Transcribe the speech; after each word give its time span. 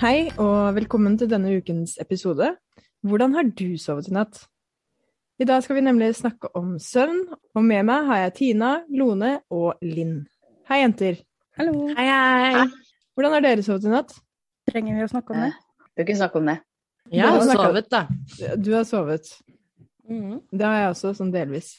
Hei 0.00 0.30
og 0.40 0.74
velkommen 0.76 1.16
til 1.20 1.28
denne 1.30 1.50
ukens 1.58 1.96
episode. 2.00 2.54
Hvordan 3.06 3.34
har 3.36 3.48
du 3.56 3.76
sovet 3.80 4.08
i 4.08 4.14
natt? 4.16 4.42
I 5.40 5.46
dag 5.48 5.62
skal 5.64 5.78
vi 5.78 5.84
nemlig 5.84 6.10
snakke 6.18 6.50
om 6.56 6.74
søvn, 6.80 7.22
og 7.56 7.64
med 7.64 7.86
meg 7.88 8.08
har 8.08 8.22
jeg 8.24 8.34
Tina, 8.38 8.70
Lone 8.92 9.38
og 9.52 9.80
Linn. 9.84 10.22
Hei, 10.68 10.82
jenter. 10.82 11.20
Hallo. 11.58 11.86
Hei, 11.96 12.06
hei. 12.08 12.66
Hvordan 13.16 13.36
har 13.36 13.44
dere 13.44 13.64
sovet 13.66 13.88
i 13.88 13.92
natt? 13.92 14.12
Trenger 14.70 14.98
vi 14.98 15.06
å 15.06 15.12
snakke 15.12 15.34
om 15.36 15.44
det? 15.46 15.52
Du 15.96 16.04
kan 16.08 16.20
snakke 16.20 16.40
om 16.42 16.50
det. 16.52 16.58
Jeg 17.10 17.20
Jeg 17.20 17.26
har 17.26 17.40
har 17.40 17.64
sovet, 17.64 17.88
da. 17.90 18.02
Du 18.56 18.70
har 18.76 18.84
sovet. 18.84 19.32
Mm. 20.08 20.40
Det 20.52 20.66
har 20.66 20.76
jeg 20.82 20.92
også, 20.94 21.14
sånn 21.16 21.32
delvis. 21.32 21.72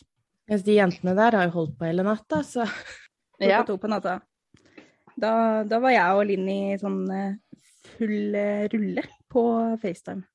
Mens 0.50 0.66
de 0.66 0.76
jentene 0.76 1.14
der 1.16 1.38
har 1.38 1.48
jo 1.48 1.56
holdt 1.60 1.78
på 1.80 1.88
hele 1.88 2.04
natta, 2.04 2.42
så 2.44 2.66
Klokka 3.38 3.50
Ja. 3.50 3.64
to 3.64 3.78
på 3.78 3.88
natta. 3.90 4.20
Da, 5.18 5.64
da 5.64 5.80
var 5.80 5.90
jeg 5.92 6.18
og 6.18 6.26
Linn 6.30 6.50
i 6.50 6.78
sånn 6.82 7.00
eh, 7.12 7.34
full 8.02 8.36
rulle 8.74 9.06
på 9.32 9.46
FaceTime. 9.82 10.26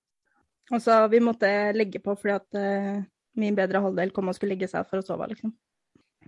Og 0.75 0.83
så 0.83 0.97
vi 1.13 1.21
måtte 1.23 1.51
legge 1.77 2.01
på 2.03 2.17
fordi 2.19 2.35
at 2.35 2.59
uh, 2.59 3.05
min 3.39 3.59
bedre 3.59 3.83
halvdel 3.85 4.11
kom 4.15 4.33
og 4.33 4.39
skulle 4.39 4.55
legge 4.57 4.71
seg 4.71 4.87
for 4.89 5.03
å 5.03 5.07
sove, 5.07 5.29
liksom. 5.35 5.53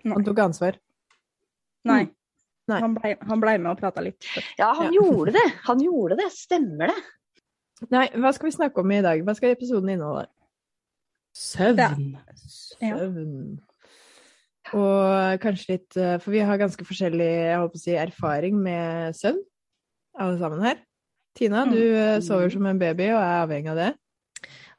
Han 0.05 0.27
tok 0.27 0.45
ansvar. 0.45 0.78
Nei. 1.88 2.05
Mm. 2.06 2.14
Nei. 2.69 2.80
Han 2.84 2.95
blei 2.98 3.12
han 3.30 3.41
ble 3.42 3.55
med 3.64 3.70
og 3.73 3.78
prata 3.80 4.02
litt. 4.05 4.27
Ja, 4.59 4.74
han 4.77 4.92
Ja. 4.92 5.01
gjorde 5.01 5.33
det. 5.38 5.47
Han 5.70 5.80
gjorde 5.83 6.19
det. 6.20 6.28
Stemmer 6.37 6.92
det. 6.92 6.98
Nei, 7.95 8.05
hva 8.19 8.34
skal 8.34 8.50
vi 8.50 8.56
snakke 8.59 8.83
om 8.83 8.92
i 8.92 9.00
dag? 9.02 9.23
Hva 9.25 9.34
skal 9.39 9.55
episoden 9.55 9.95
inneholde? 9.95 10.28
søvn. 11.39 12.19
Ja. 12.83 12.97
Søvn. 12.98 13.59
Og 14.77 15.41
kanskje 15.41 15.77
litt 15.77 15.97
eh, 15.97 16.16
For 16.20 16.34
vi 16.34 16.42
har 16.45 16.61
ganske 16.61 16.84
forskjellig 16.84 17.28
jeg 17.28 17.61
håper 17.62 17.78
å 17.78 17.83
si, 17.83 17.95
erfaring 17.97 18.59
med 18.61 19.16
søvn, 19.16 19.41
alle 20.19 20.41
sammen 20.41 20.64
her. 20.66 20.83
Tina, 21.37 21.65
Mm. 21.67 21.73
du 21.75 21.83
eh, 21.97 22.21
sover 22.21 22.51
som 22.51 22.67
en 22.67 22.79
baby 22.79 23.11
og 23.12 23.21
er 23.21 23.43
avhengig 23.45 23.71
av 23.71 23.77
det. 23.77 23.93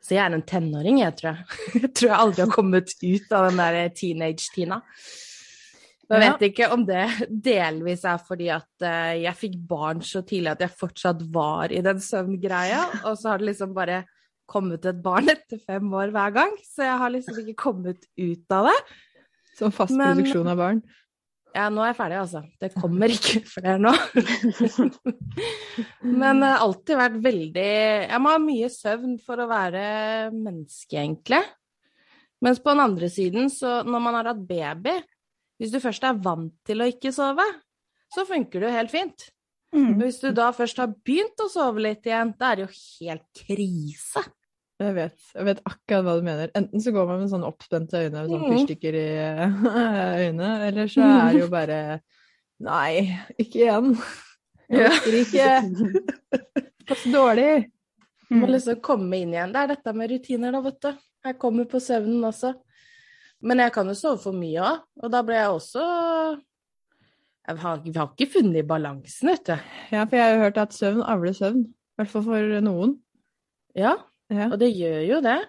Så 0.02 0.16
jeg 0.16 0.24
er 0.24 0.34
en 0.36 0.42
tenåring, 0.48 1.00
jeg, 1.02 1.16
tror 1.20 1.34
jeg. 1.36 1.46
Jeg 1.84 1.94
tror 1.94 2.10
jeg 2.10 2.20
aldri 2.20 2.42
har 2.46 2.52
kommet 2.54 2.94
ut 3.04 3.34
av 3.36 3.50
den 3.50 3.58
der 3.60 3.90
teenage-Tina. 3.96 4.82
Jeg 6.10 6.22
vet 6.24 6.42
ikke 6.48 6.70
om 6.74 6.86
det 6.88 7.04
delvis 7.30 8.02
er 8.10 8.18
fordi 8.26 8.48
at 8.50 8.82
eh, 8.82 9.20
jeg 9.28 9.36
fikk 9.38 9.58
barn 9.70 10.00
så 10.02 10.24
tidlig 10.26 10.50
at 10.56 10.64
jeg 10.66 10.74
fortsatt 10.80 11.20
var 11.36 11.70
i 11.76 11.84
den 11.86 12.00
søvngreia, 12.02 12.80
og 13.06 13.14
så 13.20 13.30
har 13.30 13.38
det 13.44 13.52
liksom 13.52 13.76
bare 13.76 14.00
kommet 14.50 14.88
et 14.90 15.04
barn 15.06 15.30
etter 15.30 15.60
fem 15.62 15.92
år 15.94 16.10
hver 16.16 16.34
gang, 16.34 16.56
så 16.66 16.88
jeg 16.88 16.98
har 17.04 17.14
liksom 17.14 17.38
ikke 17.44 17.60
kommet 17.62 18.08
ut 18.18 18.56
av 18.58 18.72
det. 18.72 18.80
Som 19.60 19.72
fast 19.76 19.94
Men- 19.94 20.16
produksjon 20.18 20.48
av 20.50 20.58
barn. 20.58 20.82
Ja, 21.56 21.66
nå 21.74 21.82
er 21.82 21.92
jeg 21.92 21.98
ferdig, 21.98 22.18
altså. 22.20 22.42
Det 22.62 22.70
kommer 22.76 23.12
ikke 23.12 23.42
flere 23.56 23.78
nå. 23.82 23.94
Men 26.20 26.44
det 26.44 26.52
har 26.52 26.66
alltid 26.66 27.00
vært 27.00 27.18
veldig 27.24 27.70
Jeg 28.06 28.20
må 28.22 28.34
ha 28.34 28.42
mye 28.44 28.70
søvn 28.74 29.16
for 29.24 29.42
å 29.42 29.50
være 29.50 29.84
menneske, 30.36 31.00
egentlig. 31.00 31.42
Mens 32.46 32.62
på 32.64 32.72
den 32.72 32.84
andre 32.86 33.10
siden, 33.12 33.50
så 33.52 33.82
når 33.84 34.04
man 34.06 34.20
har 34.20 34.30
hatt 34.32 34.46
baby 34.48 34.94
Hvis 35.60 35.74
du 35.74 35.82
først 35.84 36.06
er 36.08 36.22
vant 36.24 36.54
til 36.68 36.80
å 36.80 36.88
ikke 36.88 37.12
sove, 37.16 37.44
så 38.14 38.24
funker 38.26 38.62
det 38.62 38.70
jo 38.70 38.78
helt 38.78 38.94
fint. 38.94 39.26
Mm. 39.76 40.00
Hvis 40.00 40.22
du 40.24 40.32
da 40.34 40.48
først 40.56 40.80
har 40.82 40.94
begynt 41.06 41.44
å 41.44 41.50
sove 41.52 41.84
litt 41.84 42.08
igjen, 42.08 42.32
da 42.40 42.54
er 42.54 42.62
det 42.62 42.64
jo 42.66 42.72
helt 42.74 43.42
krise. 43.44 44.24
Jeg 44.80 44.96
vet, 44.96 45.16
jeg 45.36 45.44
vet 45.50 45.60
akkurat 45.68 46.06
hva 46.06 46.14
du 46.16 46.24
mener. 46.24 46.52
Enten 46.56 46.80
så 46.84 46.94
går 46.96 47.08
man 47.10 47.20
med 47.20 47.32
sånn 47.34 47.44
oppspente 47.44 48.00
øyne 48.00 48.22
med 48.22 48.30
sånn 48.32 48.44
Mhm. 48.46 48.54
fyrstikker 48.54 48.96
i 48.96 49.08
øynene, 50.30 50.52
eller 50.70 50.88
så 50.88 51.04
er 51.04 51.34
det 51.34 51.42
jo 51.42 51.50
bare 51.52 51.80
Nei, 52.60 53.20
ikke 53.40 53.60
igjen. 53.66 53.94
Jeg 54.70 54.90
orker 54.92 55.16
ikke. 55.20 55.50
Det 56.32 56.92
er 56.92 56.98
så 57.00 57.12
dårlig. 57.14 57.52
Du 58.30 58.36
må 58.42 58.48
liksom 58.52 58.82
komme 58.84 59.16
inn 59.24 59.32
igjen. 59.34 59.54
Det 59.56 59.62
er 59.64 59.70
dette 59.72 59.94
med 59.96 60.12
rutiner, 60.12 60.52
da, 60.52 60.60
vet 60.66 60.80
du. 60.84 60.90
Jeg 61.26 61.38
kommer 61.40 61.66
på 61.72 61.80
søvnen 61.82 62.24
også. 62.28 62.52
Men 63.42 63.58
jeg 63.64 63.72
kan 63.72 63.88
jo 63.88 63.96
sove 63.96 64.20
for 64.20 64.36
mye 64.36 64.60
òg, 64.60 64.82
og 65.04 65.12
da 65.12 65.22
ble 65.24 65.36
jeg 65.40 65.48
også 65.56 65.84
jeg 67.50 67.58
har, 67.64 67.78
Vi 67.84 67.92
har 67.96 68.12
ikke 68.14 68.28
funnet 68.36 68.68
balansen, 68.68 69.30
vet 69.32 69.46
du. 69.48 69.56
Ja, 69.96 70.04
for 70.06 70.16
jeg 70.20 70.26
har 70.26 70.36
jo 70.36 70.44
hørt 70.44 70.58
at 70.62 70.76
søvn 70.76 71.02
avler 71.02 71.34
søvn. 71.34 71.64
I 71.66 72.02
hvert 72.04 72.12
fall 72.12 72.24
for 72.28 72.60
noen. 72.62 72.98
Ja, 73.76 73.96
Ja. 74.30 74.50
og 74.52 74.60
det 74.62 74.70
gjør 74.78 75.02
jo 75.08 75.22
det. 75.26 75.40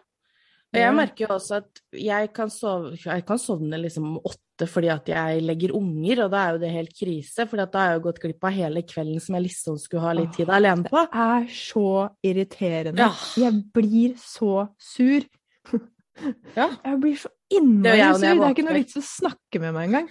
Og 0.71 0.79
jeg 0.79 0.95
merker 0.95 1.25
jo 1.25 1.35
også 1.35 1.57
at 1.59 1.81
jeg 1.99 2.29
kan, 2.35 2.51
sove, 2.53 2.93
jeg 2.95 3.25
kan 3.27 3.41
sovne 3.43 3.79
liksom 3.81 4.07
om 4.13 4.19
åtte 4.23 4.69
fordi 4.71 4.91
at 4.93 5.09
jeg 5.09 5.41
legger 5.43 5.73
unger, 5.75 6.27
og 6.27 6.35
da 6.35 6.43
er 6.45 6.55
jo 6.55 6.61
det 6.63 6.71
helt 6.75 6.93
krise, 6.95 7.47
for 7.49 7.59
da 7.59 7.67
har 7.75 7.91
jeg 7.91 7.99
jo 7.99 8.05
gått 8.05 8.21
glipp 8.23 8.47
av 8.47 8.55
hele 8.55 8.83
kvelden 8.87 9.23
som 9.25 9.39
jeg 9.39 9.47
liksom 9.49 9.79
skulle 9.81 10.05
ha 10.05 10.13
litt 10.19 10.35
tid 10.37 10.53
alene 10.53 10.85
på. 10.87 11.01
Det 11.01 11.25
er 11.25 11.49
så 11.57 11.87
irriterende. 12.31 13.09
Ja. 13.09 13.11
Jeg 13.41 13.63
blir 13.77 14.19
så 14.21 14.69
sur. 14.79 15.27
Ja. 16.53 16.67
Jeg 16.85 16.99
blir 17.01 17.15
så 17.17 17.31
innmari 17.49 18.03
sur. 18.13 18.21
Det 18.21 18.29
er 18.29 18.53
ikke 18.53 18.65
noe 18.67 18.75
vits 18.77 18.99
å 19.01 19.03
snakke 19.07 19.61
med 19.63 19.73
meg 19.73 19.87
engang. 19.89 20.11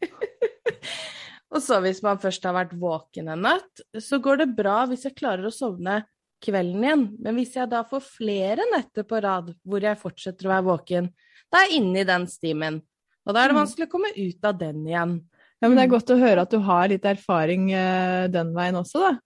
Og 1.52 1.60
så 1.64 1.82
hvis 1.84 2.00
man 2.04 2.20
først 2.22 2.46
har 2.48 2.54
vært 2.56 2.72
våken 2.80 3.28
en 3.34 3.44
natt, 3.44 3.82
så 4.00 4.22
går 4.24 4.40
det 4.40 4.46
bra 4.56 4.78
hvis 4.88 5.04
jeg 5.04 5.18
klarer 5.18 5.44
å 5.44 5.52
sovne 5.52 5.98
kvelden 6.44 6.84
igjen. 6.84 7.04
Men 7.22 7.34
hvis 7.38 7.54
jeg 7.58 7.68
da 7.70 7.82
får 7.88 8.04
flere 8.06 8.66
netter 8.72 9.06
på 9.08 9.20
rad 9.24 9.52
hvor 9.66 9.80
jeg 9.84 9.98
fortsetter 10.00 10.46
å 10.48 10.54
være 10.56 10.66
våken, 10.68 11.10
da 11.52 11.62
er 11.62 11.68
jeg 11.70 11.80
inne 11.82 12.02
i 12.02 12.08
den 12.08 12.26
stimen. 12.30 12.80
Og 13.26 13.34
da 13.34 13.42
er 13.44 13.48
det 13.48 13.56
Mm. 13.56 13.62
vanskelig 13.66 13.86
å 13.88 13.90
komme 13.92 14.12
ut 14.16 14.44
av 14.44 14.58
den 14.58 14.84
igjen. 14.86 15.14
Ja, 15.60 15.68
men 15.68 15.76
det 15.76 15.84
er 15.84 15.94
godt 15.98 16.10
å 16.14 16.18
høre 16.20 16.42
at 16.42 16.50
du 16.50 16.58
har 16.60 16.88
litt 16.88 17.04
erfaring 17.04 17.72
eh, 17.72 18.28
den 18.28 18.52
veien 18.54 18.74
også, 18.78 19.00
da. 19.00 19.18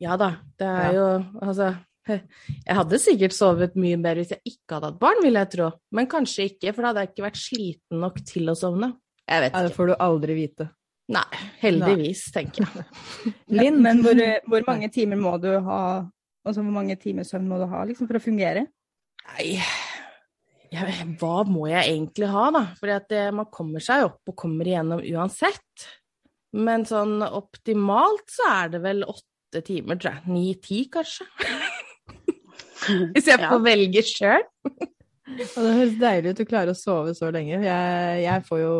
Ja 0.00 0.16
da, 0.16 0.30
det 0.58 0.66
er 0.66 0.92
Ja. 0.92 0.92
jo 0.92 1.24
Altså, 1.42 1.76
jeg 2.06 2.76
hadde 2.76 2.98
sikkert 3.00 3.32
sovet 3.32 3.76
mye 3.76 3.96
mer 3.96 4.16
hvis 4.16 4.30
jeg 4.34 4.40
ikke 4.44 4.74
hadde 4.76 4.90
hatt 4.90 4.98
barn, 5.00 5.22
vil 5.22 5.34
jeg 5.34 5.50
tro. 5.50 5.70
Men 5.92 6.06
kanskje 6.06 6.50
ikke, 6.50 6.74
for 6.74 6.82
da 6.82 6.88
hadde 6.92 7.00
jeg 7.06 7.14
ikke 7.14 7.26
vært 7.30 7.40
sliten 7.40 8.00
nok 8.00 8.18
til 8.24 8.46
å 8.48 8.56
sovne. 8.56 8.96
Jeg 9.28 9.40
vet 9.40 9.52
ikke. 9.52 9.60
Ja, 9.62 9.68
det 9.68 9.76
får 9.76 9.86
du 9.86 9.94
aldri 10.00 10.34
vite. 10.34 10.70
Nei, 11.08 11.24
heldigvis, 11.60 12.32
tenker 12.32 12.64
jeg. 12.64 12.84
Linn, 13.48 13.80
Men 13.82 14.02
hvor, 14.02 14.20
hvor 14.48 14.62
mange 14.66 14.90
timer 14.92 15.16
må 15.20 15.38
du 15.40 15.50
ha 15.60 15.80
Altså 16.44 16.60
hvor 16.62 16.74
mange 16.76 16.96
timer 17.00 17.24
søvn 17.24 17.46
må 17.48 17.56
du 17.60 17.66
ha 17.70 17.82
liksom, 17.88 18.06
for 18.10 18.18
å 18.18 18.22
fungere? 18.22 18.66
Nei, 19.24 19.54
ja, 20.74 20.84
hva 21.20 21.44
må 21.48 21.66
jeg 21.70 21.94
egentlig 21.94 22.28
ha, 22.28 22.48
da? 22.52 22.64
Fordi 22.80 22.94
at 22.98 23.14
man 23.32 23.46
kommer 23.54 23.80
seg 23.84 24.04
opp 24.10 24.32
og 24.32 24.36
kommer 24.42 24.68
igjennom 24.68 25.00
uansett. 25.00 25.86
Men 26.54 26.84
sånn 26.86 27.22
optimalt 27.24 28.28
så 28.30 28.48
er 28.52 28.74
det 28.74 28.82
vel 28.84 29.00
åtte 29.08 29.62
timer, 29.66 29.96
tror 30.02 30.18
jeg. 30.18 30.34
Ni-ti, 30.34 30.82
kanskje. 30.92 31.26
Hvis 33.14 33.30
jeg 33.30 33.40
Ja. 33.40 33.48
får 33.48 33.62
velge 33.64 34.02
sjøl. 34.04 34.44
Og 34.74 35.60
det 35.64 35.72
høres 35.78 35.94
deilig 35.98 36.34
ut 36.34 36.42
å 36.44 36.48
klare 36.50 36.74
å 36.74 36.78
sove 36.78 37.14
så 37.16 37.30
lenge. 37.32 37.56
Jeg, 37.64 38.18
jeg 38.26 38.44
får 38.46 38.60
jo 38.60 38.74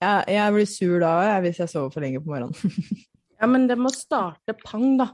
jeg, 0.00 0.24
jeg 0.36 0.52
blir 0.54 0.68
sur 0.70 0.94
da 1.02 1.10
hvis 1.44 1.58
jeg 1.60 1.68
sover 1.68 1.90
for 1.92 2.04
lenge 2.06 2.22
på 2.22 2.30
morgenen. 2.30 2.54
Ja, 3.40 3.46
men 3.48 3.62
det 3.70 3.78
må 3.80 3.88
starte 3.88 4.52
pang, 4.52 4.98
da, 5.00 5.06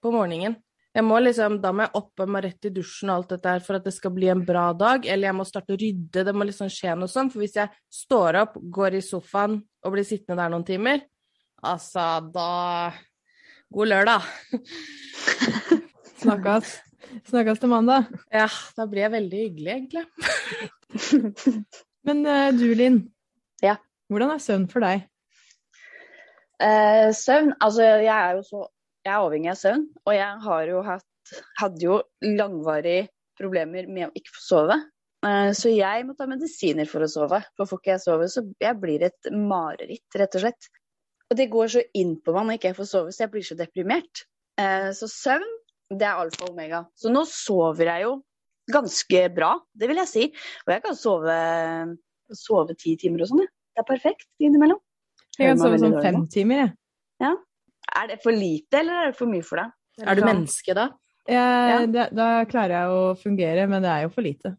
på 0.00 0.08
morgenen. 0.08 0.54
Jeg 0.94 1.02
må 1.02 1.18
liksom, 1.18 1.56
Da 1.62 1.72
må 1.74 1.84
jeg 1.84 1.96
opp, 1.98 2.12
og 2.22 2.30
må 2.30 2.42
rett 2.44 2.68
i 2.68 2.72
dusjen 2.74 3.10
og 3.10 3.16
alt 3.16 3.32
dette 3.34 3.54
her 3.56 3.64
for 3.66 3.78
at 3.78 3.86
det 3.86 3.94
skal 3.96 4.12
bli 4.14 4.28
en 4.30 4.44
bra 4.46 4.68
dag. 4.78 5.06
Eller 5.10 5.30
jeg 5.30 5.38
må 5.38 5.46
starte 5.48 5.74
å 5.74 5.80
rydde, 5.80 6.26
det 6.28 6.34
må 6.36 6.46
liksom 6.46 6.70
skje 6.70 6.94
noe 6.98 7.10
sånt. 7.10 7.34
For 7.34 7.42
hvis 7.42 7.58
jeg 7.58 7.72
står 8.02 8.38
opp, 8.44 8.60
går 8.78 9.00
i 9.00 9.02
sofaen 9.04 9.58
og 9.84 9.96
blir 9.96 10.06
sittende 10.06 10.38
der 10.42 10.52
noen 10.54 10.66
timer, 10.68 11.02
altså 11.64 12.06
da 12.34 12.50
God 13.74 13.90
lørdag. 13.90 14.28
Snakkes. 16.22 16.76
Snakkes 17.26 17.58
til 17.58 17.72
mandag. 17.72 18.06
Ja, 18.32 18.46
da 18.76 18.86
blir 18.90 19.06
jeg 19.06 19.14
veldig 19.16 19.40
hyggelig, 19.40 19.72
egentlig. 19.74 20.04
Men 22.06 22.22
eh, 22.28 22.52
du, 22.54 22.68
Linn. 22.78 23.00
Ja. 23.64 23.74
Hvordan 24.12 24.34
er 24.34 24.44
søvn 24.44 24.68
for 24.70 24.84
deg? 24.84 25.08
Eh, 26.62 27.10
søvn 27.16 27.50
Altså, 27.58 27.82
jeg 27.82 28.14
er 28.14 28.38
jo 28.38 28.46
så 28.46 28.62
Jeg 29.04 29.12
er 29.12 29.20
avhengig 29.20 29.50
av 29.52 29.58
søvn, 29.60 29.84
og 30.06 30.14
jeg 30.16 30.46
har 30.46 30.70
jo 30.70 30.84
hatt 30.86 31.10
Hadde 31.56 31.80
jo 31.80 31.94
langvarige 32.20 33.06
problemer 33.38 33.86
med 33.88 34.10
å 34.10 34.12
ikke 34.18 34.34
få 34.34 34.42
sove. 34.44 34.76
Eh, 35.24 35.50
så 35.56 35.72
jeg 35.72 36.04
må 36.06 36.12
ta 36.18 36.26
medisiner 36.28 36.88
for 36.90 37.04
å 37.04 37.08
sove. 37.10 37.40
For 37.56 37.70
får 37.70 37.80
ikke 37.80 37.92
jeg 37.94 38.02
sove, 38.04 38.28
så 38.30 38.44
jeg 38.60 38.76
blir 38.82 39.06
et 39.08 39.30
mareritt, 39.32 40.18
rett 40.20 40.36
og 40.36 40.44
slett. 40.44 40.68
Og 41.32 41.38
det 41.40 41.48
går 41.52 41.72
så 41.72 41.82
inn 41.96 42.14
på 42.20 42.34
meg 42.36 42.46
når 42.46 42.58
ikke 42.58 42.70
jeg 42.70 42.78
får 42.78 42.90
sove, 42.90 43.14
så 43.14 43.24
jeg 43.24 43.32
blir 43.32 43.46
så 43.48 43.56
deprimert. 43.58 44.24
Eh, 44.60 44.90
så 44.96 45.08
søvn, 45.10 45.56
det 45.94 46.06
er 46.06 46.20
alfa 46.26 46.44
og 46.44 46.52
omega. 46.52 46.84
Så 46.98 47.12
nå 47.12 47.24
sover 47.30 47.90
jeg 47.90 48.04
jo 48.04 48.14
ganske 48.74 49.24
bra, 49.36 49.54
det 49.76 49.88
vil 49.90 50.00
jeg 50.04 50.10
si. 50.12 50.28
Og 50.64 50.76
jeg 50.76 50.84
kan 50.84 50.98
sove, 50.98 51.40
sove 52.44 52.76
ti 52.80 52.94
timer 53.00 53.24
og 53.24 53.32
sånn, 53.32 53.44
jeg. 53.44 53.54
Det 53.74 53.82
er 53.82 53.88
perfekt 53.88 54.28
innimellom. 54.44 54.78
Jeg 55.34 55.50
kan 55.50 55.60
sove 55.64 55.80
sånn 55.82 55.98
fem 56.04 56.22
timer, 56.30 56.68
jeg. 57.24 57.34
Er 57.84 58.10
det 58.10 58.20
for 58.24 58.34
lite, 58.34 58.80
eller 58.80 59.00
er 59.00 59.10
det 59.12 59.18
for 59.18 59.30
mye 59.30 59.46
for 59.46 59.62
deg? 59.62 59.74
Er 60.02 60.18
du 60.18 60.26
menneske 60.26 60.74
da? 60.76 60.90
jeg 61.30 61.92
det, 61.94 62.08
da 62.12 62.28
klarer 62.48 62.74
jeg 62.74 62.92
å 62.92 63.02
fungere, 63.16 63.64
men 63.70 63.84
det 63.84 63.92
er 63.92 64.04
jo 64.04 64.12
for 64.12 64.26
lite. 64.26 64.54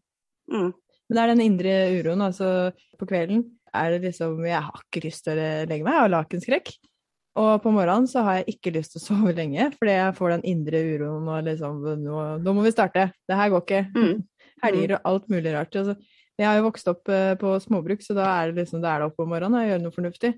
Mm. 0.50 0.72
Men 1.06 1.18
det 1.18 1.22
er 1.22 1.32
den 1.32 1.44
indre 1.44 1.76
uroen, 1.94 2.24
altså 2.26 2.50
på 2.98 3.06
kvelden 3.06 3.44
er 3.76 3.92
det 3.92 4.08
liksom 4.08 4.38
Jeg 4.46 4.62
har 4.64 4.84
ikke 4.86 5.02
lyst 5.04 5.26
til 5.26 5.38
å 5.38 5.48
legge 5.68 5.84
meg, 5.84 5.94
jeg 5.94 6.04
har 6.04 6.12
lakenskrekk. 6.14 6.72
Og 7.36 7.50
på 7.60 7.72
morgenen 7.74 8.08
så 8.08 8.22
har 8.24 8.38
jeg 8.38 8.56
ikke 8.56 8.72
lyst 8.78 8.94
til 8.94 9.02
å 9.02 9.06
sove 9.10 9.34
lenge, 9.36 9.68
fordi 9.76 9.96
jeg 9.98 10.16
får 10.16 10.36
den 10.36 10.46
indre 10.54 10.82
uroen 10.94 11.28
og 11.28 11.46
liksom 11.50 11.84
nå, 12.02 12.22
nå 12.42 12.56
må 12.56 12.64
vi 12.64 12.74
starte. 12.74 13.10
Det 13.28 13.38
her 13.38 13.52
går 13.52 13.66
ikke. 13.66 13.82
Mm. 13.96 14.24
Helger 14.64 14.96
og 14.96 15.10
alt 15.12 15.28
mulig 15.32 15.52
rart. 15.52 15.76
Altså, 15.76 15.98
jeg 16.36 16.48
har 16.48 16.58
jo 16.58 16.66
vokst 16.66 16.88
opp 16.92 17.12
eh, 17.12 17.34
på 17.40 17.54
småbruk, 17.60 18.02
så 18.04 18.16
da 18.16 18.26
er 18.40 18.50
det 18.50 18.64
liksom 18.64 18.82
da 18.84 18.94
er 18.94 19.02
det 19.02 19.10
opp 19.10 19.20
om 19.20 19.30
morgenen 19.32 19.56
og 19.56 19.64
jeg 19.64 19.74
gjør 19.74 19.84
noe 19.84 19.94
fornuftig. 19.94 20.32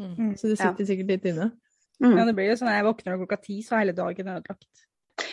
Mm. 0.00 0.32
Så 0.40 0.48
det 0.50 0.58
sitter 0.60 0.88
sikkert 0.88 1.12
litt 1.12 1.26
inne. 1.32 1.50
Mm. 2.02 2.16
Ja, 2.18 2.26
det 2.26 2.34
blir 2.38 2.50
jo 2.50 2.58
sånn 2.58 2.70
at 2.72 2.80
jeg 2.80 2.88
våkner 2.88 3.20
klokka 3.20 3.38
ti, 3.42 3.60
så 3.62 3.76
er 3.76 3.84
hele 3.84 3.94
dagen 3.96 4.32
ødelagt. 4.34 4.66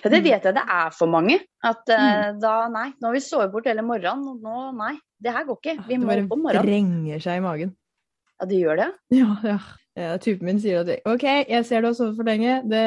Ja, 0.04 0.12
det 0.12 0.21
vet 0.24 0.45
jeg 0.45 0.56
det 0.56 0.63
er 0.63 0.94
for 0.94 1.12
mange. 1.12 1.39
At 1.66 1.89
eh, 1.92 2.30
da 2.39 2.54
nei, 2.71 2.89
nå 3.00 3.10
har 3.10 3.16
vi 3.16 3.24
sovet 3.24 3.51
bort 3.54 3.68
hele 3.69 3.83
morgenen, 3.86 4.27
og 4.36 4.44
nå 4.44 4.69
nei. 4.77 4.95
Det 5.19 5.33
her 5.36 5.48
går 5.48 5.60
ikke. 5.60 5.75
Vi 5.88 5.95
Det 5.95 6.00
må 6.00 6.12
bare 6.12 6.24
opp 6.24 6.36
om 6.36 6.44
morgenen. 6.45 6.68
vrenger 6.68 7.24
seg 7.25 7.42
i 7.42 7.44
magen. 7.44 7.75
Ja, 8.39 8.48
det 8.48 8.60
gjør 8.62 8.80
det. 8.80 8.89
Ja, 9.18 9.30
ja. 9.44 9.57
ja 10.00 10.13
typen 10.24 10.48
min 10.48 10.62
sier 10.63 10.86
at 10.86 11.10
OK, 11.10 11.25
jeg 11.50 11.66
ser 11.68 11.83
du 11.83 11.89
har 11.89 11.98
sovet 11.98 12.19
for 12.19 12.30
lenge, 12.30 12.62
det, 12.72 12.83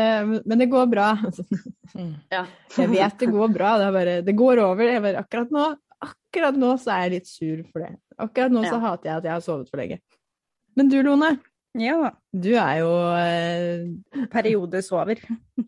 men 0.47 0.63
det 0.63 0.71
går 0.73 0.91
bra. 0.93 1.15
Mm. 1.93 2.15
Ja. 2.33 2.47
Jeg 2.73 2.89
vet 2.89 3.19
det 3.21 3.27
går 3.29 3.51
bra, 3.53 3.75
det, 3.77 3.85
er 3.85 3.93
bare, 3.93 4.13
det 4.25 4.33
går 4.33 4.63
over. 4.65 4.81
Jeg 4.89 5.03
bare, 5.05 5.21
akkurat 5.21 5.51
nå 5.53 5.65
akkurat 6.03 6.57
nå 6.59 6.73
så 6.81 6.95
er 6.95 7.03
jeg 7.05 7.13
litt 7.19 7.31
sur 7.31 7.63
for 7.71 7.85
det. 7.85 7.91
Akkurat 8.17 8.55
nå 8.55 8.65
så 8.65 8.79
hater 8.83 9.11
jeg 9.11 9.21
at 9.21 9.29
jeg 9.29 9.35
har 9.35 9.45
sovet 9.45 9.71
for 9.71 9.83
lenge. 9.83 9.99
Men 10.79 10.89
du, 10.89 10.97
Lone, 11.05 11.35
Ja 11.79 12.13
du 12.33 12.51
er 12.57 12.79
jo 12.81 12.91
eh, 13.17 14.27
Periode 14.33 14.83
sover. 14.85 15.21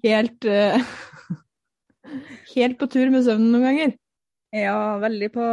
helt 0.05 0.45
eh, 0.45 0.81
Helt 2.55 2.79
på 2.81 2.89
tur 2.93 3.11
med 3.13 3.25
søvnen 3.25 3.53
noen 3.53 3.65
ganger. 3.69 3.95
Ja, 4.55 4.99
veldig 5.03 5.31
på 5.35 5.45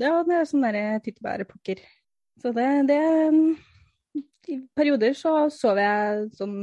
Ja, 0.00 0.20
det 0.26 0.36
er 0.36 0.48
sånn 0.48 0.66
derre 0.66 1.00
tyttebærepukker. 1.04 1.80
Så 2.42 2.52
det, 2.56 2.66
det 2.90 2.98
I 4.50 4.58
perioder 4.76 5.14
så 5.16 5.48
sover 5.54 5.84
jeg 5.84 6.26
sånn 6.36 6.56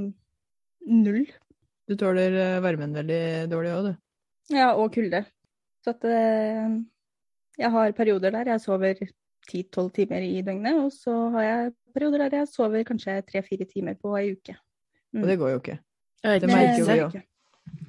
null. 0.88 1.23
Du 1.88 1.95
tåler 2.00 2.35
eh, 2.35 2.59
varmen 2.63 2.95
veldig 2.95 3.21
dårlig 3.51 3.73
òg, 3.73 3.88
du. 3.88 4.55
Ja, 4.55 4.73
og 4.75 4.91
kulde. 4.95 5.23
Så 5.83 5.95
at 5.95 6.03
eh, 6.07 6.77
jeg 7.57 7.73
har 7.73 7.95
perioder 7.97 8.35
der 8.35 8.53
jeg 8.53 8.63
sover 8.63 9.07
10-12 9.47 9.89
timer 9.95 10.25
i 10.27 10.41
døgnet, 10.45 10.79
og 10.83 10.91
så 10.94 11.15
har 11.35 11.47
jeg 11.47 11.71
perioder 11.95 12.25
der 12.25 12.41
jeg 12.41 12.51
sover 12.51 12.83
kanskje 12.88 13.21
3-4 13.31 13.67
timer 13.71 13.97
på 14.01 14.13
ei 14.19 14.31
uke. 14.35 14.57
Mm. 15.13 15.23
Og 15.23 15.31
det 15.31 15.39
går 15.39 15.49
jo 15.55 15.63
ikke. 15.63 15.79
Det 16.23 16.49
merker 16.51 16.79
jo 16.79 16.85
vi 16.85 17.01
òg. 17.05 17.17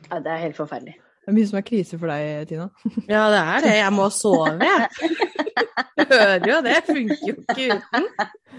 Ja, 0.08 0.18
det 0.24 0.32
er 0.32 0.42
helt 0.46 0.56
forferdelig. 0.56 0.96
Det 1.28 1.32
er 1.32 1.36
mye 1.36 1.48
som 1.50 1.58
er 1.58 1.64
krise 1.68 1.98
for 2.00 2.08
deg, 2.08 2.48
Tina. 2.48 2.68
Ja, 3.14 3.26
det 3.28 3.40
er 3.40 3.64
det. 3.66 3.72
Jeg 3.76 3.92
må 3.92 4.06
sove, 4.14 4.54
jeg. 4.64 4.86
Du 5.98 6.04
hører 6.14 6.46
jo 6.48 6.60
det. 6.64 6.76
Funker 6.86 7.26
jo 7.26 7.34
ikke 7.34 7.66
uten. 7.74 8.06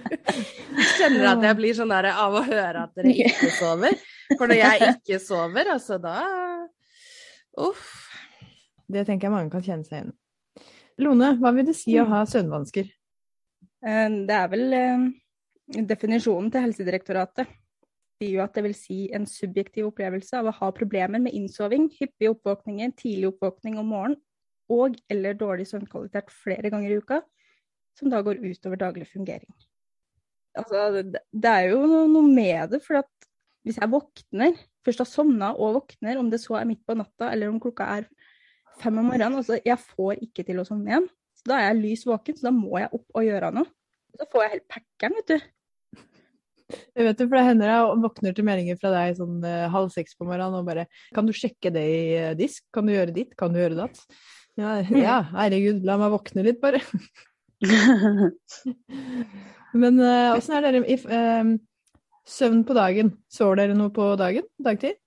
Jeg 0.10 0.90
Kjenner 1.00 1.32
at 1.32 1.48
jeg 1.48 1.58
blir 1.58 1.78
sånn 1.78 1.94
der 1.94 2.12
av 2.12 2.38
å 2.38 2.44
høre 2.46 2.84
at 2.86 2.94
dere 3.00 3.16
ikke 3.16 3.50
sover. 3.58 3.98
For 4.36 4.46
når 4.46 4.60
jeg 4.60 4.92
ikke 4.92 5.20
sover, 5.24 5.72
altså 5.74 5.98
da 6.04 6.20
Uff. 7.60 7.88
Det 8.90 9.06
tenker 9.08 9.28
jeg 9.28 9.34
mange 9.34 9.52
kan 9.54 9.66
kjenne 9.66 9.88
seg 9.88 9.98
igjen. 10.00 10.14
Lone, 11.00 11.32
hva 11.40 11.54
vil 11.56 11.68
det 11.70 11.78
si 11.80 11.96
å 12.00 12.08
ha 12.10 12.26
søvnvansker? 12.28 12.90
Eh, 13.86 14.10
Det 14.28 14.36
er 14.36 14.48
vel 14.52 14.76
eh, 14.76 15.06
definisjonen 15.88 16.52
til 16.52 16.68
Helsedirektoratet. 16.68 17.48
Det 17.48 18.28
sier 18.28 18.36
jo 18.36 18.44
at 18.44 18.56
det 18.58 18.66
vil 18.66 18.76
si 18.76 19.00
en 19.16 19.28
subjektiv 19.30 19.88
opplevelse 19.88 20.42
av 20.42 20.50
å 20.50 20.56
ha 20.58 20.72
problemer 20.76 21.22
med 21.24 21.36
innsoving, 21.38 21.88
hyppige 21.96 22.34
oppvåkninger, 22.34 22.92
tidlig 23.00 23.32
oppvåkning 23.32 23.80
om 23.80 23.94
morgenen 23.94 24.20
og 24.70 25.00
eller 25.10 25.38
dårlig 25.38 25.66
søvnkvalitet 25.70 26.30
flere 26.30 26.70
ganger 26.70 26.92
i 26.94 27.00
uka, 27.02 27.24
som 27.98 28.12
da 28.12 28.20
går 28.22 28.44
utover 28.44 28.78
daglig 28.78 29.08
fungering. 29.10 29.50
Altså, 30.58 31.04
det, 31.06 31.50
er 31.50 31.72
jo 31.72 31.80
noe, 31.88 32.22
med 32.28 32.76
det, 32.76 32.82
for 32.86 33.00
at 33.02 33.10
hvis 33.66 33.80
jeg 33.80 33.92
våkner, 33.92 34.60
først 34.86 35.04
har 35.04 35.10
sovna 35.10 35.50
og 35.56 35.80
våkner, 35.80 36.20
om 36.22 36.30
det 36.30 36.42
så 36.44 36.60
er 36.60 36.68
midt 36.70 36.84
på 36.88 36.96
natta 36.98 37.32
eller 37.34 37.52
om 37.52 37.60
klokka 37.62 37.88
er 37.98 38.08
fem 38.82 38.98
om 39.02 39.08
morgenen, 39.12 39.40
og 39.40 39.46
så 39.48 39.60
jeg 39.62 39.78
får 39.82 40.24
ikke 40.26 40.46
til 40.48 40.62
å 40.62 40.68
sovne 40.68 40.92
igjen. 40.92 41.08
Så 41.40 41.52
da 41.52 41.60
er 41.60 41.70
jeg 41.70 41.80
lys 41.84 42.04
våken, 42.08 42.36
så 42.38 42.50
da 42.50 42.56
må 42.56 42.80
jeg 42.82 42.92
opp 42.96 43.16
og 43.16 43.26
gjøre 43.26 43.54
noe. 43.56 43.72
Så 44.20 44.28
får 44.32 44.44
jeg 44.44 44.54
helt 44.56 44.68
packeren, 44.74 45.18
vet 45.20 45.32
du. 45.32 45.48
Jeg 46.70 47.06
vet 47.08 47.18
det, 47.18 47.26
for 47.26 47.34
det 47.40 47.46
hender 47.48 47.72
jeg 47.72 48.02
våkner 48.04 48.36
til 48.38 48.46
meldinger 48.46 48.78
fra 48.78 48.92
deg 48.94 49.16
sånn 49.18 49.40
uh, 49.42 49.70
halv 49.74 49.90
seks 49.94 50.14
på 50.18 50.28
morgenen 50.28 50.60
og 50.60 50.68
bare 50.68 50.84
Kan 51.16 51.26
du 51.26 51.32
sjekke 51.34 51.72
det 51.74 51.82
i 51.82 52.02
uh, 52.20 52.36
disk? 52.38 52.62
Kan 52.76 52.86
du 52.86 52.94
gjøre 52.94 53.16
ditt? 53.16 53.32
Kan 53.40 53.56
du 53.56 53.62
gjøre 53.62 53.80
datt? 53.80 54.04
Ja, 54.60 54.76
ja, 55.08 55.16
herregud, 55.34 55.82
la 55.88 55.98
meg 56.02 56.14
våkne 56.14 56.46
litt, 56.46 56.60
bare. 56.62 56.84
Men 59.80 60.00
åssen 60.02 60.56
er 60.58 60.64
dere 60.66 60.80
i 60.90 60.96
eh, 60.98 61.50
søvn 62.30 62.64
på 62.66 62.74
dagen? 62.78 63.12
Sover 63.32 63.60
dere 63.62 63.76
noe 63.78 63.92
på 63.94 64.08
dagen? 64.20 64.48
Dagtid? 64.66 64.98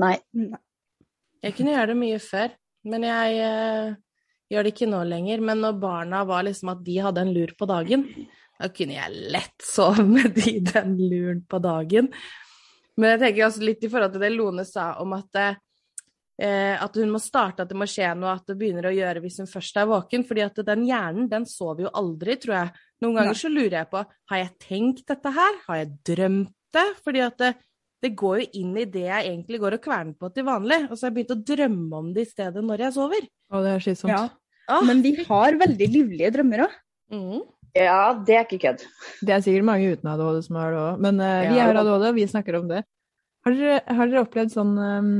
Nei. 0.00 0.14
Jeg 1.40 1.56
kunne 1.56 1.74
gjøre 1.74 1.90
det 1.92 1.98
mye 1.98 2.20
før, 2.22 2.54
men 2.88 3.04
jeg 3.04 3.40
eh, 3.44 3.94
gjør 4.50 4.66
det 4.66 4.74
ikke 4.74 4.90
nå 4.90 5.00
lenger. 5.08 5.42
Men 5.44 5.64
når 5.64 5.80
barna 5.80 6.22
var 6.28 6.44
liksom 6.46 6.72
at 6.74 6.84
de 6.86 7.00
hadde 7.04 7.24
en 7.24 7.32
lur 7.34 7.54
på 7.58 7.68
dagen, 7.70 8.06
da 8.60 8.68
kunne 8.74 8.98
jeg 8.98 9.24
lett 9.32 9.64
sove 9.64 10.04
med 10.04 10.36
de 10.36 10.58
den 10.66 10.94
luren 11.00 11.42
på 11.48 11.60
dagen. 11.64 12.10
Men 13.00 13.14
jeg 13.14 13.22
tenker 13.22 13.46
også 13.46 13.64
litt 13.64 13.84
i 13.86 13.90
forhold 13.90 14.14
til 14.14 14.24
det 14.24 14.32
Lone 14.34 14.66
sa 14.68 14.92
om 15.00 15.14
at, 15.16 15.40
eh, 15.40 16.74
at 16.76 16.98
hun 17.00 17.14
må 17.14 17.20
starte, 17.22 17.64
at 17.64 17.72
det 17.72 17.78
må 17.78 17.88
skje 17.88 18.10
noe, 18.18 18.34
at 18.36 18.50
det 18.50 18.58
begynner 18.60 18.90
å 18.90 18.94
gjøre 18.94 19.22
hvis 19.24 19.40
hun 19.40 19.48
først 19.48 19.80
er 19.80 19.88
våken. 19.88 20.26
fordi 20.28 20.44
at 20.44 20.60
den 20.66 20.84
hjernen, 20.88 21.30
den 21.30 21.48
sover 21.48 21.86
jo 21.86 21.94
aldri, 22.02 22.36
tror 22.42 22.56
jeg. 22.58 22.86
Noen 23.00 23.20
ganger 23.22 23.38
så 23.38 23.48
lurer 23.48 23.78
jeg 23.78 23.90
på, 23.94 24.04
har 24.32 24.42
jeg 24.42 24.56
tenkt 24.60 25.06
dette 25.08 25.32
her? 25.32 25.60
Har 25.68 25.80
jeg 25.80 25.92
drømt 26.10 26.56
det? 26.76 26.88
Fordi 27.04 27.24
at 27.24 27.38
det, 27.40 27.54
det 28.02 28.10
går 28.16 28.40
jo 28.42 28.46
inn 28.62 28.74
i 28.80 28.84
det 28.88 29.06
jeg 29.06 29.26
egentlig 29.30 29.60
går 29.60 29.76
og 29.76 29.82
kverner 29.84 30.14
på 30.18 30.30
til 30.34 30.46
vanlig. 30.46 30.78
Og 30.88 30.96
så 30.96 31.06
har 31.06 31.10
jeg 31.10 31.16
begynt 31.20 31.34
å 31.36 31.40
drømme 31.52 31.98
om 32.00 32.12
det 32.16 32.24
i 32.26 32.30
stedet 32.30 32.62
når 32.64 32.84
jeg 32.86 32.94
sover. 32.96 33.26
Å, 33.52 33.62
det 33.64 33.72
er 33.76 33.84
slitsomt. 33.84 34.12
Ja. 34.14 34.22
Ah, 34.70 34.84
Men 34.86 35.02
vi 35.02 35.16
har 35.26 35.56
veldig 35.60 35.88
livlige 35.90 36.30
drømmer 36.36 36.66
òg. 36.68 36.76
mm. 37.14 37.40
Ja, 37.78 38.12
det 38.26 38.34
er 38.34 38.46
ikke 38.48 38.58
kødd. 38.64 38.80
Det 39.22 39.30
er 39.30 39.42
sikkert 39.44 39.62
mange 39.68 39.92
uten 39.92 40.08
ADHD 40.10 40.40
som 40.42 40.56
har 40.58 40.72
det 40.74 40.78
òg, 40.82 40.96
men 41.04 41.20
uh, 41.22 41.34
vi 41.46 41.54
Ja. 41.60 41.66
har 41.68 41.76
ADHD, 41.78 42.06
og 42.08 42.16
vi 42.16 42.24
snakker 42.26 42.56
om 42.58 42.66
det. 42.66 42.80
Har 43.46 43.54
dere, 43.54 43.76
har 43.86 44.08
dere 44.10 44.24
opplevd 44.24 44.50
sånn 44.50 44.72
um, 44.74 45.12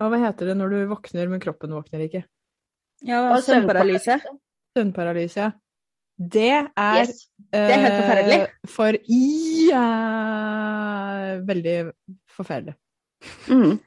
Hva 0.00 0.18
heter 0.18 0.50
det 0.50 0.56
når 0.58 0.74
du 0.74 0.80
våkner, 0.90 1.28
men 1.30 1.40
kroppen 1.40 1.70
våkner 1.76 2.02
ikke? 2.08 2.24
Ja, 3.06 3.20
søvnparalyse. 3.38 4.18
Søvnparalyse, 4.76 5.44
ja. 5.46 5.52
Det 6.16 6.52
er 6.76 7.00
Yes. 7.02 7.26
Det 7.52 7.72
er 7.72 7.82
helt 7.82 7.98
forferdelig. 8.00 8.40
Uh, 8.42 8.68
For 8.72 8.98
ja, 9.70 9.86
Veldig 11.46 11.76
forferdelig. 12.36 12.74
Mm. 13.48 13.78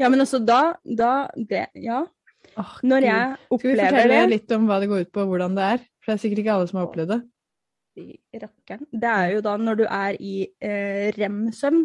Ja, 0.00 0.08
men 0.08 0.20
altså 0.20 0.38
da, 0.38 0.74
da 0.84 1.28
det, 1.36 1.66
Ja. 1.74 2.04
Oh, 2.58 2.72
Når 2.82 3.06
opplever 3.50 3.76
det. 3.76 3.86
Skal 3.86 3.94
vi 3.94 3.96
fortelle 3.96 4.20
det 4.20 4.32
litt 4.34 4.52
om 4.52 4.66
hva 4.68 4.76
det 4.80 4.88
går 4.90 5.06
ut 5.06 5.12
på, 5.12 5.22
og 5.24 5.30
hvordan 5.32 5.54
det 5.56 5.64
er? 5.64 5.78
For 6.02 6.10
det 6.10 6.14
er 6.14 6.22
sikkert 6.24 6.42
ikke 6.42 6.56
alle 6.56 6.68
som 6.68 6.78
har 6.80 6.88
opplevd 6.88 7.12
det. 7.14 7.20
Det 8.92 9.08
er 9.08 9.26
jo 9.34 9.40
da 9.44 9.56
når 9.60 9.80
du 9.80 9.84
er 9.86 10.16
i 10.20 10.34
eh, 10.64 11.12
rem-søvn, 11.16 11.82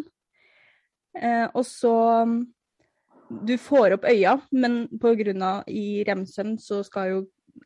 eh, 1.16 1.46
og 1.52 1.64
så 1.64 1.96
Du 3.28 3.58
får 3.60 3.92
opp 3.92 4.06
øya, 4.08 4.38
men 4.56 4.86
på 5.00 5.10
grunn 5.18 5.42
av 5.44 5.66
i 5.68 6.02
rem-søvn 6.08 6.54
så 6.58 6.78
skal 6.82 7.10
jo 7.10 7.18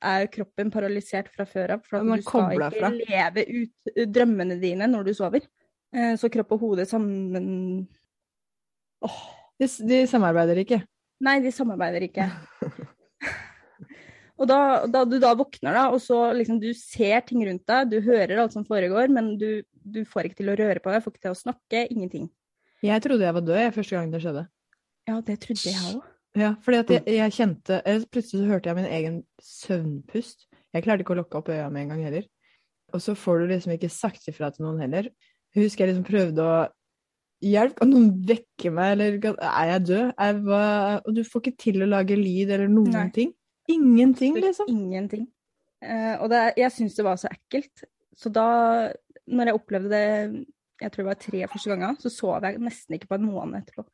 er 0.02 0.28
kroppen 0.32 0.70
paralysert 0.74 1.30
fra 1.32 1.46
før 1.48 1.76
av. 1.76 1.84
For 1.88 2.02
du 2.02 2.24
skal 2.24 2.56
ikke 2.56 2.70
fra. 2.78 2.90
leve 2.96 3.44
ut 3.48 3.92
eh, 3.94 4.08
drømmene 4.10 4.58
dine 4.62 4.88
når 4.90 5.08
du 5.08 5.12
sover. 5.16 5.46
Eh, 5.94 6.14
så 6.20 6.30
kropp 6.32 6.56
og 6.56 6.66
hode 6.66 6.86
sammen 6.88 7.86
Åh, 9.02 9.22
De, 9.60 9.66
de 9.88 10.02
samarbeider 10.08 10.62
ikke. 10.62 10.80
Nei, 11.22 11.36
de 11.42 11.50
samarbeider 11.54 12.06
ikke. 12.06 12.28
og 14.40 14.48
da, 14.50 14.58
da 14.90 15.02
du 15.06 15.18
da 15.22 15.32
våkner, 15.38 15.74
da, 15.74 15.84
og 15.94 16.00
så 16.02 16.24
liksom 16.34 16.60
du 16.62 16.70
ser 16.78 17.22
ting 17.26 17.42
rundt 17.46 17.66
deg, 17.68 17.90
du 17.92 17.98
hører 18.02 18.42
alt 18.42 18.54
som 18.54 18.66
foregår, 18.66 19.10
men 19.12 19.34
du, 19.38 19.62
du 19.82 20.02
får 20.08 20.30
ikke 20.30 20.40
til 20.42 20.54
å 20.54 20.56
røre 20.58 20.82
på 20.82 20.94
deg, 20.94 21.02
får 21.04 21.14
ikke 21.14 21.26
til 21.28 21.34
å 21.34 21.42
snakke, 21.42 21.84
ingenting. 21.94 22.30
Jeg 22.82 23.02
trodde 23.04 23.26
jeg 23.26 23.36
var 23.38 23.46
død 23.46 23.60
jeg, 23.60 23.74
første 23.76 23.98
gang 23.98 24.10
det 24.14 24.22
skjedde. 24.24 24.46
Ja, 25.10 25.20
det 25.26 25.38
trodde 25.42 25.70
jeg 25.70 25.92
òg. 25.92 26.11
Ja, 26.38 26.54
fordi 26.64 26.78
at 26.80 26.90
jeg, 26.94 27.02
jeg 27.12 27.34
kjente 27.36 27.78
eller 27.84 28.06
Plutselig 28.08 28.40
så 28.40 28.48
hørte 28.48 28.70
jeg 28.70 28.78
min 28.78 28.88
egen 28.88 29.18
søvnpust. 29.44 30.46
Jeg 30.72 30.84
klarte 30.86 31.04
ikke 31.04 31.12
å 31.12 31.18
lukke 31.20 31.40
opp 31.42 31.50
øya 31.52 31.66
med 31.68 31.84
en 31.84 31.92
gang 31.92 32.06
heller. 32.06 32.28
Og 32.92 33.02
så 33.04 33.14
får 33.16 33.42
du 33.42 33.50
liksom 33.50 33.74
ikke 33.74 33.92
sagt 33.92 34.28
ifra 34.32 34.48
til 34.52 34.66
noen 34.66 34.80
heller. 34.84 35.10
Jeg 35.52 35.66
husker 35.66 35.84
jeg 35.84 35.92
liksom 35.92 36.08
prøvde 36.08 36.46
å 36.46 36.54
Hjelp, 37.42 37.72
kan 37.80 37.90
noen 37.90 38.10
vekke 38.22 38.70
meg, 38.70 38.92
eller 38.94 39.16
er 39.34 39.70
jeg 39.72 39.80
død? 39.88 40.10
Jeg 40.14 40.34
var, 40.46 41.00
og 41.02 41.14
du 41.16 41.24
får 41.26 41.40
ikke 41.42 41.58
til 41.58 41.82
å 41.82 41.88
lage 41.90 42.14
lyd 42.14 42.52
eller 42.54 42.68
noen 42.70 42.92
Nei. 42.94 43.08
ting. 43.16 43.32
Ingenting, 43.72 44.36
liksom. 44.38 44.68
Ingenting. 44.70 45.24
Uh, 45.82 46.22
og 46.22 46.30
det, 46.30 46.42
jeg 46.60 46.70
syntes 46.70 46.94
det 47.00 47.06
var 47.06 47.18
så 47.18 47.32
ekkelt. 47.34 47.82
Så 48.14 48.30
da, 48.30 48.46
når 49.26 49.50
jeg 49.50 49.58
opplevde 49.58 49.90
det, 49.90 50.44
jeg 50.84 50.94
tror 50.94 51.02
det 51.02 51.08
var 51.08 51.18
tre 51.24 51.42
første 51.50 51.72
ganger, 51.72 51.98
så 52.04 52.14
sov 52.14 52.46
jeg 52.46 52.62
nesten 52.62 52.98
ikke 52.98 53.10
på 53.10 53.18
en 53.18 53.26
måned 53.26 53.58
etterpå. 53.58 53.88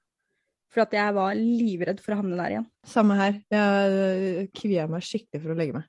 For 0.68 0.84
at 0.84 0.92
jeg 0.92 1.14
var 1.16 1.38
livredd 1.38 2.02
for 2.04 2.12
å 2.12 2.18
havne 2.20 2.36
der 2.36 2.54
igjen. 2.54 2.66
Samme 2.86 3.16
her. 3.16 3.38
Jeg 3.52 4.48
kvia 4.56 4.84
meg 4.90 5.06
skikkelig 5.06 5.40
for 5.40 5.54
å 5.54 5.56
legge 5.58 5.78
meg. 5.78 5.88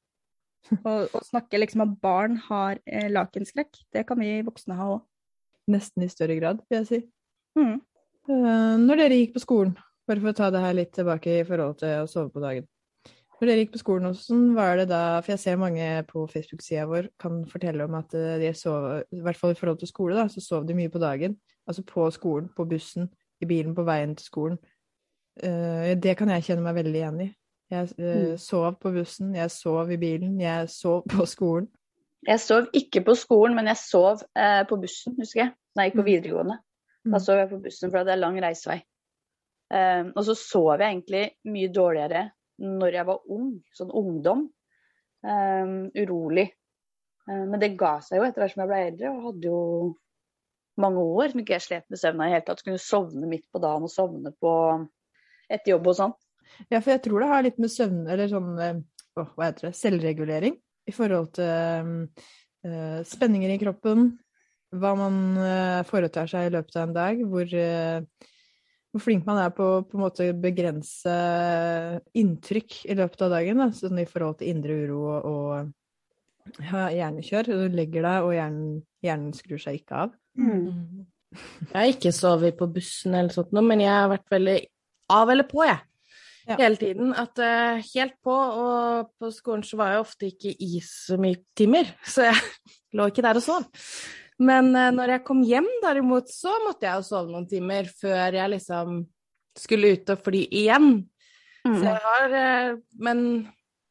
Og 0.88 1.22
snakke 1.28 1.60
liksom 1.60 1.84
at 1.86 2.00
barn 2.04 2.38
har 2.48 2.80
eh, 2.86 3.10
lakenskrekk, 3.12 3.82
det 3.96 4.06
kan 4.08 4.20
vi 4.22 4.40
voksne 4.46 4.78
ha 4.80 4.90
òg. 4.96 5.06
Nesten 5.70 6.06
i 6.06 6.10
større 6.10 6.40
grad, 6.40 6.64
vil 6.70 6.80
jeg 6.80 6.90
si. 6.90 7.00
Mm. 7.60 7.78
Uh, 8.30 8.76
Når 8.82 9.04
dere 9.04 9.20
gikk 9.20 9.36
på 9.36 9.44
skolen, 9.44 9.76
bare 10.10 10.22
for 10.22 10.32
å 10.32 10.38
ta 10.38 10.50
det 10.54 10.64
her 10.64 10.76
litt 10.78 10.92
tilbake 10.96 11.40
i 11.42 11.46
forhold 11.46 11.80
til 11.82 12.04
å 12.04 12.10
sove 12.10 12.32
på 12.34 12.42
dagen. 12.42 12.66
Når 13.40 13.48
dere 13.48 13.62
gikk 13.64 13.76
på 13.76 13.80
skolen, 13.80 14.10
hvordan 14.10 14.48
var 14.58 14.74
det 14.82 14.90
da 14.90 15.02
For 15.22 15.32
jeg 15.32 15.42
ser 15.46 15.60
mange 15.62 15.86
på 16.10 16.26
Facebook-sida 16.28 16.84
vår 16.90 17.08
kan 17.22 17.38
fortelle 17.48 17.86
om 17.88 17.96
at 17.96 18.16
eh, 18.18 18.36
de 18.42 18.50
sov, 18.58 18.90
i 19.16 19.22
hvert 19.24 19.40
fall 19.40 19.54
i 19.54 19.60
forhold 19.60 19.80
til 19.80 19.92
skole, 19.92 20.18
da, 20.18 20.26
så 20.28 20.44
sov 20.44 20.68
de 20.68 20.76
mye 20.76 20.92
på 20.92 21.02
dagen. 21.02 21.38
Altså 21.70 21.86
på 21.88 22.10
skolen, 22.12 22.50
på 22.58 22.66
bussen, 22.68 23.08
i 23.42 23.46
bilen 23.46 23.76
på 23.76 23.84
veien 23.88 24.16
til 24.16 24.26
skolen. 24.26 24.58
Uh, 25.44 25.96
Det 25.96 26.18
kan 26.18 26.30
jeg 26.30 26.44
kjenne 26.44 26.64
meg 26.66 26.76
veldig 26.76 27.00
igjen 27.00 27.22
i. 27.22 27.30
Jeg 27.72 27.92
uh, 28.00 28.32
Mm. 28.34 28.38
sov 28.38 28.80
på 28.80 28.92
bussen, 28.92 29.36
jeg 29.36 29.52
sov 29.52 29.92
i 29.92 29.98
bilen, 29.98 30.40
jeg 30.42 30.70
sov 30.70 31.04
på 31.08 31.26
skolen. 31.26 31.68
Jeg 32.28 32.40
sov 32.40 32.68
ikke 32.74 33.04
på 33.06 33.16
skolen, 33.16 33.56
men 33.56 33.68
jeg 33.68 33.78
sov 33.78 34.24
uh, 34.36 34.64
på 34.68 34.76
bussen, 34.82 35.16
husker 35.20 35.44
jeg. 35.46 35.54
Da 35.76 35.84
jeg 35.84 35.92
gikk 35.94 36.00
på 36.02 36.06
Mm. 36.06 36.12
videregående. 36.12 36.58
Da 37.06 37.18
Mm. 37.18 37.20
sov 37.20 37.38
jeg 37.38 37.50
på 37.50 37.62
bussen, 37.64 37.92
for 37.92 38.04
det 38.04 38.12
er 38.14 38.20
lang 38.26 38.40
reisevei. 38.42 38.82
Og 40.16 40.24
så 40.26 40.34
sov 40.36 40.80
jeg 40.80 40.90
egentlig 40.90 41.32
mye 41.46 41.70
dårligere 41.72 42.32
når 42.60 42.92
jeg 42.92 43.06
var 43.06 43.20
ung, 43.30 43.62
sånn 43.78 43.92
ungdom. 43.94 44.50
Urolig. 45.24 46.50
Men 47.28 47.60
det 47.62 47.78
ga 47.78 48.00
seg 48.02 48.18
jo 48.20 48.26
etter 48.26 48.42
hvert 48.42 48.54
som 48.56 48.64
jeg 48.64 48.70
ble 48.72 48.80
eldre, 48.88 49.12
og 49.14 49.24
hadde 49.28 49.46
jo 49.52 49.60
mange 50.82 51.04
år 51.04 51.32
som 51.32 51.42
ikke 51.42 51.56
jeg 51.58 51.66
slet 51.66 51.86
med 51.92 52.02
søvna 52.02 52.30
i 52.30 52.34
hele 52.36 52.46
tatt. 52.48 52.64
Kunne 52.66 52.82
sovne 52.82 53.30
midt 53.30 53.46
på 53.52 53.62
dagen 53.64 53.86
og 53.88 53.94
sovne 53.94 54.34
på 54.40 54.54
etter 55.50 55.74
jobb 55.74 55.92
og 55.92 56.00
sånn. 56.00 56.16
Ja, 56.70 56.80
for 56.80 56.94
jeg 56.94 57.04
tror 57.06 57.24
det 57.24 57.30
har 57.30 57.46
litt 57.46 57.60
med 57.62 57.72
søvn, 57.72 58.02
eller 58.10 58.32
sånn 58.32 58.50
å, 58.60 59.28
hva 59.36 59.50
heter 59.50 59.70
det, 59.70 59.78
selvregulering 59.80 60.58
i 60.90 60.96
forhold 60.96 61.32
til 61.38 62.10
øh, 62.66 63.00
spenninger 63.08 63.54
i 63.54 63.60
kroppen, 63.62 64.12
hva 64.76 64.94
man 64.98 65.22
eh, 65.42 65.80
foretar 65.90 66.30
seg 66.30 66.50
i 66.50 66.54
løpet 66.54 66.78
av 66.78 66.88
en 66.88 66.96
dag, 66.98 67.24
hvor, 67.30 67.54
eh, 67.58 68.28
hvor 68.90 69.04
flink 69.06 69.26
man 69.30 69.42
er 69.42 69.54
på 69.56 69.70
å 69.82 70.12
begrense 70.42 71.16
inntrykk 72.18 72.84
i 72.90 72.98
løpet 73.00 73.26
av 73.26 73.36
dagen, 73.38 73.64
da, 73.64 73.70
sånn 73.76 74.02
i 74.02 74.10
forhold 74.10 74.42
til 74.42 74.54
indre 74.54 74.78
uro 74.86 75.02
og, 75.10 75.30
og 75.30 75.76
ja, 76.58 76.88
hjernekjør. 76.94 77.50
Du 77.50 77.76
legger 77.78 78.06
deg, 78.06 78.26
og 78.26 78.34
hjernen, 78.36 78.82
hjernen 79.06 79.36
skrur 79.38 79.62
seg 79.62 79.82
ikke 79.82 80.06
av. 80.06 80.16
Mm. 80.40 81.06
Jeg 81.70 81.76
har 81.76 81.92
ikke 81.92 82.14
sovet 82.16 82.58
på 82.58 82.68
bussen 82.74 83.14
eller 83.14 83.34
sånt 83.34 83.54
noe, 83.54 83.66
men 83.66 83.84
jeg 83.84 83.94
har 83.94 84.10
vært 84.12 84.34
veldig 84.34 84.58
av 85.14 85.32
eller 85.34 85.48
på, 85.50 85.62
jeg. 85.68 85.82
Ja. 86.50 86.56
Hele 86.58 86.80
tiden. 86.82 87.12
At 87.14 87.38
uh, 87.38 87.78
helt 87.94 88.16
på, 88.26 88.34
og 88.34 89.12
på 89.22 89.30
skolen 89.34 89.62
så 89.68 89.78
var 89.78 89.94
jeg 89.94 90.02
ofte 90.02 90.32
ikke 90.32 90.56
i 90.66 90.80
så 90.86 91.20
mye 91.22 91.38
timer, 91.58 91.92
så 92.14 92.32
jeg 92.32 92.42
lå 92.98 93.10
ikke 93.12 93.26
der 93.26 93.38
og 93.42 93.46
sov. 93.46 93.68
Men 94.42 94.72
uh, 94.74 94.90
når 94.96 95.16
jeg 95.18 95.26
kom 95.28 95.44
hjem 95.46 95.70
derimot, 95.84 96.32
så 96.34 96.56
måtte 96.66 96.90
jeg 96.90 96.98
jo 97.02 97.08
sove 97.12 97.30
noen 97.30 97.48
timer 97.50 97.92
før 98.00 98.40
jeg 98.40 98.54
liksom 98.56 99.04
skulle 99.60 99.94
ut 99.94 100.12
og 100.16 100.26
fly 100.26 100.44
igjen. 100.50 100.92
Så 101.60 101.76
Mm. 101.76 101.82
jeg 101.84 102.00
har 102.00 102.34
uh, 102.40 102.78
Men 103.04 103.18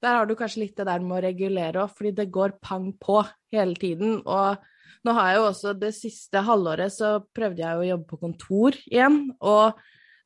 der 0.02 0.18
har 0.18 0.28
du 0.28 0.34
kanskje 0.38 0.64
litt 0.64 0.76
det 0.78 0.86
der 0.88 1.02
med 1.04 1.18
å 1.18 1.22
regulere 1.24 1.82
òg, 1.84 1.92
fordi 1.96 2.14
det 2.20 2.28
går 2.34 2.56
pang 2.62 2.90
på 3.00 3.20
hele 3.54 3.74
tiden. 3.78 4.20
Og 4.22 4.58
nå 5.06 5.14
har 5.16 5.30
jeg 5.30 5.40
jo 5.40 5.48
også 5.48 5.74
det 5.78 5.92
siste 5.96 6.42
halvåret 6.46 6.94
så 6.94 7.18
prøvde 7.34 7.64
jeg 7.64 7.74
jo 7.74 7.84
å 7.84 7.90
jobbe 7.92 8.08
på 8.12 8.20
kontor 8.22 8.78
igjen, 8.86 9.20
og 9.38 9.78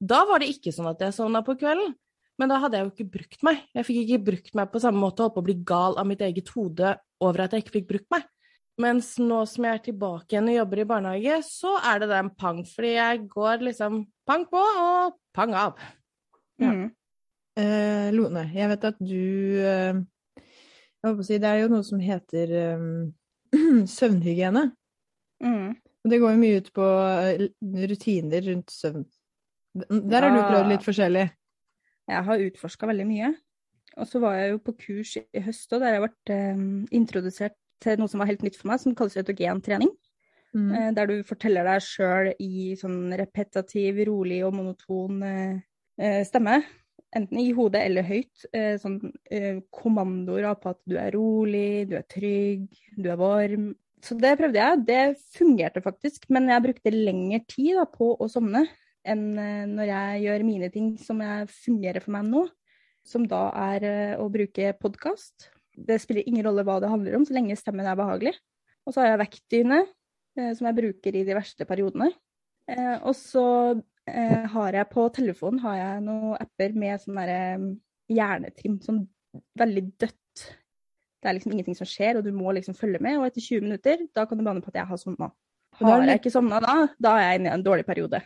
da 0.02 0.22
var 0.26 0.42
det 0.42 0.50
ikke 0.50 0.72
sånn 0.74 0.90
at 0.90 1.02
jeg 1.04 1.14
sovna 1.14 1.44
på 1.46 1.54
kvelden. 1.60 1.94
Men 2.40 2.50
da 2.50 2.58
hadde 2.58 2.78
jeg 2.78 2.86
jo 2.86 2.90
ikke 2.90 3.12
brukt 3.18 3.44
meg. 3.46 3.58
Jeg 3.76 3.86
fikk 3.86 3.98
ikke 4.02 4.24
brukt 4.26 4.54
meg 4.58 4.70
på 4.72 4.80
samme 4.82 4.98
måte, 4.98 5.22
holdt 5.22 5.36
på 5.36 5.42
å 5.44 5.46
bli 5.46 5.54
gal 5.68 5.98
av 6.00 6.08
mitt 6.08 6.24
eget 6.24 6.48
hode 6.56 6.94
over 7.22 7.44
at 7.44 7.52
jeg 7.54 7.62
ikke 7.62 7.76
fikk 7.76 7.90
brukt 7.92 8.08
meg. 8.14 8.24
Mens 8.82 9.12
nå 9.20 9.42
som 9.46 9.66
jeg 9.68 9.78
er 9.78 9.84
tilbake 9.84 10.32
igjen 10.32 10.48
og 10.48 10.56
jobber 10.56 10.80
i 10.80 10.86
barnehage, 10.88 11.36
så 11.46 11.76
er 11.92 12.02
det 12.02 12.08
den 12.10 12.32
pang, 12.40 12.62
fordi 12.66 12.94
jeg 12.96 13.20
går 13.30 13.66
liksom 13.68 14.00
pang 14.26 14.46
på 14.48 14.62
og 14.62 15.18
pang 15.36 15.54
av. 15.60 15.78
Ja. 16.58 16.72
Mm. 16.72 16.88
Eh, 17.60 18.08
Lone, 18.14 18.46
jeg 18.54 18.68
vet 18.70 18.84
at 18.88 19.00
du 19.02 19.60
eh, 19.60 20.00
jeg 21.02 21.10
holdt 21.10 21.18
på 21.18 21.24
å 21.24 21.26
si, 21.26 21.38
Det 21.42 21.48
er 21.50 21.64
jo 21.64 21.70
noe 21.72 21.82
som 21.82 21.98
heter 21.98 22.52
eh, 22.54 22.82
søvnhygiene. 23.98 24.68
Mm. 25.42 25.72
Og 25.74 26.10
det 26.12 26.18
går 26.22 26.34
jo 26.34 26.38
mye 26.38 26.60
ut 26.62 26.68
på 26.76 26.90
eh, 27.10 27.48
rutiner 27.90 28.44
rundt 28.46 28.70
søvn. 28.70 29.08
Der 29.74 30.22
har 30.22 30.30
du 30.30 30.38
prøvd 30.38 30.70
litt 30.70 30.84
forskjellig. 30.86 31.24
Jeg 32.12 32.26
har 32.28 32.44
utforska 32.46 32.86
veldig 32.86 33.06
mye. 33.08 33.32
Og 33.98 34.08
så 34.08 34.20
var 34.22 34.36
jeg 34.38 34.52
jo 34.52 34.60
på 34.62 34.76
kurs 34.78 35.16
i 35.18 35.42
høst, 35.42 35.74
og 35.74 35.82
der 35.82 35.96
jeg 35.96 36.04
vært 36.04 36.32
eh, 36.36 36.62
introdusert 36.94 37.58
til 37.82 37.98
noe 37.98 38.10
som 38.12 38.22
var 38.22 38.30
helt 38.30 38.46
nytt 38.46 38.60
for 38.60 38.70
meg, 38.70 38.78
som 38.78 38.94
kalles 38.94 39.18
autogentrening. 39.18 39.90
Mm. 40.54 40.70
Eh, 40.70 40.88
der 40.94 41.10
du 41.10 41.16
forteller 41.26 41.66
deg 41.66 41.82
sjøl 41.82 42.30
i 42.38 42.76
sånn 42.78 43.10
repetativ, 43.18 43.98
rolig 44.06 44.44
og 44.46 44.54
monoton 44.54 45.18
stemme. 46.26 46.60
Enten 47.12 47.40
i 47.42 47.50
hodet 47.52 47.82
eller 47.84 48.06
høyt. 48.08 48.46
Eh, 48.56 48.74
sånn 48.80 48.96
eh, 49.28 49.60
kommandoer 49.74 50.46
på 50.60 50.72
at 50.72 50.80
du 50.88 50.96
er 50.96 51.12
rolig, 51.12 51.84
du 51.90 51.96
er 51.98 52.06
trygg, 52.08 52.70
du 52.96 53.10
er 53.12 53.20
varm. 53.20 53.72
Så 54.02 54.16
det 54.18 54.32
prøvde 54.40 54.62
jeg. 54.62 54.84
Det 54.88 55.02
fungerte 55.36 55.82
faktisk, 55.84 56.24
men 56.32 56.48
jeg 56.50 56.64
brukte 56.64 56.94
lengre 56.94 57.42
tid 57.44 57.76
da, 57.78 57.84
på 57.86 58.14
å 58.16 58.30
sovne 58.32 58.64
enn 59.04 59.26
eh, 59.36 59.68
når 59.68 59.90
jeg 59.90 60.24
gjør 60.24 60.46
mine 60.48 60.72
ting 60.72 60.88
som 61.00 61.20
jeg 61.24 61.50
fungerer 61.52 62.04
for 62.04 62.16
meg 62.16 62.32
nå. 62.32 62.46
Som 63.04 63.26
da 63.26 63.48
er 63.58 63.84
å 64.22 64.28
bruke 64.30 64.72
podkast. 64.78 65.48
Det 65.74 65.96
spiller 65.98 66.22
ingen 66.22 66.46
rolle 66.46 66.62
hva 66.62 66.76
det 66.80 66.90
handler 66.92 67.16
om, 67.18 67.24
så 67.26 67.34
lenge 67.34 67.56
stemmen 67.58 67.88
er 67.88 67.98
behagelig. 67.98 68.36
Og 68.86 68.94
så 68.94 69.02
har 69.02 69.10
jeg 69.10 69.20
vektdyne, 69.24 69.78
som 70.54 70.68
jeg 70.68 70.76
bruker 70.76 71.18
i 71.18 71.24
de 71.26 71.34
verste 71.34 71.66
periodene. 71.66 72.12
Og 73.02 73.16
så 73.18 73.42
eh, 74.10 74.44
har 74.54 74.78
jeg 74.78 74.90
på 74.92 75.06
telefonen 75.14 75.62
har 75.62 75.78
jeg 75.78 76.02
noen 76.06 76.36
apper 76.40 76.74
med 76.78 77.02
sånn 77.02 77.18
derre 77.20 77.42
hjernetrim, 78.12 78.78
sånn 78.84 79.04
veldig 79.58 79.84
dødt. 80.02 80.44
Det 81.22 81.30
er 81.30 81.36
liksom 81.36 81.54
ingenting 81.54 81.78
som 81.78 81.88
skjer, 81.88 82.18
og 82.18 82.26
du 82.26 82.32
må 82.34 82.52
liksom 82.56 82.76
følge 82.76 83.00
med. 83.04 83.20
Og 83.20 83.28
etter 83.28 83.44
20 83.44 83.66
minutter, 83.68 84.06
da 84.14 84.26
kan 84.26 84.38
du 84.38 84.44
bane 84.46 84.62
på 84.64 84.72
at 84.72 84.80
jeg 84.80 84.90
har 84.90 85.00
sovna. 85.00 85.30
Har 85.80 86.04
jeg 86.04 86.20
ikke 86.20 86.32
sovna 86.34 86.60
da, 86.60 86.74
da 87.00 87.16
er 87.16 87.28
jeg 87.30 87.40
inne 87.40 87.52
i 87.52 87.56
en 87.56 87.64
dårlig 87.64 87.86
periode. 87.88 88.20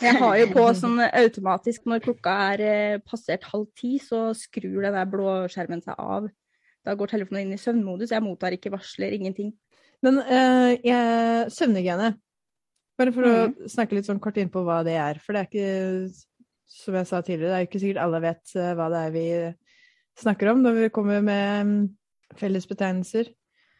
Jeg 0.00 0.16
har 0.16 0.36
jo 0.40 0.46
på 0.54 0.62
sånn 0.78 1.00
automatisk 1.22 1.88
når 1.90 2.04
klokka 2.06 2.36
er 2.54 2.62
eh, 2.64 3.00
passert 3.04 3.44
halv 3.50 3.68
ti, 3.76 3.98
så 4.00 4.30
skrur 4.36 4.86
den 4.86 4.96
der 4.96 5.10
blå 5.10 5.34
skjermen 5.52 5.82
seg 5.84 5.98
av. 6.00 6.30
Da 6.86 6.94
går 6.96 7.12
telefonen 7.12 7.44
inn 7.44 7.58
i 7.58 7.60
søvnmodus. 7.60 8.14
Jeg 8.14 8.24
mottar 8.24 8.56
ikke 8.56 8.72
varsler, 8.72 9.12
ingenting. 9.12 9.52
Men 10.00 10.16
uh, 10.24 10.72
søvnhygiene 11.52 12.14
Bare 13.00 13.12
for 13.16 13.24
Mm. 13.24 13.54
å 13.56 13.70
snakke 13.72 13.96
litt 13.96 14.08
sånn 14.08 14.20
kort 14.20 14.36
inn 14.36 14.50
på 14.52 14.60
hva 14.66 14.82
det 14.84 14.98
er. 15.00 15.20
For 15.24 15.32
det 15.32 15.40
er 15.40 15.48
ikke, 15.48 16.24
som 16.68 16.96
jeg 16.98 17.08
sa 17.08 17.20
tidligere, 17.24 17.48
det 17.48 17.56
er 17.56 17.64
jo 17.64 17.68
ikke 17.70 17.82
sikkert 17.82 18.02
alle 18.04 18.20
vet 18.26 18.56
eh, 18.60 18.74
hva 18.76 18.88
det 18.92 19.04
er 19.06 19.14
vi 19.14 19.26
snakker 20.20 20.50
om 20.52 20.60
når 20.62 20.76
vi 20.76 20.88
kommer 20.92 21.22
med 21.24 21.66
mm, 21.66 21.78
fellesbetegnelser. 22.36 23.30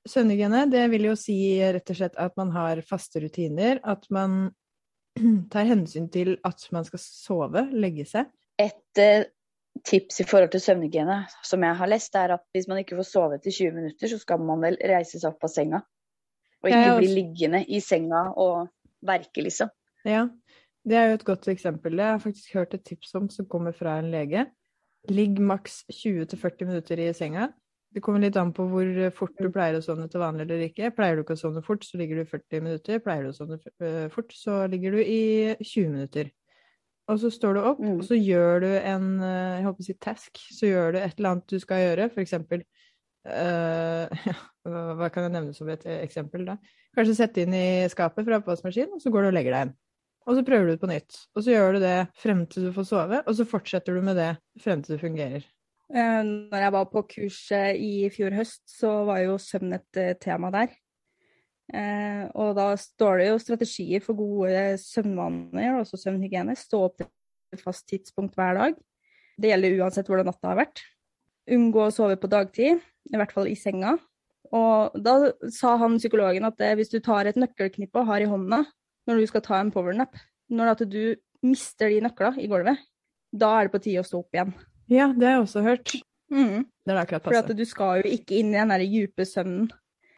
Søvnhygiene, 0.09 0.63
det 0.73 0.87
vil 0.95 1.11
jo 1.11 1.17
si 1.21 1.37
rett 1.61 1.93
og 1.93 1.99
slett 1.99 2.17
at 2.17 2.39
man 2.41 2.55
har 2.55 2.81
faste 2.89 3.21
rutiner, 3.21 3.83
at 3.85 4.09
man 4.11 4.55
tar 5.53 5.69
hensyn 5.69 6.09
til 6.09 6.39
at 6.47 6.65
man 6.73 6.89
skal 6.89 7.03
sove, 7.05 7.67
legge 7.77 8.09
seg. 8.09 8.33
Et 8.61 9.05
eh, 9.05 9.29
tips 9.85 10.23
i 10.25 10.29
forhold 10.29 10.51
til 10.55 10.65
søvnhygiene 10.65 11.21
som 11.45 11.63
jeg 11.69 11.77
har 11.77 11.93
lest, 11.93 12.17
er 12.17 12.39
at 12.39 12.49
hvis 12.57 12.69
man 12.73 12.81
ikke 12.81 12.97
får 12.99 13.11
sove 13.13 13.37
etter 13.37 13.53
20 13.53 13.77
minutter, 13.77 14.09
så 14.09 14.19
skal 14.19 14.41
man 14.41 14.65
vel 14.65 14.81
reise 14.81 15.21
seg 15.21 15.29
opp 15.35 15.45
av 15.45 15.53
senga. 15.53 15.85
Og 16.65 16.69
ikke 16.73 16.99
bli 16.99 17.15
liggende 17.21 17.63
i 17.69 17.79
senga 17.85 18.31
og 18.37 18.69
verke, 19.07 19.43
liksom. 19.45 19.71
Ja, 20.07 20.27
det 20.89 20.97
er 20.97 21.11
jo 21.11 21.19
et 21.19 21.27
godt 21.29 21.49
eksempel. 21.53 21.99
Jeg 22.01 22.15
har 22.15 22.23
faktisk 22.23 22.55
hørt 22.57 22.75
et 22.75 22.85
tips 22.89 23.15
om 23.19 23.29
som 23.33 23.49
kommer 23.49 23.73
fra 23.77 23.99
en 24.01 24.11
lege. 24.13 24.47
Ligg 25.09 25.41
maks 25.41 25.83
20-40 25.93 26.69
minutter 26.69 27.01
i 27.01 27.11
senga. 27.17 27.51
Det 27.91 28.03
kommer 28.05 28.23
litt 28.23 28.37
an 28.39 28.53
på 28.55 28.65
hvor 28.71 28.87
fort 29.17 29.35
du 29.41 29.49
pleier 29.51 29.75
å 29.79 29.83
sovne 29.83 30.07
til 30.09 30.23
vanlig 30.23 30.45
eller 30.47 30.67
ikke. 30.69 30.93
Pleier 30.95 31.17
du 31.19 31.25
ikke 31.25 31.35
å 31.35 31.41
sovne 31.41 31.63
fort, 31.67 31.83
så 31.85 31.99
ligger 31.99 32.21
du 32.21 32.23
i 32.23 32.29
40 32.31 32.63
minutter. 32.63 33.01
Pleier 33.03 33.27
du 33.27 33.33
å 33.33 33.35
sovne 33.35 33.59
eh, 33.83 34.05
fort, 34.15 34.31
så 34.37 34.61
ligger 34.71 34.95
du 34.95 35.01
i 35.03 35.23
20 35.59 35.89
minutter. 35.91 36.31
Og 37.11 37.19
så 37.19 37.33
står 37.35 37.57
du 37.57 37.61
opp, 37.67 37.81
Mm. 37.83 37.97
og 37.99 38.05
så 38.07 38.15
gjør 38.15 38.61
du 38.63 38.69
en 38.79 39.09
eh, 39.27 39.57
jeg 39.59 39.65
håper 39.67 39.83
å 39.83 39.89
si 39.89 39.97
task. 39.99 40.43
Så 40.55 40.71
gjør 40.71 40.93
du 40.95 40.99
et 41.01 41.19
eller 41.19 41.33
annet 41.33 41.49
du 41.51 41.59
skal 41.59 41.83
gjøre, 41.83 42.11
for 42.15 42.23
eksempel 42.23 42.63
ja, 43.27 44.37
Hva 44.65 45.09
kan 45.13 45.27
jeg 45.27 45.33
nevne 45.35 45.53
som 45.53 45.69
et 45.69 45.83
eksempel, 45.85 46.47
da? 46.49 46.55
Kanskje 46.97 47.15
sette 47.21 47.45
inn 47.45 47.55
i 47.55 47.87
skapet 47.93 48.27
fra 48.27 48.41
oppvaskmaskinen, 48.41 48.97
og 48.97 49.03
så 49.03 49.13
går 49.15 49.27
du 49.27 49.31
og 49.31 49.37
legger 49.37 49.55
deg 49.55 49.63
igjen. 49.63 49.77
Og 50.29 50.37
så 50.37 50.45
prøver 50.47 50.67
du 50.67 50.73
det 50.75 50.83
på 50.83 50.91
nytt. 50.91 51.17
Og 51.35 51.45
så 51.45 51.55
gjør 51.55 51.77
du 51.77 51.85
det 51.85 51.97
frem 52.21 52.45
til 52.51 52.69
du 52.69 52.75
får 52.75 52.87
sove, 52.91 53.23
og 53.25 53.37
så 53.37 53.47
fortsetter 53.49 53.97
du 53.97 54.05
med 54.05 54.19
det 54.21 54.31
frem 54.63 54.83
til 54.85 54.97
det 54.97 55.03
fungerer. 55.03 55.47
Eh, 55.91 56.21
Når 56.23 56.65
jeg 56.65 56.75
var 56.77 56.91
på 56.93 57.03
kurset 57.15 57.81
i 57.83 58.11
fjor 58.15 58.37
høst, 58.37 58.63
så 58.71 58.93
var 59.09 59.25
jo 59.25 59.39
søvn 59.43 59.75
et 59.79 60.01
eh, 60.01 60.15
tema 60.23 60.53
der. 60.55 60.75
Eh, 61.71 62.27
og 62.35 62.55
da 62.59 62.73
står 62.79 63.23
det 63.23 63.31
jo 63.31 63.41
strategier 63.43 64.05
for 64.05 64.19
gode 64.19 64.77
søvnvaner, 64.83 65.81
også 65.81 65.99
søvnhygiene. 66.05 66.59
Stå 66.59 66.85
opp 66.89 66.99
til 67.01 67.11
et 67.55 67.65
fast 67.65 67.87
tidspunkt 67.91 68.39
hver 68.39 68.59
dag. 68.59 68.79
Det 69.41 69.51
gjelder 69.51 69.79
uansett 69.81 70.11
hvordan 70.11 70.29
natta 70.31 70.53
har 70.53 70.61
vært. 70.63 70.85
Unngå 71.51 71.87
å 71.87 71.95
sove 71.95 72.19
på 72.21 72.31
dagtid, 72.31 72.83
i 73.11 73.19
hvert 73.19 73.33
fall 73.35 73.49
i 73.51 73.57
senga. 73.59 73.97
Og 74.57 74.97
da 74.99 75.17
sa 75.55 75.77
han 75.79 75.99
psykologen 76.01 76.47
at 76.49 76.59
det, 76.59 76.75
hvis 76.79 76.91
du 76.93 76.99
tar 77.05 77.29
et 77.31 77.39
nøkkelknippe 77.39 78.03
og 78.03 78.09
har 78.11 78.25
i 78.25 78.31
hånda 78.31 78.65
når 79.09 79.21
du 79.21 79.27
skal 79.31 79.45
ta 79.45 79.61
en 79.61 79.73
powernap. 79.75 80.17
Når 80.51 80.73
at 80.75 80.85
du 80.91 81.03
mister 81.47 81.93
de 81.93 82.01
nøkla 82.05 82.35
i 82.43 82.49
gulvet, 82.51 82.81
da 83.31 83.53
er 83.57 83.69
det 83.69 83.75
på 83.75 83.83
tide 83.85 84.03
å 84.03 84.07
stå 84.07 84.23
opp 84.25 84.35
igjen. 84.35 84.51
Ja, 84.91 85.13
det 85.15 85.27
har 85.29 85.37
jeg 85.39 85.45
også 85.45 85.63
hørt. 85.65 85.95
Mm. 86.31 86.67
Det 86.67 86.95
er 86.95 86.99
akkurat 86.99 87.23
For 87.23 87.35
passe. 87.35 87.47
at 87.47 87.59
du 87.59 87.67
skal 87.67 88.01
jo 88.03 88.11
ikke 88.11 88.41
inn 88.41 88.51
i 88.55 88.59
den 88.59 88.75
der 88.75 88.85
dype 88.87 89.27
søvnen. 89.27 89.71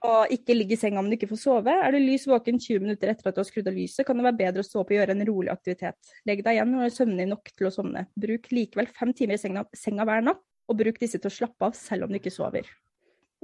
Og 0.02 0.32
ikke 0.34 0.56
ligge 0.56 0.74
i 0.74 0.80
senga 0.80 0.98
om 0.98 1.06
du 1.06 1.14
ikke 1.14 1.28
får 1.30 1.38
sove. 1.38 1.72
Er 1.72 1.94
du 1.94 2.00
lys 2.02 2.24
våken 2.26 2.56
20 2.58 2.82
minutter 2.82 3.12
etter 3.12 3.28
at 3.28 3.36
du 3.36 3.42
har 3.42 3.46
skrudd 3.46 3.68
av 3.70 3.76
lyset, 3.76 4.02
kan 4.06 4.18
det 4.18 4.26
være 4.26 4.40
bedre 4.40 4.64
å 4.64 4.66
stå 4.66 4.80
opp 4.80 4.90
og 4.90 4.96
gjøre 4.96 5.14
en 5.14 5.26
rolig 5.28 5.52
aktivitet. 5.52 6.14
Legg 6.26 6.42
deg 6.42 6.56
igjen 6.56 6.72
når 6.72 6.82
du 6.82 6.86
er 6.88 6.96
søvnig 6.96 7.26
nok 7.30 7.52
til 7.52 7.68
å 7.68 7.74
sovne. 7.74 8.06
Bruk 8.18 8.48
likevel 8.50 8.90
fem 8.96 9.12
timer 9.14 9.38
i 9.38 9.42
senga, 9.44 9.62
senga 9.78 10.08
hver 10.08 10.24
natt, 10.26 10.42
og 10.66 10.78
bruk 10.80 10.98
disse 10.98 11.20
til 11.20 11.30
å 11.30 11.36
slappe 11.36 11.68
av 11.68 11.76
selv 11.78 12.08
om 12.08 12.10
du 12.10 12.18
ikke 12.18 12.34
sover. 12.34 12.66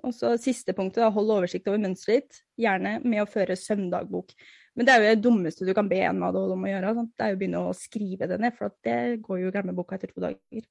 Og 0.07 0.15
så 0.15 0.35
siste 0.39 0.75
punktet, 0.77 1.03
da, 1.03 1.11
hold 1.11 1.33
oversikt 1.35 1.67
over 1.71 1.81
mønsteret 1.83 2.23
ditt, 2.23 2.41
gjerne 2.61 2.99
med 3.03 3.23
å 3.25 3.29
føre 3.31 3.57
søvndagbok. 3.59 4.35
Men 4.79 4.87
det 4.87 4.93
er 4.95 5.03
jo 5.03 5.09
det 5.09 5.23
dummeste 5.25 5.67
du 5.67 5.73
kan 5.75 5.89
be 5.91 5.99
en 6.07 6.23
ADHD 6.23 6.53
om 6.55 6.67
å 6.67 6.71
gjøre. 6.71 6.93
Sant? 7.01 7.11
Det 7.19 7.25
er 7.27 7.33
jo 7.33 7.39
å 7.39 7.41
begynne 7.41 7.63
å 7.67 7.75
skrive 7.75 8.29
det 8.31 8.39
ned, 8.45 8.55
for 8.55 8.71
at 8.71 8.77
det 8.87 8.99
går 9.25 9.41
jo 9.43 9.51
i 9.51 9.55
glemmeboka 9.57 9.99
etter 9.99 10.13
to 10.13 10.23
dager. 10.23 10.69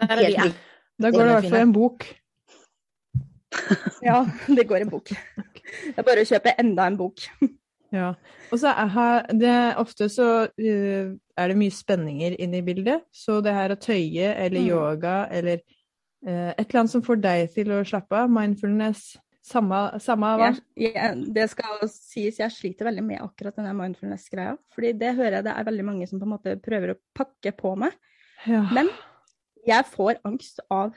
Er 0.00 0.22
Helt. 0.24 0.64
Da 0.98 1.10
går 1.12 1.20
det 1.20 1.28
i 1.28 1.34
hvert 1.36 1.52
fall 1.52 1.66
en 1.66 1.76
bok. 1.76 2.08
Ja, 4.04 4.18
det 4.56 4.64
går 4.68 4.84
en 4.84 4.90
bok. 4.92 5.12
Det 5.12 5.96
er 6.00 6.06
bare 6.06 6.24
å 6.24 6.28
kjøpe 6.28 6.54
enda 6.60 6.88
en 6.88 6.98
bok. 6.98 7.24
Ja. 7.94 8.10
Og 8.52 8.60
så 8.60 8.72
er 8.72 8.90
her, 8.92 9.26
det, 9.40 9.52
ofte 9.80 10.08
så 10.12 10.26
eh, 10.60 11.12
er 11.38 11.48
det 11.52 11.56
mye 11.56 11.72
spenninger 11.72 12.34
inne 12.40 12.60
i 12.60 12.64
bildet. 12.66 13.06
Så 13.12 13.38
det 13.44 13.54
her 13.56 13.72
å 13.72 13.78
tøye 13.80 14.32
eller 14.34 14.60
Mm. 14.60 14.68
yoga 14.68 15.14
eller 15.32 15.62
et 16.26 16.60
eller 16.64 16.80
annet 16.80 16.92
som 16.92 17.04
får 17.04 17.20
deg 17.22 17.48
til 17.54 17.72
å 17.76 17.82
slappe 17.86 18.16
av, 18.18 18.30
mindfulness, 18.32 19.12
samme, 19.48 19.80
samme 20.02 20.30
hva? 20.38 20.50
Jeg, 20.76 20.92
jeg, 20.94 21.26
det 21.34 21.46
skal 21.52 21.82
sies, 21.92 22.40
jeg 22.40 22.54
sliter 22.54 22.88
veldig 22.90 23.04
med 23.06 23.22
akkurat 23.24 23.56
denne 23.58 23.74
mindfulness-greia. 23.78 24.56
fordi 24.74 24.94
det 24.98 25.14
hører 25.16 25.38
jeg 25.38 25.48
det 25.48 25.54
er 25.54 25.68
veldig 25.70 25.86
mange 25.86 26.08
som 26.10 26.20
på 26.20 26.28
en 26.28 26.34
måte 26.34 26.56
prøver 26.62 26.94
å 26.94 27.00
pakke 27.16 27.54
på 27.56 27.74
meg. 27.80 27.94
Ja. 28.46 28.64
Men 28.74 28.90
jeg 29.66 29.86
får 29.90 30.22
angst 30.28 30.62
av 30.70 30.96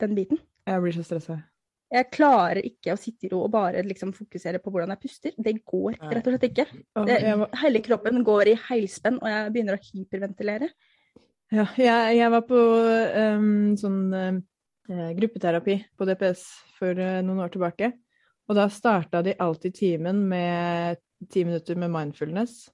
den 0.00 0.16
biten. 0.18 0.40
Jeg 0.66 0.82
blir 0.82 0.96
så 0.96 1.04
stressa. 1.06 1.40
Jeg 1.86 2.08
klarer 2.10 2.66
ikke 2.66 2.96
å 2.96 2.98
sitte 2.98 3.28
i 3.28 3.30
ro 3.30 3.44
og 3.44 3.52
bare 3.54 3.84
liksom 3.86 4.10
fokusere 4.16 4.58
på 4.58 4.72
hvordan 4.74 4.90
jeg 4.96 5.02
puster. 5.04 5.34
Det 5.38 5.52
går 5.62 6.00
rett 6.00 6.26
og 6.26 6.34
slett 6.34 6.46
ikke. 6.48 6.66
Det, 7.06 7.18
hele 7.62 7.82
kroppen 7.84 8.24
går 8.26 8.50
i 8.50 8.56
heilspenn, 8.66 9.20
og 9.22 9.30
jeg 9.30 9.52
begynner 9.54 9.78
å 9.78 9.84
hyperventilere. 9.84 10.70
Ja, 11.54 11.68
jeg, 11.78 12.16
jeg 12.18 12.32
var 12.34 12.42
på 12.48 12.58
um, 12.58 13.76
sånn 13.78 14.00
eh, 14.18 14.40
gruppeterapi 14.88 15.76
på 15.98 16.08
DPS 16.08 16.44
for 16.78 16.98
eh, 16.98 17.20
noen 17.24 17.42
år 17.44 17.52
tilbake. 17.54 17.92
Og 18.46 18.58
da 18.58 18.68
starta 18.70 19.22
de 19.26 19.34
alltid 19.42 19.74
timen 19.74 20.22
med 20.30 21.00
ti 21.32 21.44
minutter 21.44 21.78
med 21.78 21.92
mindfulness. 21.94 22.66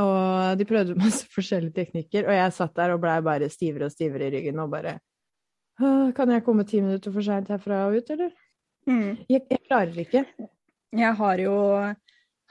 Og 0.00 0.58
de 0.58 0.66
prøvde 0.68 0.98
masse 1.04 1.28
forskjellige 1.34 1.76
teknikker, 1.78 2.26
og 2.28 2.38
jeg 2.38 2.56
satt 2.56 2.74
der 2.78 2.94
og 2.94 3.02
blei 3.04 3.18
bare 3.24 3.50
stivere 3.52 3.90
og 3.90 3.94
stivere 3.94 4.28
i 4.28 4.38
ryggen 4.38 4.62
og 4.62 4.72
bare 4.74 4.98
Kan 5.74 6.30
jeg 6.30 6.44
komme 6.46 6.62
ti 6.62 6.78
minutter 6.80 7.10
for 7.10 7.26
seint 7.26 7.48
herfra 7.50 7.88
og 7.88 7.96
ut, 7.98 8.10
eller? 8.14 8.30
Jeg, 8.86 9.40
jeg 9.50 9.58
klarer 9.66 9.96
ikke. 9.98 10.20
Jeg 10.94 11.16
har 11.18 11.40
jo 11.42 11.54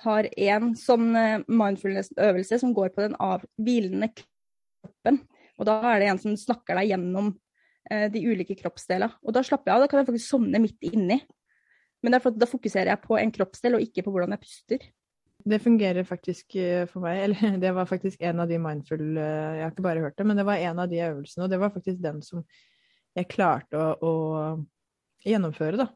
har 0.04 0.28
en 0.50 0.74
sånn 0.78 1.14
eh, 1.16 1.44
mindfulness-øvelse 1.48 2.60
som 2.62 2.74
går 2.76 2.94
på 2.94 3.06
den 3.06 3.16
av, 3.22 3.44
hvilende 3.62 4.10
kroppen. 4.12 5.22
Og 5.60 5.68
da 5.70 5.80
er 5.94 6.02
det 6.02 6.10
en 6.12 6.22
som 6.22 6.38
snakker 6.40 6.80
deg 6.80 6.94
gjennom 6.94 7.32
eh, 7.32 7.38
de 7.84 8.22
ulike 8.24 8.56
kroppsdeler. 8.60 9.12
Og 9.28 9.36
da 9.36 9.42
slapper 9.44 9.70
jeg 9.70 9.76
av. 9.76 9.84
Da 9.84 9.90
kan 9.92 10.00
jeg 10.00 10.08
faktisk 10.08 10.30
sovne 10.30 10.62
midt 10.64 10.86
inni. 10.88 11.18
Men 12.04 12.16
da 12.16 12.48
fokuserer 12.50 12.92
jeg 12.92 13.02
på 13.04 13.18
en 13.20 13.32
kroppsdel, 13.32 13.78
og 13.78 13.84
ikke 13.86 14.04
på 14.06 14.14
hvordan 14.14 14.36
jeg 14.36 14.44
puster. 14.44 14.86
Det 15.44 15.60
fungerer 15.60 16.08
faktisk 16.08 16.56
eh, 16.60 16.86
for 16.88 17.04
meg. 17.04 17.20
Eller 17.26 17.58
det 17.62 17.74
var 17.76 17.90
faktisk 17.90 18.22
en 18.24 18.44
av 18.44 18.52
de 18.52 18.60
mindful 18.62 19.04
eh, 19.18 19.58
Jeg 19.58 19.66
har 19.66 19.74
ikke 19.74 19.88
bare 19.88 20.06
hørt 20.06 20.18
det, 20.20 20.28
men 20.28 20.40
det 20.40 20.48
var 20.48 20.64
en 20.64 20.84
av 20.84 20.92
de 20.92 21.02
øvelsene, 21.04 21.46
og 21.46 21.52
det 21.52 21.60
var 21.60 21.74
faktisk 21.76 22.04
den 22.04 22.22
som 22.26 22.44
jeg 23.14 23.30
klarte 23.30 23.78
å, 23.78 23.92
å 24.02 24.14
gjennomføre, 25.28 25.84
da. 25.84 25.88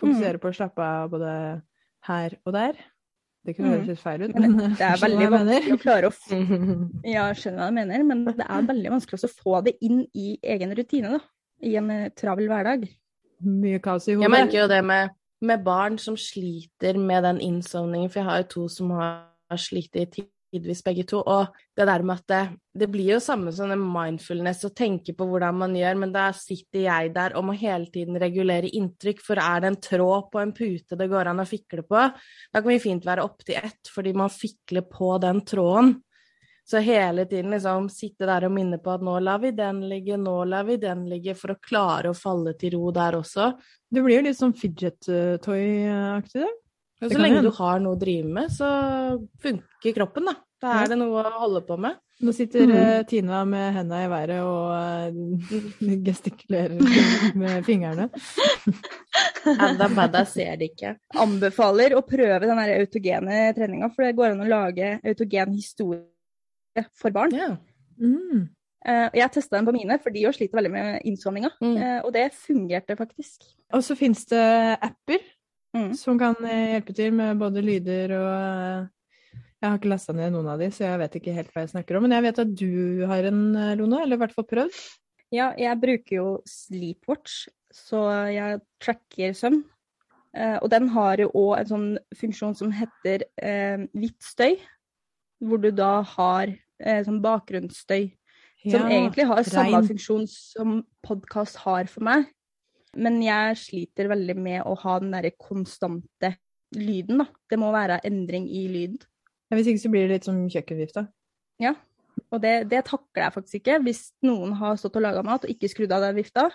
Fokusere 0.00 0.40
på 0.42 0.50
å 0.50 0.56
slappe 0.56 0.82
av 0.82 1.10
både 1.12 1.32
her 2.08 2.36
og 2.42 2.54
der. 2.56 2.78
Det 3.44 3.56
kunne 3.56 3.68
Mm. 3.68 3.74
høres 3.74 3.88
litt 3.92 4.00
feil 4.00 4.22
ut, 4.24 4.34
Men 4.34 4.56
men 4.56 4.74
det, 4.74 4.80
er 4.80 5.00
veldig 5.06 5.30
vanskelig 5.34 5.74
å 5.74 5.80
klare 5.82 6.08
å 6.08 6.12
f. 6.14 6.22
Ja, 7.14 7.26
skjønner 7.36 7.60
hva 7.60 7.68
du 7.68 7.74
mener, 7.76 8.04
men 8.08 8.24
det 8.24 8.46
er 8.48 8.68
veldig 8.70 8.92
vanskelig 8.94 9.18
også 9.18 9.28
å 9.28 9.36
få 9.42 9.58
det 9.66 9.74
inn 9.84 10.06
i 10.14 10.38
egen 10.42 10.72
rutine, 10.78 11.10
da. 11.18 11.20
I 11.64 11.76
en 11.76 11.90
eh, 11.90 12.08
travel 12.16 12.48
hverdag. 12.48 12.88
Mye 13.44 13.78
kaos 13.84 14.08
i 14.08 14.14
hodet. 14.14 14.24
Jeg 14.24 14.32
merker 14.32 14.60
jo 14.62 14.68
det 14.72 14.80
med, 14.84 15.12
med 15.44 15.64
barn 15.64 15.98
som 16.00 16.16
sliter 16.16 16.96
med 16.98 17.22
den 17.28 17.40
innsovningen, 17.44 18.08
for 18.10 18.20
jeg 18.22 18.28
har 18.30 18.42
jo 18.42 18.48
to 18.54 18.68
som 18.72 18.90
har 18.96 19.58
slitt 19.60 19.94
i 20.00 20.06
tidvis 20.54 20.80
begge 20.86 21.04
to. 21.10 21.20
Og 21.20 21.52
det 21.76 21.86
der 21.90 22.04
med 22.06 22.22
at 22.22 22.30
det, 22.30 22.42
det 22.84 22.88
blir 22.92 23.12
jo 23.14 23.20
samme 23.22 23.52
som 23.54 23.72
en 23.74 23.82
mindfulness 23.82 24.64
å 24.68 24.72
tenke 24.76 25.16
på 25.18 25.26
hvordan 25.28 25.60
man 25.64 25.76
gjør, 25.78 26.00
men 26.00 26.14
da 26.14 26.28
sitter 26.38 26.86
jeg 26.86 27.12
der 27.16 27.36
og 27.38 27.48
må 27.50 27.58
hele 27.58 27.90
tiden 27.92 28.18
regulere 28.20 28.70
inntrykk, 28.70 29.22
for 29.26 29.42
er 29.42 29.64
det 29.64 29.72
en 29.72 29.82
tråd 29.90 30.30
på 30.32 30.42
en 30.42 30.54
pute 30.56 30.98
det 30.98 31.10
går 31.10 31.30
an 31.30 31.42
å 31.42 31.48
fikle 31.48 31.84
på, 31.86 32.08
da 32.08 32.62
kan 32.62 32.70
vi 32.72 32.80
fint 32.82 33.06
være 33.06 33.26
opptil 33.26 33.60
ett, 33.60 33.92
fordi 33.92 34.14
man 34.16 34.32
fikler 34.32 34.86
på 34.88 35.16
den 35.22 35.44
tråden. 35.46 35.96
Så 36.64 36.80
hele 36.80 37.26
tiden 37.28 37.50
liksom 37.52 37.90
sitte 37.92 38.24
der 38.24 38.46
og 38.46 38.54
minne 38.56 38.78
på 38.80 38.94
at 38.94 39.02
nå 39.04 39.18
lar 39.20 39.42
vi 39.42 39.50
den 39.52 39.82
ligge, 39.88 40.16
nå 40.16 40.38
lar 40.48 40.64
vi 40.64 40.78
den 40.80 41.04
ligge, 41.10 41.34
for 41.36 41.52
å 41.52 41.60
klare 41.60 42.08
å 42.08 42.16
falle 42.16 42.54
til 42.56 42.78
ro 42.78 42.92
der 42.94 43.18
også. 43.18 43.50
Du 43.92 44.00
blir 44.00 44.22
jo 44.22 44.24
litt 44.30 44.38
sånn 44.38 44.56
fidget 44.56 45.10
eh, 45.12 45.36
toy-aktig, 45.44 46.48
Det 47.08 47.16
så 47.16 47.22
lenge 47.22 47.36
hende. 47.40 47.50
du 47.50 47.56
har 47.56 47.78
noe 47.80 47.96
å 47.96 48.00
drive 48.00 48.28
med, 48.28 48.50
så 48.50 48.68
funker 49.42 49.94
kroppen, 49.96 50.24
da. 50.30 50.34
Da 50.64 50.72
Ja. 50.78 50.84
er 50.84 50.88
det 50.94 50.98
noe 50.98 51.22
å 51.24 51.32
holde 51.42 51.60
på 51.66 51.76
med. 51.78 51.96
Nå 52.22 52.32
sitter 52.32 52.64
Mhm. 52.66 52.76
eh, 52.76 53.02
Tina 53.10 53.44
med 53.44 53.74
henda 53.74 53.96
i 54.04 54.08
været 54.08 54.40
og 54.40 54.70
eh, 54.78 55.98
gestikulerer 56.06 56.78
med 57.36 57.64
fingrene. 57.66 58.08
Adda 59.44 59.88
badda 59.92 60.24
ser 60.26 60.56
det 60.60 60.70
ikke. 60.72 60.94
Anbefaler 61.20 61.94
å 61.98 62.02
prøve 62.06 62.40
den 62.46 62.58
autogene 62.64 63.40
treninga, 63.56 63.90
for 63.94 64.06
det 64.06 64.16
går 64.16 64.32
an 64.32 64.44
å 64.46 64.48
lage 64.48 64.94
autogen 65.04 65.52
historie 65.54 66.86
for 66.96 67.10
barn. 67.14 67.34
Ja. 67.36 67.50
Mm. 68.00 68.48
Eh, 68.86 69.10
Jeg 69.20 69.32
testa 69.32 69.56
den 69.58 69.66
på 69.68 69.72
mine, 69.76 69.98
for 70.02 70.10
de 70.14 70.24
òg 70.28 70.34
sliter 70.36 70.58
veldig 70.60 70.72
med 70.72 71.02
innsovninga. 71.08 71.50
Mm. 71.62 71.76
Eh, 71.76 72.00
Og 72.04 72.12
det 72.16 72.30
fungerte 72.36 72.96
faktisk. 72.96 73.44
Og 73.72 73.82
så 73.82 73.96
fins 73.96 74.24
det 74.30 74.78
apper 74.80 75.23
Mm. 75.84 75.94
som 75.98 76.18
kan 76.20 76.36
eh, 76.48 76.74
hjelpe 76.74 76.94
til 76.96 77.14
med 77.16 77.40
både 77.40 77.62
lyder 77.64 78.14
og 78.16 78.30
eh, 78.32 78.90
Jeg 79.62 79.70
har 79.70 79.78
ikke 79.78 79.92
lasta 79.92 80.12
ned 80.12 80.34
noen 80.34 80.50
av 80.52 80.60
de, 80.60 80.68
så 80.74 80.84
jeg 80.84 81.00
vet 81.00 81.14
ikke 81.20 81.34
helt 81.38 81.52
hva 81.54 81.62
jeg 81.64 81.72
snakker 81.72 81.96
om. 81.96 82.04
Men 82.04 82.12
jeg 82.16 82.24
vet 82.26 82.40
at 82.42 82.50
du 82.60 83.04
har 83.08 83.28
en, 83.30 83.44
eh, 83.56 83.76
Lone, 83.80 84.02
eller 84.02 84.18
i 84.18 84.22
hvert 84.24 84.34
fall 84.36 84.48
prøvd. 84.50 84.80
Ja, 85.32 85.52
jeg 85.58 85.80
bruker 85.80 86.18
jo 86.18 86.26
Sleepwatch, 86.46 87.46
så 87.72 88.04
jeg 88.30 88.60
tracker 88.82 89.32
søvn. 89.34 89.64
Og 90.34 90.66
den 90.66 90.88
har 90.90 91.20
jo 91.22 91.28
òg 91.38 91.60
en 91.60 91.68
sånn 91.68 91.88
funksjon 92.18 92.56
som 92.58 92.72
heter 92.74 93.22
eh, 93.38 93.84
hvitt 93.94 94.18
støy, 94.26 94.56
hvor 95.42 95.62
du 95.62 95.70
da 95.74 96.00
har 96.14 96.50
eh, 96.50 97.00
sånn 97.06 97.22
bakgrunnsstøy. 97.24 98.10
Som 98.64 98.88
egentlig 98.88 99.26
har 99.28 99.44
samme 99.44 99.82
funksjon 99.84 100.24
som 100.30 100.78
podkast 101.04 101.58
har 101.66 101.88
for 101.90 102.06
meg. 102.06 102.30
Men 102.96 103.20
jeg 103.24 103.56
sliter 103.60 104.08
veldig 104.12 104.36
med 104.38 104.62
å 104.66 104.74
ha 104.84 104.98
den 105.02 105.14
derre 105.14 105.32
konstante 105.38 106.34
lyden, 106.74 107.22
da. 107.22 107.26
Det 107.50 107.58
må 107.60 107.70
være 107.74 108.00
endring 108.06 108.46
i 108.50 108.66
lyd. 108.70 109.04
Ja, 109.50 109.56
Hvis 109.58 109.70
ikke 109.70 109.84
så 109.84 109.90
blir 109.92 110.06
det 110.08 110.16
litt 110.18 110.28
som 110.28 110.40
kjøkkenvifta. 110.50 111.06
Og 112.34 112.40
det, 112.42 112.68
det 112.70 112.84
takler 112.88 113.26
jeg 113.26 113.34
faktisk 113.36 113.58
ikke. 113.60 113.80
Hvis 113.86 114.04
noen 114.26 114.54
har 114.58 114.78
stått 114.78 114.96
og 114.98 115.04
laga 115.04 115.22
mat 115.26 115.44
og 115.46 115.50
ikke 115.52 115.70
skrudd 115.70 115.92
av 115.94 116.02
den 116.06 116.16
vifta, 116.18 116.48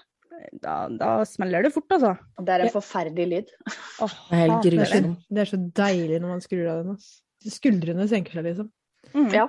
da, 0.63 0.75
da 0.91 1.12
smeller 1.28 1.65
det 1.65 1.73
fort, 1.75 1.88
altså. 1.95 2.13
Og 2.39 2.45
det 2.47 2.54
er 2.56 2.63
en 2.63 2.69
Ja. 2.69 2.73
forferdelig 2.75 3.28
lyd. 3.34 3.54
Oh, 4.04 4.13
Det 4.30 4.38
er 4.39 4.43
helt 4.47 4.93
det. 4.93 5.15
Det 5.30 5.43
er 5.43 5.52
så 5.52 5.60
deilig 5.82 6.19
når 6.21 6.34
man 6.36 6.43
skrur 6.43 6.67
av 6.71 6.84
den. 6.84 6.95
Altså. 6.95 7.56
Skuldrene 7.60 8.08
senker 8.12 8.39
seg, 8.39 8.47
liksom. 8.49 8.71
Mm. 9.13 9.30
Ja. 9.36 9.47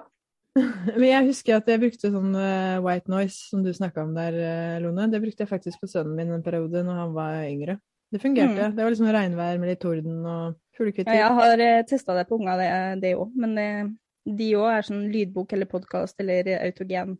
Men 0.59 1.05
jeg 1.07 1.27
husker 1.29 1.57
at 1.61 1.69
jeg 1.71 1.81
brukte 1.83 2.11
sånn 2.11 2.33
eh, 2.35 2.81
white 2.83 3.11
noise, 3.13 3.37
som 3.53 3.63
du 3.63 3.71
snakka 3.75 4.03
om 4.03 4.15
der, 4.17 4.35
eh, 4.35 4.79
Lone. 4.83 5.07
Det 5.13 5.21
brukte 5.23 5.45
jeg 5.45 5.51
faktisk 5.53 5.83
på 5.83 5.89
sønnen 5.91 6.17
min 6.19 6.33
en 6.35 6.43
periode 6.43 6.83
når 6.87 6.99
han 7.05 7.13
var 7.15 7.45
yngre. 7.47 7.77
Det 8.11 8.19
fungerte. 8.19 8.73
Det 8.75 8.83
var 8.83 8.91
liksom 8.91 9.11
regnvær 9.15 9.61
med 9.63 9.71
litt 9.71 9.81
torden 9.85 10.25
og 10.27 10.57
fuglekvitter. 10.75 11.15
Ja, 11.15 11.29
jeg 11.29 11.37
har 11.39 11.61
uh, 11.63 11.83
testa 11.87 12.17
det 12.19 12.27
på 12.27 12.41
det- 12.43 13.01
det 13.05 13.13
òg. 13.15 13.31
Men 13.39 13.59
eh, 13.59 13.85
de 14.27 14.49
òg 14.59 14.67
er 14.79 14.83
sånn 14.83 15.05
lydbok 15.13 15.53
eller 15.53 15.67
podkast 15.71 16.19
eller 16.19 16.51
autogen 16.59 17.19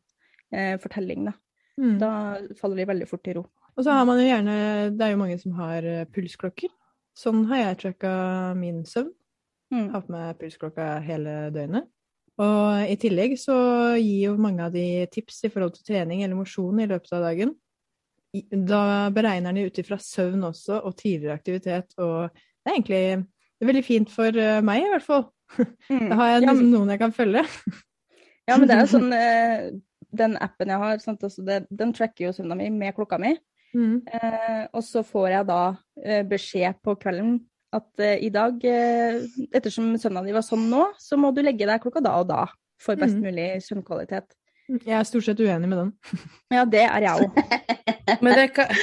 eh, 0.53 0.77
fortelling, 0.83 1.31
da. 1.31 1.33
Mm. 1.79 1.99
Da 2.01 2.11
faller 2.59 2.77
de 2.83 2.89
veldig 2.91 3.09
fort 3.09 3.29
i 3.29 3.35
ro. 3.39 3.47
Og 3.77 3.85
så 3.87 3.95
har 3.95 4.05
man 4.05 4.19
jo 4.19 4.27
gjerne 4.27 4.97
Det 4.99 5.07
er 5.07 5.13
jo 5.15 5.21
mange 5.23 5.39
som 5.41 5.53
har 5.53 5.87
eh, 5.87 6.05
pulsklokker. 6.11 6.69
Sånn 7.17 7.47
har 7.47 7.63
jeg 7.63 7.79
tracka 7.85 8.55
min 8.59 8.83
søvn. 8.85 9.13
Mm. 9.71 9.93
Har 9.95 10.03
på 10.03 10.11
meg 10.11 10.39
pulsklokka 10.43 11.01
hele 11.07 11.51
døgnet. 11.55 11.87
Og 12.41 12.89
i 12.89 12.97
tillegg 13.01 13.35
så 13.41 13.57
gir 14.01 14.31
jo 14.31 14.37
mange 14.41 14.65
av 14.65 14.73
de 14.73 15.05
tips 15.13 15.43
i 15.45 15.51
forhold 15.53 15.75
til 15.77 15.91
trening 15.91 16.23
eller 16.25 16.39
mosjon 16.39 16.81
i 16.81 16.89
løpet 16.89 17.13
av 17.17 17.27
dagen. 17.27 17.53
Da 18.71 19.11
beregner 19.13 19.57
de 19.57 19.67
ut 19.67 19.83
ifra 19.83 19.99
søvn 20.01 20.47
også, 20.49 20.79
og 20.87 20.97
tidligere 20.97 21.37
aktivitet, 21.37 21.93
og 21.99 22.31
det 22.31 22.71
er 22.71 22.77
egentlig 22.77 23.05
det 23.61 23.67
er 23.67 23.73
veldig 23.75 23.85
fint 23.85 24.09
for 24.09 24.37
eh, 24.41 24.63
meg, 24.65 24.87
i 24.87 24.95
hvert 24.95 25.07
fall. 25.07 25.29
Mm. 25.91 26.05
Da 26.13 26.15
har 26.15 26.29
jeg 26.31 26.43
liksom 26.45 26.59
noen 26.71 26.91
jeg 26.93 27.01
kan 27.01 27.13
følge. 27.13 27.41
Ja, 28.49 28.55
men 28.55 28.69
det 28.71 28.75
er 28.77 28.85
jo 28.85 28.91
sånn 28.93 29.13
eh, 29.15 29.65
Den 30.15 30.37
appen 30.43 30.71
jeg 30.71 30.79
har, 30.79 31.01
altså 31.03 31.43
det, 31.47 31.57
den 31.75 31.91
tracker 31.95 32.29
jo 32.29 32.31
søvna 32.35 32.55
mi 32.59 32.69
med 32.71 32.95
klokka 32.95 33.19
mi. 33.19 33.33
Mm. 33.75 33.97
Eh, 34.07 34.63
og 34.71 34.85
så 34.87 35.03
får 35.07 35.27
jeg 35.33 35.49
da 35.51 35.59
eh, 36.03 36.23
beskjed 36.31 36.79
på 36.87 36.95
kvelden 37.03 37.37
at 37.77 38.03
eh, 38.03 38.19
i 38.27 38.31
dag, 38.35 38.59
eh, 38.67 39.21
ettersom 39.55 39.93
søvna 40.01 40.25
di 40.27 40.35
var 40.35 40.45
sånn 40.47 40.67
nå, 40.71 40.89
så 40.99 41.19
må 41.21 41.31
du 41.35 41.43
legge 41.45 41.69
deg 41.69 41.83
klokka 41.83 42.03
da 42.05 42.17
og 42.23 42.29
da 42.31 42.45
for 42.81 42.99
best 42.99 43.19
mm. 43.19 43.25
mulig 43.29 43.49
søvnkvalitet. 43.67 44.35
Jeg 44.87 44.97
er 44.97 45.07
stort 45.07 45.27
sett 45.27 45.41
uenig 45.43 45.71
med 45.71 45.81
den. 45.83 45.95
Ja, 46.57 46.67
det 46.69 46.85
er 46.87 47.07
jeg 47.07 47.27
òg. 47.27 47.41
Men 48.25 48.37
det 48.39 48.51
kan, 48.57 48.77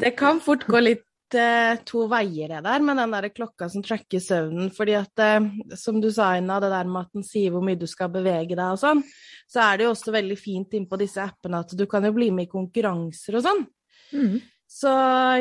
det 0.00 0.14
kan 0.18 0.40
fort 0.44 0.64
gå 0.68 0.80
litt 0.82 1.36
eh, 1.36 1.76
to 1.88 2.06
veier, 2.10 2.56
det 2.56 2.62
der, 2.66 2.84
med 2.84 3.00
den 3.00 3.14
der 3.16 3.28
klokka 3.32 3.68
som 3.72 3.84
tracker 3.84 4.22
søvnen. 4.22 4.72
Fordi 4.74 4.96
at, 4.98 5.24
eh, 5.24 5.76
som 5.80 6.00
du 6.02 6.10
sa, 6.12 6.34
Ina, 6.40 6.58
det 6.64 6.72
der 6.72 6.90
med 6.90 7.06
at 7.06 7.16
den 7.16 7.26
sier 7.26 7.54
hvor 7.54 7.64
mye 7.64 7.80
du 7.80 7.86
skal 7.90 8.12
bevege 8.12 8.56
deg 8.56 8.64
og 8.66 8.80
sånn, 8.80 9.04
så 9.50 9.68
er 9.68 9.78
det 9.78 9.88
jo 9.88 9.94
også 9.94 10.14
veldig 10.14 10.40
fint 10.40 10.76
innpå 10.76 10.98
disse 11.00 11.22
appene 11.22 11.62
at 11.64 11.76
du 11.76 11.86
kan 11.90 12.04
jo 12.08 12.14
bli 12.16 12.30
med 12.34 12.48
i 12.48 12.52
konkurranser 12.52 13.40
og 13.40 13.46
sånn. 13.46 13.64
Mm. 14.14 14.36
Så 14.74 14.90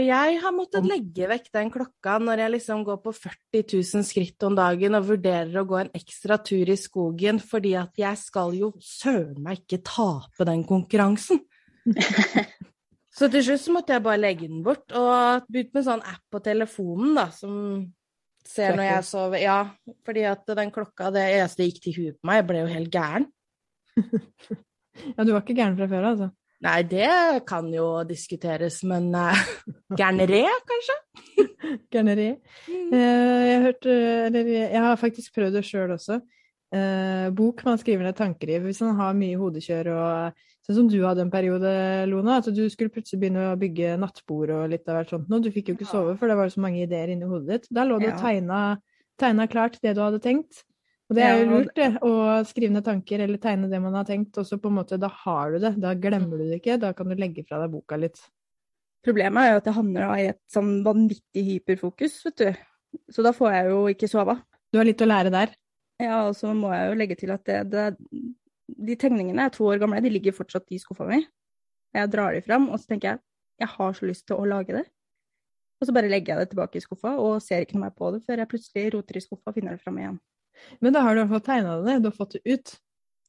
jeg 0.04 0.36
har 0.44 0.54
måttet 0.54 0.86
legge 0.86 1.26
vekk 1.32 1.48
den 1.56 1.72
klokka 1.74 2.20
når 2.22 2.44
jeg 2.44 2.54
liksom 2.54 2.84
går 2.86 3.00
på 3.02 3.14
40 3.18 3.64
000 3.66 4.06
skritt 4.06 4.46
om 4.46 4.54
dagen 4.58 4.94
og 4.94 5.08
vurderer 5.08 5.56
å 5.58 5.66
gå 5.66 5.80
en 5.80 5.90
ekstra 5.98 6.38
tur 6.38 6.70
i 6.70 6.78
skogen, 6.78 7.40
fordi 7.42 7.72
at 7.80 7.98
jeg 7.98 8.20
skal 8.22 8.54
jo 8.54 8.70
søren 8.78 9.42
meg 9.42 9.64
ikke 9.64 9.82
tape 9.90 10.46
den 10.50 10.62
konkurransen. 10.70 11.42
Så 13.14 13.30
til 13.30 13.44
slutt 13.46 13.62
så 13.62 13.74
måtte 13.74 13.94
jeg 13.94 14.06
bare 14.06 14.22
legge 14.22 14.48
den 14.50 14.64
bort, 14.66 14.88
og 14.90 15.46
begynte 15.46 15.78
med 15.78 15.86
sånn 15.86 16.06
app 16.10 16.24
på 16.34 16.40
telefonen 16.42 17.18
da, 17.18 17.28
som 17.34 17.54
ser 18.46 18.74
når 18.78 18.88
jeg 18.88 19.06
sover. 19.06 19.42
Ja, 19.44 19.58
fordi 20.06 20.24
at 20.26 20.50
den 20.58 20.74
klokka, 20.74 21.12
det 21.14 21.26
eneste 21.36 21.68
gikk 21.68 21.82
til 21.84 21.98
huet 22.00 22.18
på 22.18 22.30
meg, 22.30 22.42
jeg 22.42 22.48
ble 22.50 22.64
jo 22.64 22.72
helt 22.76 22.94
gæren. 22.94 23.28
Ja, 24.94 25.24
du 25.26 25.32
var 25.34 25.42
ikke 25.42 25.56
gæren 25.58 25.74
fra 25.74 25.88
før, 25.90 26.04
altså. 26.06 26.26
Nei, 26.64 26.78
det 26.88 27.10
kan 27.48 27.68
jo 27.74 27.88
diskuteres, 28.08 28.80
men 28.88 29.10
uh, 29.20 29.42
gærnere, 30.00 30.46
kanskje? 30.70 30.96
Gærneri. 31.94 32.30
Uh, 32.70 32.96
jeg, 32.96 33.60
har 33.66 33.92
eh, 33.92 34.22
eller, 34.30 34.54
jeg 34.54 34.86
har 34.86 35.02
faktisk 35.02 35.36
prøvd 35.36 35.60
det 35.60 35.66
sjøl 35.68 35.96
også. 35.98 36.22
Uh, 36.74 37.28
bok 37.36 37.62
man 37.68 37.78
skriver 37.82 38.08
ned 38.08 38.18
tanker 38.18 38.56
i. 38.56 38.62
Hvis 38.64 38.82
man 38.86 38.96
har 39.02 39.18
mye 39.18 39.38
hodekjør 39.40 39.94
og 39.98 40.42
Sånn 40.64 40.78
som 40.78 40.88
du 40.88 41.02
hadde 41.04 41.26
en 41.26 41.32
periode, 41.32 41.72
Lona, 42.08 42.38
at 42.40 42.46
du 42.56 42.62
skulle 42.72 42.94
plutselig 42.94 43.18
begynne 43.20 43.50
å 43.50 43.58
bygge 43.60 43.98
nattbord 44.00 44.54
og 44.56 44.70
litt 44.72 44.88
av 44.88 44.96
hvert 44.96 45.10
sånt. 45.12 45.26
og 45.28 45.44
du 45.44 45.50
fikk 45.52 45.74
jo 45.74 45.76
ikke 45.76 45.90
sove, 45.90 46.14
for 46.16 46.32
det 46.32 46.38
var 46.40 46.54
så 46.54 46.62
mange 46.64 46.86
ideer 46.86 47.12
inni 47.12 47.28
hodet 47.28 47.50
ditt. 47.50 47.68
Da 47.76 47.84
lå 47.84 47.98
du 48.00 48.06
og 48.08 48.22
tegna, 48.22 48.60
tegna 49.20 49.50
klart 49.52 49.76
det 49.84 49.92
du 49.98 50.00
hadde 50.00 50.22
tenkt. 50.24 50.64
Og 51.14 51.18
det 51.20 51.26
er 51.28 51.36
jo 51.38 51.50
lurt, 51.52 51.74
det. 51.78 51.90
Å 52.02 52.12
skrive 52.50 52.74
ned 52.74 52.86
tanker 52.88 53.22
eller 53.22 53.38
tegne 53.42 53.68
det 53.70 53.80
man 53.84 53.94
har 54.00 54.08
tenkt. 54.08 54.38
Og 54.42 54.48
så 54.50 54.58
på 54.58 54.72
en 54.72 54.80
måte, 54.80 54.98
da 54.98 55.12
har 55.22 55.54
du 55.54 55.60
det. 55.62 55.76
Da 55.84 55.92
glemmer 55.94 56.42
du 56.42 56.48
det 56.48 56.58
ikke. 56.58 56.80
Da 56.82 56.90
kan 56.98 57.12
du 57.12 57.14
legge 57.20 57.44
fra 57.46 57.60
deg 57.62 57.70
boka 57.76 58.00
litt. 58.02 58.18
Problemet 59.06 59.46
er 59.46 59.52
jo 59.52 59.60
at 59.60 59.68
jeg 59.70 59.78
havner 59.78 60.14
i 60.16 60.30
et 60.32 60.40
sånn 60.50 60.72
vanvittig 60.86 61.44
hyperfokus, 61.52 62.16
vet 62.26 62.42
du. 62.42 62.64
Så 63.14 63.26
da 63.26 63.34
får 63.36 63.54
jeg 63.54 63.70
jo 63.70 63.84
ikke 63.92 64.10
sove. 64.10 64.40
Du 64.74 64.80
har 64.80 64.90
litt 64.90 65.04
å 65.06 65.10
lære 65.10 65.34
der. 65.34 65.54
Ja, 66.02 66.24
og 66.30 66.34
så 66.40 66.56
må 66.58 66.72
jeg 66.74 66.90
jo 66.90 66.98
legge 66.98 67.20
til 67.20 67.34
at 67.36 67.46
det, 67.46 67.60
det, 67.70 67.86
de 68.90 68.98
tegningene 68.98 69.46
er 69.46 69.54
to 69.54 69.68
år 69.70 69.84
gamle, 69.84 70.02
de 70.02 70.10
ligger 70.10 70.34
fortsatt 70.34 70.66
i 70.74 70.82
skuffa 70.82 71.06
mi. 71.12 71.22
Jeg 71.94 72.10
drar 72.10 72.34
de 72.34 72.42
fram, 72.42 72.72
og 72.74 72.82
så 72.82 72.90
tenker 72.90 73.12
jeg 73.12 73.24
jeg 73.62 73.70
har 73.70 73.94
så 73.94 74.08
lyst 74.10 74.26
til 74.26 74.40
å 74.40 74.48
lage 74.50 74.74
det. 74.74 74.86
Og 75.78 75.88
så 75.88 75.94
bare 75.94 76.10
legger 76.10 76.34
jeg 76.34 76.42
det 76.42 76.54
tilbake 76.54 76.80
i 76.80 76.84
skuffa 76.84 77.14
og 77.22 77.42
ser 77.44 77.64
ikke 77.64 77.78
noe 77.78 77.86
mer 77.86 77.94
på 77.98 78.10
det 78.16 78.24
før 78.26 78.42
jeg 78.42 78.50
plutselig 78.50 78.86
roter 78.96 79.20
i 79.20 79.22
skuffa 79.24 79.52
og 79.52 79.58
finner 79.60 79.76
det 79.76 79.84
fram 79.84 80.00
igjen. 80.00 80.18
Men 80.80 80.96
da 80.96 81.04
har 81.06 81.16
du 81.16 81.22
i 81.22 81.24
hvert 81.24 81.36
fall 81.38 81.48
tegna 81.48 81.78
det 81.78 81.86
ned. 81.92 82.04
Du 82.04 82.10
har 82.12 82.18
fått 82.18 82.38
det 82.38 82.44
ut. 82.54 82.76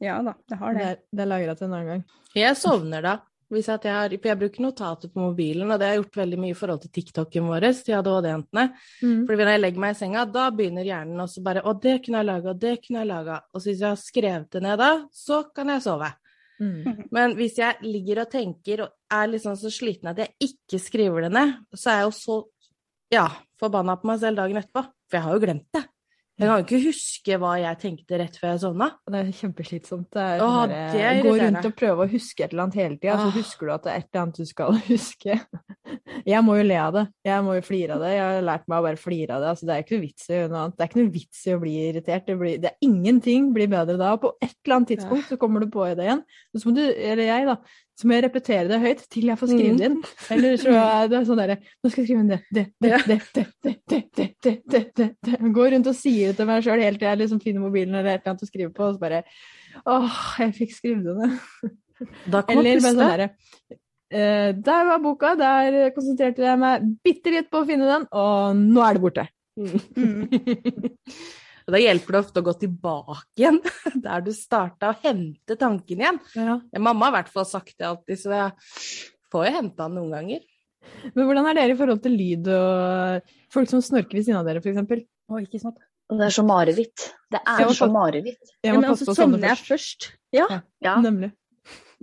Ja 0.02 0.18
da, 0.26 0.34
det 0.50 0.58
har 0.58 0.74
Det 0.74 0.80
det. 0.80 0.88
er, 0.90 0.98
det 1.14 1.22
er 1.24 1.30
lagra 1.30 1.54
til 1.54 1.68
en 1.68 1.76
annen 1.78 1.92
gang. 1.92 2.04
Jeg 2.34 2.58
sovner 2.60 3.04
da. 3.04 3.20
Hvis 3.52 3.68
at 3.68 3.84
jeg, 3.86 3.92
har, 3.92 4.08
for 4.18 4.30
jeg 4.30 4.38
bruker 4.40 4.62
notater 4.64 5.10
på 5.12 5.20
mobilen, 5.20 5.68
og 5.70 5.78
det 5.78 5.86
har 5.86 5.92
jeg 5.94 6.00
gjort 6.00 6.16
veldig 6.16 6.38
mye 6.40 6.54
i 6.54 6.56
forhold 6.58 6.80
til 6.82 6.90
TikToken 6.96 7.46
vår 7.46 7.66
til 7.84 7.94
ADHD-jentene. 7.98 8.64
Mm. 9.04 9.20
Fordi 9.28 9.44
når 9.44 9.52
jeg 9.52 9.60
legger 9.60 9.82
meg 9.84 9.94
i 9.94 9.98
senga, 9.98 10.24
da 10.34 10.46
begynner 10.50 10.88
hjernen 10.88 11.22
også 11.22 11.42
bare 11.44 11.62
Å, 11.62 11.74
det 11.84 11.94
kunne 12.02 12.22
jeg 12.22 12.28
laga, 12.30 12.54
det 12.64 12.72
kunne 12.82 13.04
jeg 13.04 13.10
laga. 13.12 13.36
Og 13.52 13.60
så 13.60 13.70
hvis 13.70 13.84
jeg 13.84 13.90
har 13.92 14.00
skrevet 14.00 14.48
det 14.56 14.64
ned 14.64 14.80
da, 14.80 14.90
så 15.12 15.42
kan 15.54 15.70
jeg 15.70 15.84
sove. 15.84 16.10
Mm. 16.64 17.06
Men 17.14 17.36
hvis 17.38 17.60
jeg 17.60 17.84
ligger 17.84 18.24
og 18.24 18.32
tenker 18.32 18.86
og 18.86 19.14
er 19.20 19.30
liksom 19.30 19.56
så 19.60 19.70
sliten 19.74 20.10
at 20.12 20.24
jeg 20.24 20.34
ikke 20.48 20.80
skriver 20.82 21.26
det 21.28 21.32
ned, 21.36 21.54
så 21.76 21.92
er 21.92 22.00
jeg 22.00 22.08
jo 22.08 22.14
så 22.18 22.40
ja, 23.14 23.28
forbanna 23.60 23.98
på 24.00 24.08
meg 24.10 24.22
selv 24.24 24.40
dagen 24.40 24.58
etterpå. 24.58 24.86
For 25.10 25.20
jeg 25.20 25.26
har 25.28 25.36
jo 25.36 25.44
glemt 25.44 25.68
det. 25.76 25.84
Jeg 26.34 26.48
kan 26.48 26.58
jo 26.58 26.64
ikke 26.64 26.78
huske 26.88 27.36
hva 27.38 27.50
jeg 27.62 27.78
tenkte 27.78 28.18
rett 28.18 28.36
før 28.40 28.48
jeg 28.50 28.60
sovna. 28.64 28.88
Det 29.06 29.18
er 29.20 29.28
kjempeslitsomt. 29.38 30.08
Det 30.16 30.22
er 30.22 30.40
Åh, 30.42 30.54
sånn 30.56 30.72
det 30.72 31.02
er 31.06 31.20
Gå 31.22 31.34
rundt 31.38 31.68
og 31.68 31.74
prøve 31.78 32.06
å 32.06 32.10
huske 32.10 32.42
et 32.42 32.50
eller 32.50 32.64
annet 32.64 32.78
hele 32.80 32.96
tida, 32.98 33.14
så 33.20 33.28
husker 33.36 33.70
du 33.70 33.74
at 33.76 33.84
det 33.84 33.92
er 33.92 34.02
et 34.02 34.08
eller 34.08 34.22
annet 34.24 34.40
du 34.40 34.48
skal 34.50 34.80
huske. 34.88 35.36
Jeg 36.24 36.40
må 36.42 36.56
jo 36.58 36.64
le 36.66 36.80
av 36.80 36.96
det. 36.96 37.04
Jeg 37.28 37.44
må 37.46 37.54
jo 37.54 37.64
flire 37.68 37.94
av 37.94 38.02
det. 38.02 38.10
Jeg 38.16 38.24
har 38.24 38.48
lært 38.48 38.66
meg 38.66 38.82
å 38.82 38.86
bare 38.88 39.00
flire 39.04 39.36
av 39.36 39.44
det. 39.44 39.52
Altså, 39.54 39.68
det 39.68 39.76
er 39.76 39.84
ikke 39.84 39.94
noe 39.94 40.04
vits 40.08 40.26
i 40.26 40.40
noe 40.40 40.64
annet. 40.64 40.74
Det 40.74 40.84
er 40.84 40.90
ikke 40.90 41.02
noe 41.04 41.14
vits 41.14 41.44
i 41.46 41.54
å 41.54 41.62
bli 41.62 41.74
irritert. 41.84 42.26
Det, 42.26 42.36
blir, 42.42 42.58
det 42.64 42.72
er 42.72 42.88
ingenting 42.88 43.48
blir 43.54 43.70
bedre 43.70 43.96
da. 44.00 44.10
På 44.18 44.34
et 44.40 44.56
eller 44.56 44.78
annet 44.80 44.94
tidspunkt 44.96 45.30
så 45.30 45.38
kommer 45.38 45.62
du 45.62 45.70
på 45.70 45.86
det 45.94 46.08
igjen. 46.08 46.24
Og 46.50 46.58
så 46.58 46.70
må 46.70 46.74
du, 46.80 46.82
eller 46.82 47.28
jeg, 47.28 47.46
da, 47.52 47.58
så 47.94 48.08
må 48.08 48.16
jeg 48.16 48.24
repetere 48.24 48.66
det 48.66 48.80
høyt 48.82 49.02
til 49.12 49.28
jeg 49.30 49.38
får 49.38 49.50
skrive 49.52 49.74
det 49.78 49.88
inn. 49.88 50.00
Eller 50.34 50.56
så 50.58 50.72
er 50.74 51.10
det 51.12 51.20
sånn 51.28 51.38
derre 51.38 51.56
Nå 51.62 51.90
skal 51.90 52.02
jeg 52.02 52.08
skrive 52.08 52.24
inn 52.24 52.32
det, 52.32 52.40
det, 52.50 52.64
det, 52.82 52.90
det, 53.06 53.18
det, 53.36 53.44
det, 53.62 53.74
det, 53.92 54.00
det, 54.18 54.26
det, 54.42 54.82
det, 54.98 55.08
det, 55.28 55.38
Går 55.54 55.70
rundt 55.76 55.90
og 55.92 55.96
sier 55.98 56.32
det 56.32 56.40
til 56.40 56.50
meg 56.50 56.66
sjøl 56.66 56.82
helt 56.82 56.98
til 56.98 57.10
jeg 57.10 57.20
liksom 57.22 57.42
finner 57.44 57.62
mobilen 57.62 57.94
eller 57.94 58.16
et 58.16 58.24
eller 58.24 58.34
annet 58.34 58.46
å 58.46 58.50
skrive 58.50 58.74
på, 58.74 58.88
og 58.88 58.96
så 58.96 59.04
bare 59.04 59.22
Åh, 59.90 60.18
jeg 60.42 60.56
fikk 60.58 60.74
skrevet 60.74 61.06
det 61.06 61.14
ned. 61.20 61.72
Da 62.34 62.42
kan 62.42 62.58
Eller 62.58 62.82
bare 62.82 62.90
sånn 62.90 63.02
derre 63.04 63.28
eh, 64.10 64.50
Der 64.66 64.90
var 64.90 65.00
boka, 65.02 65.32
der 65.38 65.78
konsentrerte 65.94 66.46
jeg 66.46 66.62
meg 66.62 66.90
bitte 67.06 67.34
litt 67.34 67.50
på 67.52 67.62
å 67.62 67.68
finne 67.68 67.88
den, 67.90 68.10
og 68.10 68.58
nå 68.58 68.84
er 68.86 68.98
det 68.98 69.04
borte. 69.06 69.28
Mm. 69.54 70.26
Og 71.64 71.72
da 71.72 71.80
hjelper 71.80 72.12
det 72.16 72.20
ofte 72.20 72.40
å 72.42 72.44
gå 72.44 72.52
tilbake 72.60 73.40
igjen, 73.40 73.60
der 74.04 74.24
du 74.26 74.32
starta, 74.36 74.90
og 74.92 75.04
hente 75.06 75.56
tanken 75.60 76.02
igjen. 76.02 76.18
Ja. 76.36 76.58
Mamma 76.76 77.08
har 77.08 77.14
i 77.14 77.16
hvert 77.22 77.32
fall 77.32 77.46
sagt 77.48 77.74
det 77.80 77.88
alltid, 77.88 78.20
så 78.20 78.34
jeg 78.34 78.50
får 79.32 79.46
jo 79.48 79.54
henta 79.56 79.86
den 79.88 79.96
noen 80.00 80.12
ganger. 80.12 80.44
Men 81.14 81.24
hvordan 81.24 81.48
er 81.48 81.56
dere 81.56 81.72
i 81.72 81.78
forhold 81.78 82.02
til 82.04 82.12
lyd 82.20 82.50
og 82.52 83.32
folk 83.54 83.70
som 83.72 83.80
snorker 83.84 84.18
ved 84.18 84.26
siden 84.26 84.42
av 84.42 84.48
dere, 84.48 84.60
f.eks.? 84.60 85.04
Å, 85.32 85.40
ikke 85.40 85.62
sant. 85.62 85.80
Det 86.12 86.26
er 86.26 86.34
så 86.36 86.44
mareritt. 86.44 87.06
Det 87.32 87.40
er 87.48 87.70
så 87.72 87.88
mareritt. 87.88 88.50
Jeg 88.60 88.68
Ja, 88.68 88.74
må 88.76 88.82
men 88.82 88.90
passe 88.90 89.06
altså, 89.08 89.24
på 89.24 89.40
jeg 89.40 89.56
først. 89.56 89.70
først, 89.72 90.08
ja, 90.36 90.46
Ja. 90.84 90.98
Nemlig. 91.00 91.32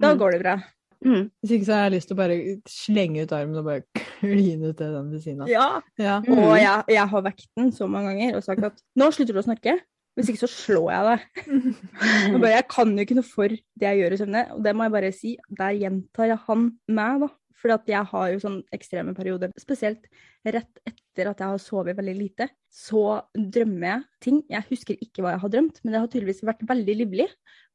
da 0.01 0.15
går 0.17 0.33
det 0.33 0.39
bra. 0.41 0.55
Mm. 1.01 1.29
Hvis 1.41 1.53
ikke 1.55 1.67
så 1.67 1.77
har 1.77 1.87
jeg 1.87 1.95
lyst 1.95 2.11
til 2.11 2.15
å 2.17 2.19
bare 2.19 2.35
slenge 2.69 3.23
ut 3.25 3.31
armen 3.33 3.61
og 3.61 3.69
bare 3.69 4.03
kline 4.21 4.69
ut 4.69 4.77
til 4.77 4.91
den 4.97 5.07
ved 5.13 5.23
siden 5.23 5.45
av. 5.45 5.49
Ja. 5.49 5.69
Ja. 5.97 6.19
Mm. 6.25 6.43
Og 6.43 6.53
jeg, 6.59 6.83
jeg 6.97 7.07
har 7.13 7.25
vekt 7.25 7.47
den 7.57 7.71
så 7.75 7.87
mange 7.89 8.13
ganger 8.13 8.37
og 8.37 8.45
sagt 8.45 8.67
at 8.69 8.83
nå 8.99 9.09
slutter 9.15 9.37
du 9.37 9.41
å 9.41 9.47
snakke. 9.47 9.79
Hvis 10.19 10.33
ikke 10.33 10.41
så 10.43 10.49
slår 10.51 10.87
jeg 10.91 11.03
deg. 11.07 11.51
Og 12.33 12.41
bare, 12.41 12.55
jeg 12.57 12.65
kan 12.73 12.89
jo 12.91 13.03
ikke 13.05 13.15
noe 13.15 13.27
for 13.27 13.53
det 13.53 13.87
jeg 13.87 14.01
gjør 14.01 14.13
i 14.13 14.17
søvne. 14.19 14.41
Og 14.57 14.65
det 14.65 14.73
må 14.75 14.83
jeg 14.83 14.93
bare 14.97 15.11
si, 15.15 15.31
der 15.61 15.77
gjentar 15.79 16.27
jeg 16.27 16.43
han 16.49 16.65
meg, 16.91 17.23
da. 17.23 17.29
For 17.61 17.77
jeg 17.87 18.09
har 18.09 18.27
jo 18.33 18.41
sånn 18.41 18.57
ekstreme 18.73 19.13
perioder, 19.15 19.51
spesielt 19.61 20.07
rett 20.41 20.79
etter 20.89 21.29
at 21.29 21.41
jeg 21.43 21.53
har 21.53 21.61
sovet 21.61 21.95
veldig 21.95 22.15
lite. 22.17 22.49
Så 22.73 23.21
drømmer 23.37 23.87
jeg 23.87 24.05
ting. 24.25 24.39
Jeg 24.51 24.67
husker 24.71 24.97
ikke 24.97 25.23
hva 25.23 25.35
jeg 25.35 25.43
har 25.45 25.53
drømt, 25.53 25.81
men 25.83 25.93
det 25.93 26.01
har 26.01 26.11
tydeligvis 26.11 26.43
vært 26.49 26.65
veldig 26.73 26.95
livlig. 27.05 27.27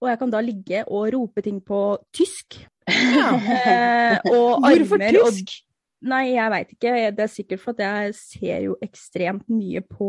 Og 0.02 0.10
jeg 0.10 0.20
kan 0.20 0.34
da 0.34 0.42
ligge 0.44 0.82
og 0.90 1.12
rope 1.14 1.44
ting 1.46 1.62
på 1.64 1.80
tysk. 2.16 2.58
Eh, 2.86 4.18
og 4.30 4.60
Hvorfor 4.62 5.00
armer 5.00 5.18
og 5.22 5.32
tysk? 5.32 5.54
Nei, 6.06 6.22
jeg 6.36 6.50
veit 6.52 6.72
ikke. 6.76 6.92
Det 7.16 7.24
er 7.24 7.32
sikkert 7.32 7.62
for 7.62 7.74
at 7.74 7.80
jeg 7.82 8.14
ser 8.14 8.60
jo 8.66 8.76
ekstremt 8.84 9.46
mye 9.50 9.80
på 9.90 10.08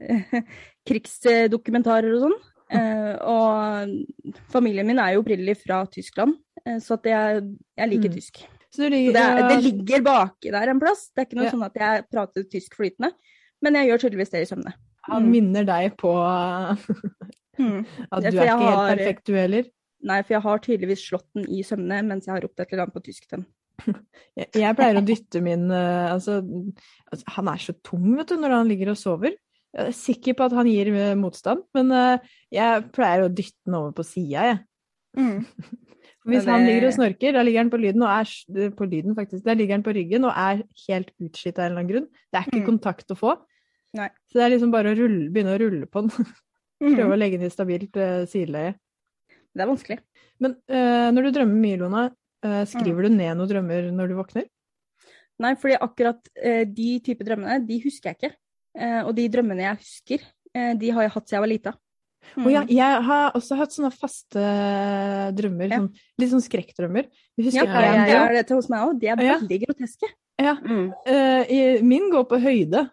eh, 0.00 0.40
krigsdokumentarer 0.88 2.14
og 2.16 2.22
sånn. 2.28 2.36
Eh, 2.74 3.14
og 3.28 4.40
familien 4.54 4.86
min 4.88 4.98
er 5.02 5.14
jo 5.16 5.22
opprinnelig 5.24 5.58
fra 5.60 5.82
Tyskland, 5.92 6.38
så 6.80 6.96
jeg, 7.04 7.42
jeg 7.76 7.90
liker 7.92 8.08
Mm. 8.08 8.14
tysk. 8.16 8.40
Så 8.74 8.88
det, 8.90 9.02
er- 9.14 9.44
det 9.48 9.58
ligger 9.62 10.00
baki 10.02 10.50
der 10.50 10.70
en 10.72 10.80
plass. 10.82 11.10
Det 11.14 11.20
er 11.22 11.26
ikke 11.28 11.36
noe 11.38 11.44
Ja. 11.46 11.50
sånn 11.52 11.66
at 11.68 11.76
jeg 11.78 12.04
prater 12.10 12.42
tysk 12.50 12.74
flytende, 12.80 13.12
men 13.62 13.74
jeg 13.78 13.86
gjør 13.92 14.00
tydeligvis 14.06 14.30
det 14.32 14.42
i 14.42 14.48
søvne. 14.54 14.72
han 15.04 15.26
minner 15.30 15.64
deg 15.68 15.96
på 16.00 16.10
Mm. 17.60 17.84
at 18.10 18.22
du 18.24 18.26
er 18.40 18.48
ikke 18.48 18.58
helt 18.58 18.98
perfekt, 18.98 19.24
du 19.28 19.34
heller. 19.36 19.64
Nei, 20.04 20.18
for 20.22 20.34
jeg 20.36 20.44
har 20.44 20.58
tydeligvis 20.64 21.04
slått 21.08 21.26
den 21.36 21.46
i 21.48 21.62
søvne 21.64 22.02
mens 22.04 22.26
jeg 22.28 22.34
har 22.34 22.42
ropt 22.44 22.60
et 22.60 22.72
eller 22.72 22.84
annet 22.84 22.96
på 22.96 23.04
tysk 23.06 23.24
til 23.28 23.38
den. 23.40 23.46
Jeg, 24.38 24.48
jeg 24.60 24.76
pleier 24.78 24.98
å 25.00 25.04
dytte 25.04 25.40
min 25.42 25.64
eh, 25.74 26.10
altså, 26.12 26.36
altså, 27.10 27.24
han 27.38 27.48
er 27.50 27.62
så 27.64 27.74
tung, 27.86 28.10
vet 28.18 28.28
du, 28.30 28.36
når 28.38 28.52
han 28.58 28.68
ligger 28.70 28.92
og 28.92 28.98
sover. 29.00 29.34
Jeg 29.74 29.88
er 29.90 29.96
sikker 29.98 30.36
på 30.38 30.46
at 30.46 30.52
han 30.54 30.68
gir 30.70 30.92
eh, 30.94 31.14
motstand, 31.18 31.64
men 31.74 31.90
uh, 31.90 32.36
jeg 32.54 32.84
pleier 32.94 33.24
å 33.24 33.32
dytte 33.32 33.58
den 33.66 33.74
over 33.80 33.96
på 33.96 34.04
sida, 34.06 34.44
jeg. 34.52 34.60
Mm. 35.18 35.40
Hvis 36.30 36.46
han 36.48 36.62
ligger 36.64 36.86
og 36.88 36.94
snorker, 36.96 37.34
da 37.36 37.42
ligger 37.44 37.64
han 37.64 37.72
på 37.72 37.80
lyden 37.82 38.04
og 38.06 38.12
er 38.14 38.70
på 38.78 38.86
lyden 38.88 39.16
faktisk, 39.18 39.42
da 39.44 39.52
ligger 39.58 39.76
han 39.76 39.82
på 39.84 39.92
ryggen 39.92 40.24
og 40.24 40.38
er 40.40 40.62
helt 40.86 41.10
utslitt 41.20 41.58
av 41.58 41.66
en 41.66 41.72
eller 41.72 41.82
annen 41.82 41.90
grunn. 41.90 42.06
Det 42.32 42.38
er 42.40 42.46
ikke 42.48 42.62
Mm. 42.62 42.68
kontakt 42.70 43.12
å 43.12 43.18
få. 43.18 43.34
Nei. 43.98 44.08
Så 44.30 44.38
det 44.38 44.46
er 44.46 44.54
liksom 44.54 44.72
bare 44.72 44.94
å 44.94 44.96
rulle, 45.02 45.26
begynne 45.34 45.52
å 45.56 45.60
rulle 45.60 45.86
på 45.90 46.06
den. 46.06 46.14
Prøve 46.84 47.04
Mhm. 47.04 47.12
å 47.12 47.18
legge 47.18 47.38
den 47.42 47.50
i 47.50 47.52
stabilt 47.52 47.96
uh, 48.00 48.24
sideleie. 48.30 48.74
Det 49.54 49.62
er 49.62 49.70
vanskelig. 49.70 49.98
Men 50.42 50.56
uh, 50.68 51.08
når 51.14 51.22
du 51.28 51.30
drømmer 51.38 51.60
mye, 51.62 51.78
Lona, 51.78 52.04
uh, 52.44 52.64
skriver 52.66 53.06
du 53.06 53.14
ned 53.14 53.36
noen 53.38 53.48
drømmer 53.50 53.90
når 53.94 54.08
du 54.10 54.14
våkner? 54.18 54.48
Nei, 55.42 55.54
fordi 55.58 55.76
akkurat 55.82 56.20
uh, 56.44 56.64
de 56.66 56.88
type 57.06 57.24
drømmene, 57.26 57.60
de 57.66 57.78
husker 57.84 58.10
jeg 58.12 58.18
ikke. 58.20 58.36
Eh, 58.74 59.00
og 59.06 59.12
de 59.14 59.28
drømmene 59.30 59.62
jeg 59.62 59.78
husker, 59.78 60.22
eh, 60.50 60.72
de 60.74 60.88
har 60.90 61.04
jeg 61.06 61.12
hatt 61.14 61.28
siden 61.28 61.36
jeg 61.36 61.42
var 61.44 61.50
lita. 61.52 61.72
Og 62.40 62.48
jeg, 62.50 62.66
jeg 62.74 63.02
har 63.06 63.36
også 63.38 63.54
hatt 63.60 63.70
sånne 63.70 63.90
faste 63.94 64.42
drømmer, 65.38 65.68
Ja. 65.70 65.78
sånn, 65.78 65.90
litt 66.18 66.30
sånn 66.32 66.42
skrekkdrømmer. 66.42 67.06
Jeg 67.06 67.38
Ja, 67.38 67.44
husker 67.44 67.70
jeg, 67.70 68.08
jeg 68.08 68.18
har 68.18 68.32
det 68.34 68.46
til 68.48 68.56
hos 68.58 68.68
meg 68.72 68.80
òg. 68.88 68.98
De 68.98 69.06
er 69.12 69.22
Ja. 69.22 69.38
veldig 69.38 69.58
groteske. 69.66 70.10
Ja, 70.42 70.54
Mm. 70.58 71.86
min 71.86 72.10
går 72.10 72.24
på 72.26 72.40
høyde. 72.42 72.90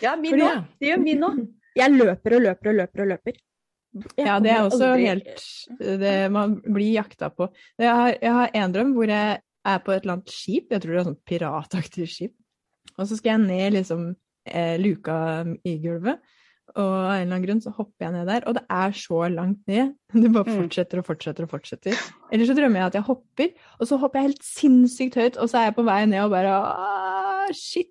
Ja, 0.00 0.14
min 0.14 0.38
òg. 0.38 0.64
Det 0.78 0.92
gjør 0.92 1.02
min 1.02 1.20
òg. 1.26 1.40
Jeg 1.74 1.90
løper 1.90 2.36
og 2.36 2.42
løper 2.46 2.70
og 2.70 2.76
løper 2.76 3.02
og 3.02 3.08
løper. 3.08 3.34
Ja, 4.20 4.36
det 4.38 4.50
er 4.54 4.64
også 4.68 4.86
aldri- 4.92 5.06
helt 5.08 6.00
det, 6.00 6.30
Man 6.30 6.60
blir 6.62 6.92
jakta 6.94 7.30
på. 7.34 7.48
Jeg 7.80 7.90
har, 7.90 8.12
jeg 8.22 8.32
har 8.36 8.50
en 8.54 8.72
drøm 8.76 8.92
hvor 8.94 9.10
jeg 9.10 9.40
er 9.66 9.78
på 9.84 9.92
et 9.92 10.04
eller 10.04 10.18
annet 10.18 10.30
skip, 10.30 10.68
jeg 10.70 10.80
tror 10.82 10.92
det 10.94 11.00
er 11.00 11.08
sånn 11.10 11.22
pirataktig 11.26 12.06
skip, 12.08 12.34
og 12.96 13.08
så 13.10 13.16
skal 13.18 13.34
jeg 13.34 13.48
ned 13.48 13.74
liksom 13.80 14.04
eh, 14.46 14.76
luka 14.80 15.16
i 15.66 15.74
gulvet, 15.82 16.22
og 16.70 16.86
av 16.86 17.10
en 17.16 17.24
eller 17.24 17.34
annen 17.34 17.44
grunn 17.48 17.60
så 17.64 17.72
hopper 17.74 18.06
jeg 18.06 18.14
ned 18.14 18.28
der, 18.30 18.46
og 18.46 18.54
det 18.56 18.62
er 18.70 18.94
så 18.94 19.24
langt 19.34 19.66
ned. 19.66 19.90
Det 20.14 20.30
bare 20.32 20.46
Mm. 20.46 20.60
fortsetter 20.62 21.02
og 21.02 21.06
fortsetter 21.10 21.44
og 21.48 21.50
fortsetter. 21.50 21.98
Eller 22.30 22.46
så 22.46 22.54
drømmer 22.54 22.78
jeg 22.84 22.86
at 22.92 22.94
jeg 23.00 23.06
hopper, 23.10 23.50
og 23.80 23.86
så 23.90 23.98
hopper 23.98 24.20
jeg 24.22 24.28
helt 24.30 24.46
sinnssykt 24.46 25.18
høyt, 25.18 25.36
og 25.42 25.50
så 25.50 25.58
er 25.58 25.64
jeg 25.68 25.76
på 25.80 25.84
vei 25.90 26.04
ned 26.06 26.22
og 26.24 26.30
bare 26.30 26.54
ah, 26.54 27.50
shit. 27.52 27.90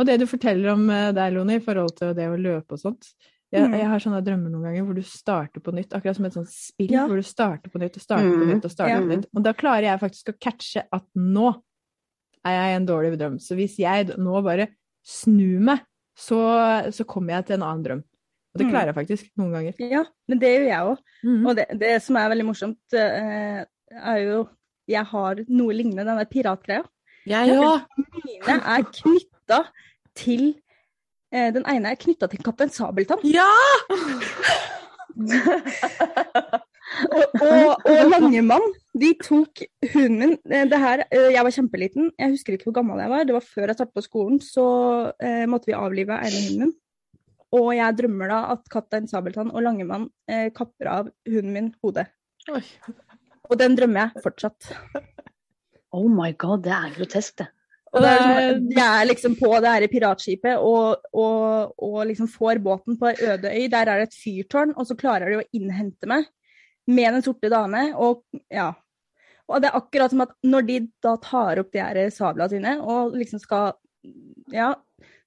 Og 0.00 0.08
det 0.08 0.16
du 0.18 0.26
forteller 0.26 0.72
om 0.72 0.88
deg, 0.88 1.12
der, 1.14 1.30
Lone, 1.36 1.60
i 1.60 1.62
forhold 1.62 1.92
til 2.00 2.16
det 2.16 2.24
å 2.32 2.40
løpe 2.40 2.72
og 2.74 2.80
sånt, 2.82 3.12
jeg, 3.54 3.62
Mm. 3.68 3.74
jeg 3.78 3.86
har 3.92 4.00
sånne 4.02 4.20
drømmer 4.26 4.50
noen 4.50 4.64
ganger 4.66 4.84
hvor 4.88 4.94
du 4.98 5.02
starter 5.06 5.60
på 5.62 5.72
nytt, 5.76 5.92
akkurat 5.94 6.16
som 6.18 6.24
et 6.26 6.32
sånt 6.36 6.50
spill 6.50 6.90
Ja. 6.92 7.06
hvor 7.06 7.16
du 7.20 7.22
starter 7.22 7.70
på 7.70 7.78
nytt 7.80 7.96
og 7.96 8.02
starter 8.02 8.30
på 8.34 8.42
Mm. 8.44 8.48
nytt 8.54 8.64
og 8.66 8.70
starter 8.74 8.94
Ja. 8.96 9.00
på 9.00 9.10
nytt. 9.12 9.26
Og 9.36 9.42
da 9.44 9.52
klarer 9.52 9.82
jeg 9.88 10.00
faktisk 10.00 10.32
å 10.32 10.38
catche 10.40 10.82
at 10.92 11.04
nå 11.16 11.54
er 12.44 12.52
jeg 12.52 12.72
i 12.72 12.76
en 12.76 12.86
dårlig 12.86 13.18
drøm. 13.18 13.38
Så 13.40 13.54
hvis 13.56 13.76
jeg 13.78 14.10
nå 14.18 14.42
bare 14.44 14.68
snur 15.04 15.60
meg, 15.60 15.80
så, 16.16 16.90
så 16.92 17.04
kommer 17.06 17.34
jeg 17.38 17.46
til 17.46 17.54
en 17.56 17.62
annen 17.62 17.84
drøm. 17.84 18.02
Og 18.54 18.58
det 18.58 18.66
Mm. 18.66 18.70
klarer 18.72 18.86
jeg 18.86 18.94
faktisk 18.94 19.30
noen 19.38 19.52
ganger. 19.52 19.74
Ja, 19.78 20.04
men 20.28 20.38
det 20.38 20.50
gjør 20.58 20.68
jeg 20.68 20.80
òg. 20.86 20.98
Mm. 21.24 21.46
Og 21.48 21.56
det, 21.56 21.66
det 21.78 22.02
som 22.02 22.16
er 22.16 22.28
veldig 22.30 22.44
morsomt, 22.46 22.78
eh, 22.92 23.64
er 23.90 24.18
jo 24.24 24.48
Jeg 24.86 25.06
har 25.06 25.36
noe 25.48 25.72
lignende 25.72 26.04
den 26.04 26.18
der 26.18 26.26
piratgreia. 26.26 26.84
Jeg 27.26 27.48
òg. 27.56 27.86
Mine 27.96 28.60
er 28.60 28.82
knytta 28.82 29.66
til 30.14 30.54
Den 31.34 31.64
ene 31.66 31.90
er 31.90 31.98
knytta 31.98 32.28
til 32.30 32.42
Kaptein 32.46 32.70
Sabeltann. 32.70 33.24
Ja! 33.26 33.50
Og, 36.94 37.40
og, 37.42 37.86
og 37.88 38.10
Langemann, 38.12 38.64
de 39.00 39.10
tok 39.22 39.64
hunden 39.94 40.18
min 40.20 40.34
eh, 40.52 40.66
det 40.70 40.78
her, 40.78 41.02
eh, 41.08 41.30
Jeg 41.34 41.46
var 41.46 41.54
kjempeliten, 41.56 42.10
jeg 42.20 42.34
husker 42.34 42.54
ikke 42.54 42.68
hvor 42.68 42.76
gammel 42.78 43.02
jeg 43.02 43.10
var. 43.10 43.26
Det 43.26 43.36
var 43.36 43.46
før 43.46 43.70
jeg 43.70 43.78
startet 43.78 43.96
på 43.96 44.04
skolen, 44.04 44.40
så 44.42 44.66
eh, 45.18 45.44
måtte 45.50 45.70
vi 45.70 45.78
avlive 45.78 46.18
ene 46.20 46.42
hunden 46.44 46.60
min. 46.66 46.74
Og 47.54 47.70
jeg 47.76 47.98
drømmer 47.98 48.30
da 48.30 48.40
at 48.54 48.70
kaptein 48.70 49.08
Sabeltann 49.10 49.52
og 49.54 49.64
Langemann 49.64 50.08
eh, 50.30 50.48
kapper 50.54 50.90
av 50.90 51.10
hunden 51.30 51.56
min 51.56 51.72
hodet. 51.82 52.08
Oi. 52.52 52.62
Og 53.50 53.58
den 53.60 53.76
drømmer 53.78 54.06
jeg 54.08 54.24
fortsatt. 54.24 54.70
Oh 55.94 56.08
my 56.10 56.32
god, 56.38 56.64
det 56.66 56.74
er 56.74 56.94
grotesk, 56.96 57.38
det. 57.42 57.50
Og 57.94 58.02
det 58.02 58.12
sånn, 58.18 58.70
jeg 58.74 58.84
er 58.84 59.06
liksom 59.06 59.34
på 59.38 59.50
det 59.62 59.70
her 59.70 59.84
piratskipet 59.92 60.62
og, 60.66 61.04
og, 61.14 61.74
og 61.78 61.98
liksom 62.08 62.26
får 62.30 62.58
båten 62.64 62.96
på 62.98 63.12
ei 63.12 63.28
øde 63.30 63.52
øy. 63.52 63.66
Der 63.70 63.90
er 63.90 64.00
det 64.00 64.08
et 64.08 64.16
fyrtårn, 64.18 64.74
og 64.74 64.88
så 64.88 64.96
klarer 64.98 65.30
de 65.30 65.38
å 65.38 65.46
innhente 65.54 66.10
meg 66.10 66.26
med 66.90 67.14
Den 67.16 67.24
sorte 67.24 67.50
dame. 67.52 67.86
Og 67.94 68.24
ja. 68.52 68.72
Og 69.46 69.60
det 69.62 69.70
er 69.70 69.78
akkurat 69.78 70.12
som 70.12 70.24
at 70.24 70.34
når 70.44 70.66
de 70.68 70.80
da 71.04 71.14
tar 71.22 71.60
opp 71.62 71.70
de 71.74 71.84
her 71.84 72.00
sabla 72.14 72.48
sine 72.50 72.78
og 72.80 73.14
liksom 73.18 73.42
skal 73.42 73.76
Ja, 74.52 74.72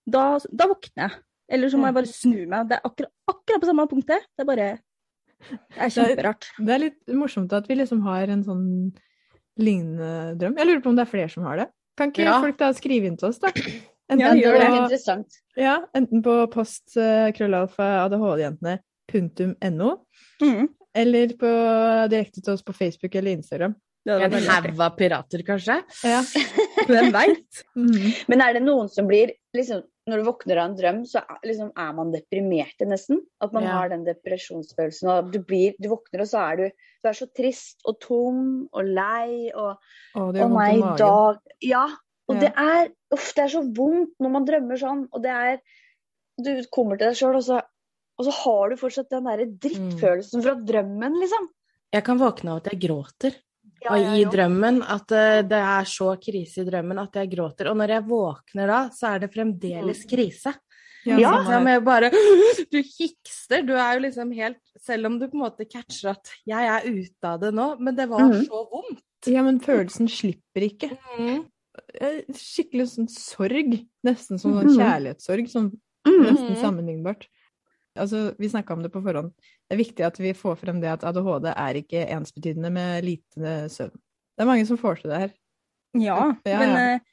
da, 0.06 0.26
da 0.52 0.68
våkner 0.70 1.08
jeg. 1.08 1.24
Eller 1.48 1.72
så 1.72 1.80
må 1.80 1.88
jeg 1.88 1.96
bare 1.96 2.12
snu 2.12 2.42
meg. 2.50 2.68
Det 2.68 2.78
er 2.78 2.86
akkurat, 2.86 3.14
akkurat 3.32 3.64
på 3.64 3.70
samme 3.70 3.88
punktet. 3.90 4.28
Det 4.36 4.44
er 4.44 4.50
bare 4.52 4.68
Det 5.48 5.82
er 5.86 5.94
kjemperart. 5.94 6.50
Det 6.60 6.74
er 6.74 6.84
litt 6.84 7.16
morsomt 7.16 7.54
at 7.56 7.70
vi 7.70 7.78
liksom 7.80 8.04
har 8.08 8.28
en 8.34 8.44
sånn 8.44 8.68
lignende 9.58 10.36
drøm. 10.38 10.58
Jeg 10.60 10.68
lurer 10.68 10.84
på 10.84 10.92
om 10.92 10.98
det 10.98 11.06
er 11.06 11.14
flere 11.14 11.32
som 11.32 11.46
har 11.48 11.62
det. 11.64 11.68
Kan 11.98 12.12
ikke 12.14 12.26
Ja. 12.28 12.40
folk 12.42 12.58
da 12.58 12.72
skrive 12.78 13.06
inn 13.10 13.18
til 13.18 13.30
oss, 13.30 13.40
da? 13.40 13.50
Enten, 14.10 14.20
Ja, 14.22 14.34
gjør 14.34 14.60
Det 14.60 14.68
på, 14.68 14.76
interessant. 14.84 15.40
ja, 15.58 15.74
enten 15.96 16.22
på 16.24 16.36
post 16.52 16.94
krøllalfa 17.36 17.88
adhdjentene 18.06 18.80
punktum 19.12 19.56
Mm. 20.42 20.70
eller 20.96 21.28
på, 21.40 21.50
direkte 22.10 22.42
til 22.44 22.54
oss 22.54 22.62
på 22.64 22.74
Facebook 22.76 23.16
eller 23.16 23.32
Instagram. 23.32 23.76
En 24.08 24.32
haug 24.32 24.80
av 24.80 24.96
pirater, 24.96 25.44
kanskje? 25.44 25.82
Ja. 26.06 26.22
Hvem 26.88 27.12
veit? 27.12 27.64
Mm. 27.76 28.14
Men 28.30 28.42
er 28.42 28.54
det 28.54 28.62
noen 28.64 28.88
som 28.90 29.06
blir 29.10 29.34
liksom, 29.56 29.82
Når 30.08 30.22
du 30.22 30.24
våkner 30.24 30.58
av 30.62 30.70
en 30.70 30.76
drøm, 30.78 31.00
så 31.06 31.20
er, 31.20 31.40
liksom, 31.44 31.72
er 31.76 31.94
man 31.98 32.12
deprimert 32.14 32.80
nesten? 32.88 33.18
At 33.44 33.52
man 33.54 33.64
Ja. 33.64 33.74
har 33.76 33.90
den 33.92 34.06
depresjonsfølelsen. 34.06 35.10
Og 35.12 35.32
du, 35.34 35.40
blir, 35.44 35.74
du 35.82 35.90
våkner, 35.92 36.22
og 36.24 36.28
så 36.32 36.40
er 36.54 36.56
du, 36.62 36.64
du 37.04 37.10
er 37.10 37.18
så 37.18 37.28
trist 37.36 37.82
og 37.86 38.00
tom 38.00 38.70
og 38.72 38.86
lei 38.86 39.52
og 39.54 39.76
Å, 40.16 40.32
det 40.34 40.48
nei, 40.48 40.70
i 40.78 40.80
magen. 40.80 40.98
da 40.98 41.38
Ja. 41.62 41.86
Og 42.30 42.36
Ja. 42.36 42.40
det 42.42 42.54
er 42.58 42.90
Uff, 43.12 43.34
det 43.36 43.44
er 43.46 43.52
så 43.54 43.62
vondt 43.74 44.16
når 44.20 44.32
man 44.32 44.46
drømmer 44.46 44.78
sånn. 44.80 45.08
Og 45.14 45.22
det 45.24 45.32
er 45.32 45.60
Du 46.40 46.52
kommer 46.72 46.98
til 47.00 47.08
deg 47.08 47.16
sjøl, 47.18 47.36
og, 47.36 47.42
så- 47.44 47.64
og 48.20 48.26
så 48.26 48.32
har 48.32 48.70
du 48.70 48.76
fortsatt 48.76 49.10
den 49.10 49.24
derre 49.26 49.48
drittfølelsen 49.48 50.44
fra 50.44 50.54
drømmen, 50.54 51.16
liksom. 51.20 51.48
Jeg 51.92 52.04
kan 52.04 52.20
våkne 52.20 52.52
av 52.52 52.58
at 52.58 52.72
jeg 52.72 52.82
gråter. 52.82 53.36
Ja, 53.84 53.92
og 53.94 54.18
i 54.18 54.24
drømmen 54.26 54.82
at 54.84 55.12
eh, 55.12 55.42
det 55.48 55.58
er 55.62 55.84
så 55.86 56.16
krise 56.20 56.62
i 56.64 56.66
drømmen 56.70 56.98
at 57.00 57.14
jeg 57.14 57.30
gråter. 57.32 57.70
Og 57.72 57.78
når 57.78 57.90
jeg 57.96 58.04
våkner 58.10 58.68
da, 58.68 58.80
så 58.90 59.14
er 59.16 59.20
det 59.20 59.34
fremdeles 59.34 60.06
krise. 60.10 60.54
Ja, 61.06 61.18
Ja. 61.18 61.30
samme 61.32 61.46
Så 61.46 61.52
her. 61.52 61.68
jeg 61.76 61.84
bare 61.86 62.10
Du 62.72 62.78
hikster. 62.82 63.62
Du 63.66 63.74
er 63.78 63.94
jo 63.96 64.00
liksom 64.10 64.32
helt 64.36 64.58
Selv 64.82 65.06
om 65.06 65.20
du 65.20 65.28
på 65.28 65.36
en 65.38 65.44
måte 65.46 65.66
catcher 65.70 66.10
at 66.12 66.32
jeg 66.46 66.68
er 66.68 66.82
ute 66.90 67.24
av 67.24 67.40
det 67.40 67.54
nå, 67.54 67.80
men 67.80 67.96
det 67.96 68.10
var 68.10 68.20
Mhm. 68.26 68.46
så 68.48 68.64
vondt. 68.72 69.02
ja, 69.28 69.42
men 69.44 69.60
følelsen 69.60 70.08
slipper 70.10 70.62
ikke. 70.68 70.90
Mm. 71.20 71.28
-hmm. 71.28 71.46
Skikkelig 72.36 72.88
sånn 72.96 73.10
sorg. 73.10 73.86
Nesten 74.06 74.40
som 74.40 74.54
sånn 74.54 74.76
kjærlighetssorg. 74.76 75.48
Sånn 75.50 75.72
Mm. 76.08 76.24
nesten 76.24 76.50
Mhm. 76.56 76.62
sammenlignbart. 76.62 77.28
Altså, 77.98 78.32
vi 78.40 78.50
snakka 78.52 78.76
om 78.76 78.86
det 78.86 78.92
på 78.94 79.02
forhånd. 79.06 79.34
Det 79.68 79.76
er 79.76 79.84
viktig 79.84 80.06
at 80.08 80.20
vi 80.22 80.34
får 80.38 80.60
frem 80.62 80.82
det 80.84 80.94
at 80.94 81.06
ADHD 81.08 81.52
er 81.54 81.82
ikke 81.82 82.08
ensbetydende 82.16 82.72
med 82.74 83.06
lite 83.06 83.60
søvn. 83.74 83.94
Det 84.38 84.46
er 84.46 84.50
mange 84.50 84.66
som 84.70 84.80
får 84.80 85.02
til 85.02 85.14
det 85.14 85.22
her. 85.26 85.38
Ja, 85.98 86.18
Ja, 86.46 86.58
men 86.62 86.76
eh, 86.78 87.06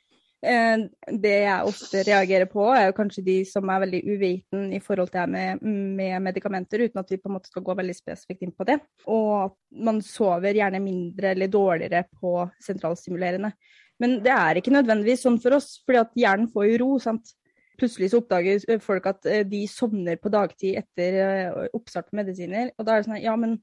det 1.09 1.35
jeg 1.47 1.69
ofte 1.71 2.03
reagerer 2.05 2.49
på, 2.51 2.67
er 2.75 2.89
jo 2.89 2.97
kanskje 2.97 3.25
de 3.25 3.37
som 3.49 3.71
er 3.73 3.85
veldig 3.87 4.01
uviten 4.13 4.67
i 4.77 4.81
forhold 4.83 5.13
til 5.13 5.23
det 5.23 5.29
med, 5.33 5.63
med 6.01 6.27
medikamenter, 6.27 6.85
uten 6.85 7.01
at 7.01 7.13
vi 7.13 7.21
på 7.21 7.31
en 7.31 7.37
måte 7.39 7.49
skal 7.49 7.65
gå 7.65 7.77
veldig 7.79 7.97
spesifikt 7.97 8.45
inn 8.45 8.53
på 8.53 8.67
det. 8.69 8.81
Og 9.09 9.57
man 9.87 10.03
sover 10.05 10.59
gjerne 10.59 10.83
mindre 10.85 11.33
eller 11.33 11.53
dårligere 11.53 12.05
på 12.21 12.43
sentralstimulerende. 12.67 13.55
Men 14.03 14.19
det 14.25 14.35
er 14.35 14.59
ikke 14.59 14.75
nødvendigvis 14.75 15.25
sånn 15.25 15.41
for 15.41 15.57
oss, 15.57 15.79
fordi 15.87 16.03
at 16.03 16.15
hjernen 16.19 16.51
får 16.53 16.69
jo 16.69 16.79
ro. 16.83 16.91
sant? 17.03 17.35
Plutselig 17.81 18.11
så 18.13 18.21
oppdager 18.23 18.81
folk 18.83 19.07
at 19.11 19.27
eh, 19.27 19.45
de 19.47 19.65
sovner 19.71 20.19
på 20.23 20.31
dagtid 20.31 20.77
etter 20.79 21.17
eh, 21.23 21.63
oppstart 21.75 22.11
på 22.11 22.19
medisiner. 22.21 22.71
Og 22.79 22.87
da 22.87 22.95
er 22.95 23.03
det 23.03 23.09
sånn 23.09 23.23
ja, 23.23 23.35
men 23.41 23.57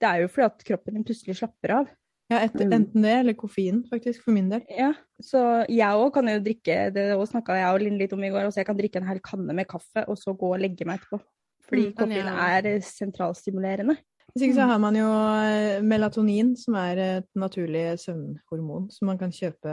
det 0.00 0.08
er 0.10 0.24
jo 0.24 0.32
fordi 0.32 0.48
at 0.50 0.66
kroppen 0.68 0.98
din 0.98 1.06
plutselig 1.08 1.38
slapper 1.38 1.72
av. 1.78 1.94
Ja, 2.28 2.40
etter, 2.42 2.66
Mm. 2.66 2.72
enten 2.74 3.02
det 3.06 3.12
eller 3.20 3.34
koffein, 3.38 3.84
faktisk, 3.86 4.24
for 4.24 4.34
min 4.34 4.48
del. 4.50 4.64
Ja, 4.68 4.90
så 5.22 5.64
jeg 5.70 5.94
òg 5.94 6.08
kan 6.12 6.26
jo 6.26 6.40
drikke 6.42 6.92
Det 6.92 7.04
snakka 7.30 7.54
jeg 7.54 7.70
og 7.70 7.80
Linn 7.84 7.98
litt 8.00 8.12
om 8.12 8.24
i 8.24 8.30
går. 8.34 8.48
Altså 8.48 8.58
jeg 8.60 8.66
kan 8.66 8.76
drikke 8.76 8.96
en 8.98 9.06
hel 9.06 9.20
kanne 9.20 9.54
med 9.54 9.68
kaffe 9.70 10.02
og 10.08 10.18
så 10.18 10.34
gå 10.36 10.50
og 10.52 10.60
legge 10.60 10.84
meg 10.84 10.98
etterpå. 11.00 11.20
Fordi 11.68 11.86
Mm, 11.86 11.94
koffein 11.94 12.28
er 12.28 12.80
sentralstimulerende. 12.82 13.96
Hvis 14.34 14.42
ikke 14.42 14.58
så 14.58 14.66
har 14.68 14.78
man 14.78 14.96
jo 14.98 15.06
eh, 15.06 15.80
melatonin, 15.82 16.56
som 16.58 16.74
er 16.74 16.98
et 16.98 17.28
naturlig 17.34 17.94
søvnhormon 18.02 18.90
som 18.92 19.06
man 19.06 19.18
kan 19.18 19.30
kjøpe 19.30 19.72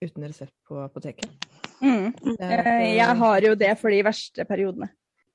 uten 0.00 0.24
resept 0.24 0.54
på 0.68 0.78
apoteket. 0.80 1.28
Mm. 1.82 2.12
Eh, 2.40 2.96
Jeg 2.96 3.16
har 3.20 3.44
jo 3.46 3.54
det 3.58 3.72
for 3.78 3.92
de 3.94 4.02
verste 4.06 4.44
periodene. 4.48 4.88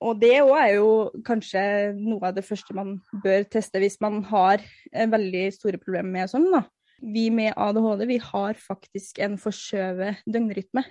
Og 0.04 0.18
det 0.20 0.42
òg 0.44 0.56
er 0.60 0.72
jo 0.76 0.88
kanskje 1.24 1.62
noe 1.96 2.28
av 2.28 2.36
det 2.36 2.44
første 2.44 2.76
man 2.76 2.98
bør 3.24 3.46
teste 3.48 3.80
hvis 3.80 3.96
man 4.04 4.22
har 4.28 4.60
eh, 4.92 5.08
veldig 5.08 5.46
store 5.56 5.80
problemer 5.80 6.12
med 6.12 6.32
sånn, 6.32 6.50
da. 6.52 6.66
Vi 7.04 7.30
med 7.36 7.56
ADHD 7.60 8.06
vi 8.08 8.18
har 8.24 8.60
faktisk 8.60 9.20
en 9.24 9.38
forskjøvet 9.40 10.22
døgnrytme. 10.28 10.84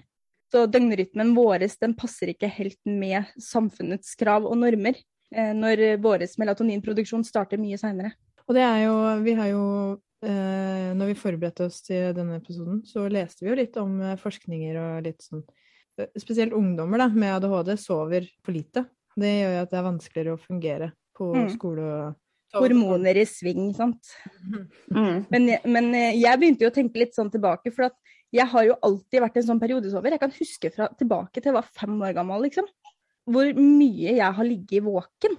Så 0.52 0.66
døgnrytmen 0.68 1.32
vår 1.36 1.64
den 1.80 1.94
passer 1.96 2.32
ikke 2.32 2.50
helt 2.52 2.80
med 2.84 3.28
samfunnets 3.40 4.14
krav 4.20 4.44
og 4.48 4.58
normer. 4.60 4.96
eh, 5.32 5.52
Når 5.56 5.98
vår 6.04 6.26
melatoninproduksjon 6.40 7.24
starter 7.24 7.60
mye 7.60 7.78
seinere. 7.80 8.12
Og 8.48 8.56
det 8.56 8.64
er 8.64 8.84
jo 8.84 8.96
Vi 9.24 9.34
har 9.38 9.48
jo 9.52 10.00
eh, 10.22 10.92
Når 10.96 11.12
vi 11.12 11.18
forberedte 11.18 11.66
oss 11.68 11.80
til 11.86 12.12
denne 12.16 12.38
episoden, 12.40 12.82
så 12.88 13.04
leste 13.10 13.44
vi 13.44 13.50
jo 13.52 13.58
litt 13.58 13.76
om 13.80 14.00
eh, 14.00 14.16
forskninger 14.20 14.78
og 14.80 15.06
litt 15.06 15.22
sånn 15.24 15.42
eh, 15.98 16.08
Spesielt 16.20 16.54
ungdommer 16.56 17.04
da, 17.04 17.08
med 17.12 17.36
ADHD 17.38 17.76
sover 17.80 18.26
for 18.44 18.56
lite. 18.56 18.86
Det 19.18 19.28
gjør 19.28 19.54
jo 19.56 19.62
at 19.66 19.70
det 19.72 19.78
er 19.80 19.88
vanskeligere 19.90 20.36
å 20.38 20.42
fungere 20.42 20.92
på 21.18 21.32
Mm. 21.36 21.48
skole 21.52 21.82
og 21.84 22.18
Hormoner 22.52 23.16
i 23.16 23.24
sving, 23.28 23.70
sant. 23.76 24.10
Mm. 24.92 25.24
Men, 25.32 25.46
men 25.72 25.86
eh, 25.96 26.18
jeg 26.20 26.38
begynte 26.40 26.66
jo 26.66 26.68
å 26.68 26.74
tenke 26.74 27.00
litt 27.00 27.14
sånn 27.16 27.30
tilbake, 27.32 27.72
for 27.72 27.86
at 27.88 27.96
jeg 28.32 28.44
har 28.48 28.64
jo 28.66 28.74
alltid 28.84 29.22
vært 29.24 29.38
en 29.40 29.46
sånn 29.46 29.60
periodesover. 29.60 30.12
Jeg 30.12 30.20
kan 30.20 30.34
huske 30.36 30.70
fra 30.72 30.88
tilbake 31.00 31.40
til 31.40 31.50
jeg 31.50 31.56
var 31.56 31.68
fem 31.68 31.94
år 32.04 32.12
gammel, 32.16 32.44
liksom. 32.44 32.68
Hvor 33.28 33.48
mye 33.56 34.16
jeg 34.18 34.36
har 34.36 34.44
ligget 34.48 34.84
våken. 34.84 35.36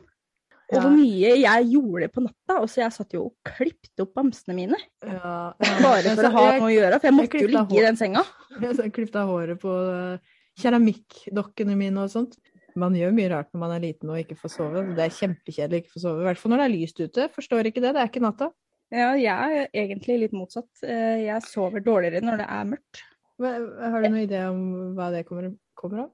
Og 0.73 0.81
hvor 0.83 0.93
mye 0.95 1.33
jeg 1.39 1.67
gjorde 1.71 2.07
på 2.13 2.23
natta. 2.25 2.57
Og 2.63 2.69
så 2.71 2.81
jeg 2.83 2.95
satt 2.95 3.13
jo 3.15 3.25
og 3.29 3.33
klippet 3.53 4.03
opp 4.03 4.13
bamsene 4.17 4.55
mine. 4.57 4.79
Ja, 5.05 5.33
Bare 5.59 6.13
for 6.15 6.29
å 6.29 6.31
ha 6.37 6.45
noe 6.57 6.69
å 6.69 6.73
gjøre. 6.73 6.99
For 6.99 7.09
jeg 7.09 7.17
måtte 7.17 7.27
jo 7.27 7.47
klippet 7.47 7.59
av 7.61 7.69
ligge 7.69 7.83
i 7.83 7.85
den 7.87 7.99
senga. 7.99 8.23
Jeg 8.63 8.93
klippet 8.95 9.19
av 9.21 9.29
håret 9.33 9.61
på 9.61 9.75
eh, 9.93 10.33
keramikkdokkene 10.63 11.77
mine 11.77 12.03
og 12.03 12.11
sånt. 12.13 12.35
Man 12.79 12.95
gjør 12.97 13.13
mye 13.13 13.29
rart 13.29 13.51
når 13.53 13.61
man 13.61 13.73
er 13.75 13.83
liten 13.83 14.09
og 14.09 14.17
ikke 14.17 14.37
får 14.39 14.53
sove. 14.55 14.83
Det 14.97 15.03
er 15.05 15.13
kjempekjedelig 15.13 15.77
å 15.77 15.83
ikke 15.83 15.93
få 15.93 16.01
sove. 16.07 16.23
I 16.23 16.27
hvert 16.31 16.41
fall 16.41 16.53
når 16.53 16.61
det 16.63 16.67
er 16.67 16.73
lyst 16.75 17.01
ute. 17.03 17.27
Forstår 17.35 17.69
ikke 17.69 17.83
det. 17.83 17.93
Det 17.93 18.01
er 18.01 18.09
ikke 18.09 18.23
natta. 18.23 18.49
Ja, 18.93 19.11
jeg 19.17 19.59
er 19.61 19.69
egentlig 19.83 20.19
litt 20.25 20.33
motsatt. 20.37 20.69
Eh, 20.85 21.23
Jeg 21.27 21.45
sover 21.49 21.81
dårligere 21.85 22.21
når 22.25 22.41
det 22.43 22.47
er 22.49 22.67
mørkt. 22.73 23.03
Har 23.43 24.03
du 24.03 24.07
noen 24.07 24.23
idé 24.23 24.39
om 24.47 24.59
hva 24.97 25.09
det 25.13 25.23
kommer, 25.27 25.49
kommer 25.77 26.05
av? 26.05 26.11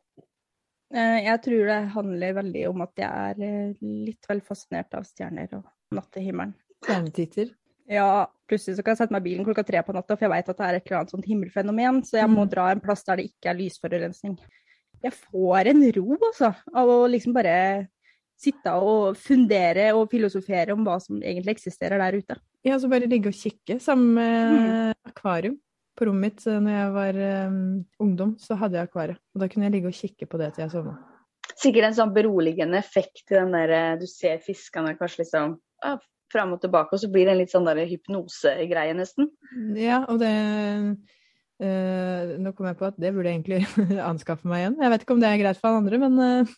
Eh, 0.93 1.19
Jeg 1.25 1.41
tror 1.45 1.65
det 1.69 1.79
handler 1.93 2.33
veldig 2.39 2.63
om 2.69 2.81
at 2.81 2.95
jeg 2.97 3.09
er 3.09 3.43
eh, 3.45 3.73
litt 3.81 4.25
vel 4.29 4.41
fascinert 4.41 4.93
av 4.97 5.03
stjerner 5.05 5.51
og 5.59 5.65
nattehimmelen. 5.93 6.55
Stjernetitter? 6.83 7.51
Ja, 7.89 8.25
plutselig 8.49 8.77
så 8.77 8.83
kan 8.85 8.93
jeg 8.93 9.01
sette 9.01 9.11
meg 9.15 9.21
i 9.25 9.29
bilen 9.31 9.45
klokka 9.45 9.63
tre 9.65 9.81
på 9.85 9.93
natta, 9.93 10.15
for 10.15 10.25
jeg 10.27 10.33
vet 10.35 10.49
at 10.49 10.57
det 10.57 10.65
er 10.67 10.75
et 10.77 10.85
eller 10.87 10.99
annet 10.99 11.13
sånt 11.13 11.25
himmelfenomen, 11.29 12.01
så 12.05 12.17
jeg 12.21 12.29
må 12.29 12.43
Mm. 12.45 12.49
dra 12.51 12.71
en 12.71 12.79
plass 12.81 13.03
der 13.03 13.15
det 13.17 13.25
ikke 13.31 13.49
er 13.49 13.57
lysforurensning. 13.57 14.37
Jeg 15.03 15.13
får 15.13 15.67
en 15.71 15.81
ro, 15.95 16.17
altså, 16.27 16.55
av 16.73 16.87
å 16.87 17.07
liksom 17.09 17.33
bare 17.33 17.87
sitte 18.37 18.71
og 18.71 19.17
fundere 19.17 19.93
og 19.95 20.09
filosofere 20.11 20.71
om 20.73 20.83
hva 20.85 20.99
som 21.01 21.19
egentlig 21.21 21.57
eksisterer 21.57 21.97
der 21.97 22.17
ute. 22.19 22.37
Ja, 22.63 22.77
så 22.77 22.89
bare 22.89 23.07
ligge 23.09 23.27
og 23.27 23.33
kikke. 23.33 23.79
Sammen 23.81 24.13
med 24.13 24.53
Mm. 24.53 24.93
akvarium. 25.07 25.59
På 25.99 26.07
rommet 26.07 26.37
mitt 26.39 26.45
eh, 26.47 26.59
når 26.63 26.75
jeg 26.77 26.91
var 26.95 27.17
um, 27.49 27.63
ungdom, 28.05 28.35
så 28.39 28.55
hadde 28.59 28.79
jeg 28.79 28.87
akvariet. 28.87 29.19
Og 29.35 29.43
da 29.43 29.49
kunne 29.51 29.67
jeg 29.67 29.75
ligge 29.75 29.91
og 29.91 29.97
kikke 29.97 30.29
på 30.31 30.39
det 30.39 30.53
til 30.55 30.63
jeg 30.63 30.73
sovna. 30.73 30.95
Sikkert 31.59 31.89
en 31.89 31.97
sånn 31.97 32.13
beroligende 32.15 32.79
effekt 32.79 33.25
til 33.25 33.41
den 33.41 33.51
der 33.57 33.73
eh, 33.75 33.97
du 33.99 34.07
ser 34.07 34.39
fiskene 34.43 34.95
kanskje 34.95 35.25
liksom 35.25 35.57
ah, 35.83 35.99
fram 36.31 36.55
og 36.55 36.61
tilbake, 36.63 36.95
og 36.95 37.01
så 37.01 37.09
blir 37.11 37.27
det 37.27 37.35
en 37.35 37.41
litt 37.41 37.51
sånn 37.51 37.67
der 37.67 37.81
hypnosegreie 37.89 38.95
nesten. 38.95 39.31
Ja, 39.75 40.03
og 40.07 40.21
det 40.21 40.31
eh, 41.59 42.35
Nå 42.39 42.53
kom 42.55 42.69
jeg 42.69 42.79
på 42.79 42.87
at 42.87 42.99
det 43.01 43.11
burde 43.15 43.31
jeg 43.31 43.41
egentlig 43.41 43.99
anskaffe 44.11 44.47
meg 44.47 44.63
igjen. 44.63 44.79
Jeg 44.85 44.93
vet 44.93 45.05
ikke 45.05 45.17
om 45.17 45.23
det 45.23 45.33
er 45.33 45.41
greit 45.41 45.59
for 45.59 45.73
han 45.73 45.83
andre, 45.83 45.99
men 46.05 46.23
eh, 46.23 46.55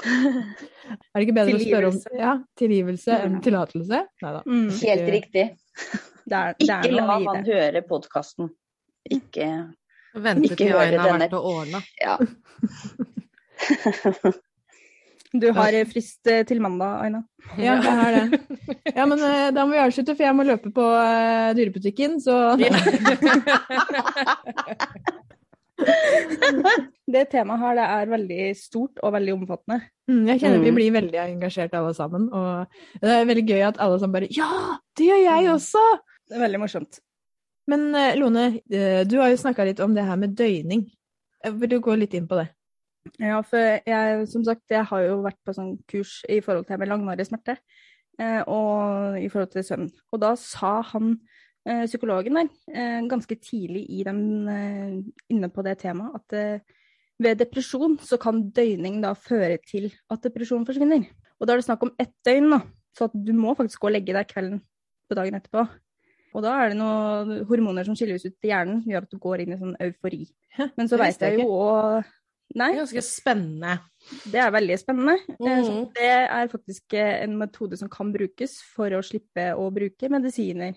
Er 0.00 1.20
det 1.20 1.26
ikke 1.26 1.36
bedre 1.36 1.56
å 1.56 1.64
spørre 1.64 1.90
om 1.92 1.98
ja, 2.16 2.36
tilgivelse 2.60 3.18
enn 3.24 3.40
tillatelse? 3.44 4.04
Nei 4.24 4.36
da. 4.36 4.44
Mm, 4.48 4.68
Helt 4.80 5.10
riktig. 5.12 5.44
Det 6.30 6.36
er, 6.38 6.54
det 6.58 6.64
Ikke 6.68 6.90
la 6.96 7.02
han 7.10 7.24
det. 7.44 7.54
høre 7.54 7.80
podkasten. 7.88 8.44
Ikke 9.10 9.46
Vente 10.14 10.44
Ikke 10.50 10.56
til 10.64 10.72
høre 10.74 10.86
Aina 10.88 11.02
har 11.06 11.18
vært 11.20 11.34
og 11.38 11.44
ordna. 11.54 11.78
Ja. 12.02 12.14
Du 15.30 15.44
har 15.54 15.70
eh, 15.78 15.84
frist 15.86 16.26
eh, 16.26 16.40
til 16.42 16.58
mandag, 16.58 17.04
Aina. 17.04 17.20
Ja, 17.54 17.76
jeg 17.78 17.92
har 18.00 18.10
det. 18.16 18.40
Ja, 18.96 19.04
men 19.06 19.20
eh, 19.22 19.52
da 19.54 19.62
må 19.62 19.76
vi 19.76 19.78
avslutte, 19.78 20.16
for 20.18 20.26
jeg 20.26 20.34
må 20.34 20.42
løpe 20.48 20.72
på 20.74 20.82
dyrebutikken, 21.54 22.16
så 22.24 22.58
Det 27.10 27.24
temaet 27.32 27.60
her 27.62 27.74
det 27.78 27.86
er 27.86 28.10
veldig 28.12 28.40
stort 28.58 29.00
og 29.06 29.14
veldig 29.16 29.32
omfattende. 29.38 29.78
Mm, 30.10 30.24
Jeg 30.28 30.40
kjenner 30.42 30.58
vi 30.62 30.70
Mm. 30.70 30.74
blir 30.76 30.92
veldig 30.98 31.18
engasjert 31.22 31.74
alle 31.78 31.94
sammen, 31.94 32.28
og 32.34 32.66
det 33.00 33.10
er 33.10 33.24
veldig 33.30 33.46
gøy 33.48 33.62
at 33.68 33.78
alle 33.80 33.98
sammen 33.98 34.12
bare 34.18 34.28
Ja, 34.36 34.50
det 34.98 35.06
gjør 35.06 35.22
jeg 35.24 35.50
også! 35.54 35.84
Det 36.30 36.38
er 36.38 36.44
veldig 36.44 36.60
morsomt. 36.62 37.00
Men 37.70 37.90
eh, 37.98 38.14
Lone, 38.18 38.46
eh, 38.70 39.02
du 39.06 39.18
har 39.18 39.32
jo 39.32 39.40
snakka 39.40 39.66
litt 39.66 39.82
om 39.82 39.94
det 39.96 40.06
her 40.06 40.18
med 40.18 40.36
døgning. 40.38 40.86
Eh, 41.42 41.54
Vil 41.58 41.72
du 41.72 41.80
gå 41.82 41.96
litt 41.98 42.14
inn 42.14 42.28
på 42.30 42.38
det? 42.38 42.46
Ja, 43.18 43.40
for 43.42 43.58
jeg, 43.58 44.26
som 44.30 44.44
sagt, 44.46 44.62
jeg 44.70 44.86
har 44.86 45.02
jo 45.02 45.20
vært 45.24 45.40
på 45.46 45.54
sånn 45.56 45.72
kurs 45.90 46.20
i 46.30 46.38
forhold 46.44 46.68
til 46.68 46.78
med 46.78 46.90
langvarig 46.90 47.24
smerte, 47.26 47.56
og 48.44 49.16
i 49.16 49.30
forhold 49.32 49.48
til 49.54 49.64
søvn. 49.64 49.86
Og 50.12 50.20
da 50.20 50.34
sa 50.36 50.74
han, 50.90 51.14
psykologen 51.88 52.36
der, 52.36 52.50
ganske 53.08 53.38
tidlig 53.40 53.86
i 53.96 54.04
den, 54.04 54.20
inne 55.32 55.48
på 55.48 55.64
det 55.64 55.78
temaet, 55.80 56.20
at 56.20 56.60
ved 57.24 57.40
depresjon 57.40 57.96
så 58.04 58.20
kan 58.20 58.42
døgning 58.52 59.00
da 59.00 59.14
føre 59.16 59.56
til 59.64 59.88
at 60.12 60.20
depresjonen 60.28 60.68
forsvinner. 60.68 61.08
Og 61.40 61.48
da 61.48 61.56
er 61.56 61.62
det 61.62 61.70
snakk 61.70 61.88
om 61.88 61.94
ett 61.96 62.12
døgn, 62.28 62.52
da. 62.52 62.60
Så 62.96 63.08
at 63.08 63.16
du 63.16 63.32
må 63.32 63.56
faktisk 63.56 63.80
gå 63.80 63.88
og 63.88 63.96
legge 63.96 64.12
deg 64.12 64.28
kvelden 64.28 64.60
på 65.08 65.16
dagen 65.16 65.40
etterpå. 65.40 65.64
Og 66.34 66.42
da 66.44 66.52
er 66.62 66.70
det 66.70 66.78
noen 66.78 67.44
hormoner 67.48 67.84
som 67.88 67.96
skilles 67.98 68.22
ut 68.24 68.36
i 68.46 68.50
hjernen, 68.52 68.82
som 68.84 68.92
gjør 68.92 69.02
at 69.06 69.10
du 69.10 69.18
går 69.18 69.40
inn 69.42 69.52
i 69.56 69.58
sånn 69.58 69.76
eufori. 69.82 70.24
Men 70.76 70.88
så 70.90 70.98
veit 71.00 71.18
jeg 71.18 71.38
jeg 71.38 71.42
jo 71.42 71.48
òg 71.56 72.04
Det 72.50 72.62
er 72.66 72.76
ganske 72.80 73.02
spennende. 73.06 73.72
det 74.32 74.40
er 74.42 74.50
veldig 74.50 74.78
spennende. 74.78 75.16
Så 75.38 75.48
Mhm. 75.50 75.92
Det 75.94 76.10
er 76.10 76.48
faktisk 76.48 76.94
eh, 76.94 77.22
en 77.24 77.36
metode 77.38 77.76
som 77.78 77.88
kan 77.88 78.12
brukes 78.12 78.60
for 78.74 78.90
å 78.90 79.02
slippe 79.02 79.52
å 79.54 79.70
bruke 79.72 80.08
medisiner. 80.10 80.74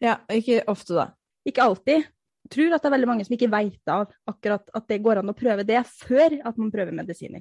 Ja, 0.00 0.18
ikke 0.28 0.64
ofte, 0.68 0.94
da. 0.94 1.06
Ikke 1.46 1.62
alltid. 1.64 2.04
Jeg 2.44 2.50
tror 2.50 2.74
at 2.74 2.82
det 2.82 2.88
er 2.92 2.96
veldig 2.98 3.08
mange 3.08 3.24
som 3.24 3.36
ikke 3.36 3.48
veit 3.50 3.80
av 3.88 4.10
akkurat 4.28 4.68
at 4.74 4.86
det 4.88 5.02
går 5.02 5.18
an 5.22 5.30
å 5.32 5.36
prøve 5.36 5.64
det 5.64 5.80
før 5.86 6.40
at 6.44 6.58
man 6.58 6.70
prøver 6.70 6.92
medisiner. 6.92 7.40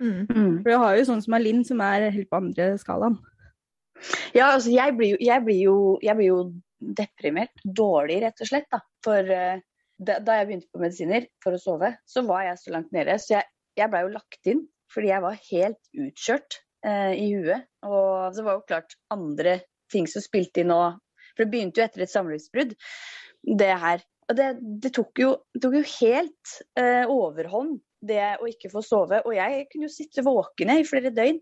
Mm. 0.00 0.26
Mm. 0.28 0.62
For 0.62 0.70
du 0.70 0.76
har 0.78 0.96
jo 0.96 1.04
sånn 1.04 1.22
som 1.22 1.34
er 1.34 1.40
Linn, 1.42 1.64
som 1.64 1.80
er 1.80 2.10
helt 2.10 2.30
på 2.30 2.36
andre 2.38 2.76
skalaen. 2.78 3.18
Ja, 4.34 4.52
altså 4.52 4.70
jeg 4.74 4.94
blir 4.96 5.10
jo, 5.14 5.18
jeg 5.20 5.42
blir 5.44 5.60
jo, 5.64 5.76
jeg 6.02 6.16
blir 6.18 6.26
jo 6.28 6.38
deprimert. 6.98 7.54
Dårlig, 7.64 8.20
rett 8.24 8.42
og 8.44 8.50
slett. 8.50 8.68
Da. 8.72 8.80
For 9.04 9.32
eh, 9.36 9.62
da, 9.98 10.18
da 10.20 10.38
jeg 10.40 10.48
begynte 10.50 10.70
på 10.74 10.82
medisiner 10.82 11.26
for 11.44 11.56
å 11.56 11.60
sove, 11.62 11.94
så 12.08 12.24
var 12.28 12.48
jeg 12.48 12.60
så 12.60 12.74
langt 12.74 12.92
nede. 12.94 13.16
Så 13.22 13.36
jeg, 13.36 13.48
jeg 13.78 13.90
blei 13.92 14.04
jo 14.06 14.14
lagt 14.16 14.50
inn 14.52 14.64
fordi 14.94 15.08
jeg 15.10 15.22
var 15.24 15.38
helt 15.48 15.88
utkjørt 16.04 16.58
eh, 16.86 17.14
i 17.18 17.28
huet. 17.34 17.64
Og 17.88 18.36
det 18.36 18.44
var 18.46 18.58
jo 18.58 18.66
klart 18.68 18.98
andre 19.14 19.56
ting 19.90 20.06
som 20.10 20.22
spilte 20.22 20.62
inn 20.62 20.74
òg. 20.74 21.00
For 21.34 21.42
det 21.42 21.50
begynte 21.50 21.80
jo 21.80 21.86
etter 21.88 22.04
et 22.04 22.12
samlivsbrudd, 22.12 22.76
det 23.58 23.72
her. 23.82 24.04
Og 24.30 24.36
det, 24.38 24.46
det 24.84 24.92
tok, 24.94 25.18
jo, 25.18 25.32
tok 25.60 25.74
jo 25.80 25.82
helt 25.98 26.52
eh, 26.78 27.10
overhånd, 27.10 27.80
det 28.04 28.20
å 28.38 28.46
ikke 28.46 28.70
få 28.70 28.84
sove. 28.86 29.18
Og 29.26 29.34
jeg 29.34 29.66
kunne 29.72 29.88
jo 29.88 29.92
sitte 29.96 30.22
våken 30.24 30.70
i 30.76 30.84
flere 30.86 31.10
døgn. 31.14 31.40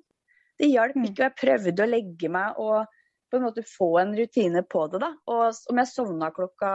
Det 0.63 0.71
hjalp 0.71 0.97
Mm. 0.97 1.05
ikke, 1.09 1.19
og 1.19 1.29
jeg 1.29 1.39
prøvde 1.43 1.85
å 1.85 1.91
legge 1.91 2.29
meg 2.33 2.59
og 2.63 2.89
på 3.33 3.41
en 3.41 3.47
måte 3.49 3.65
få 3.67 3.89
en 4.03 4.13
rutine 4.19 4.63
på 4.69 4.85
det. 4.93 5.01
da. 5.03 5.11
Og 5.33 5.57
om 5.73 5.81
jeg 5.83 5.89
sovna 5.91 6.29
klokka, 6.37 6.73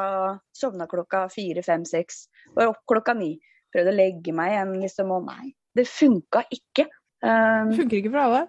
sovna 0.58 0.88
klokka 0.90 1.28
fire, 1.32 1.64
fem, 1.64 1.86
seks, 1.86 2.26
var 2.58 2.74
opp 2.74 2.82
klokka 2.90 3.14
ni, 3.18 3.36
prøvde 3.74 3.94
å 3.94 3.98
legge 4.02 4.34
meg 4.36 4.56
igjen, 4.56 4.78
liksom, 4.82 5.12
og 5.14 5.28
nei, 5.30 5.52
det 5.78 5.86
funka 5.88 6.44
ikke. 6.52 6.88
Um, 7.22 7.70
Det 7.72 7.78
funker 7.84 7.98
ikke 8.02 8.12
for 8.14 8.24
alle. 8.26 8.48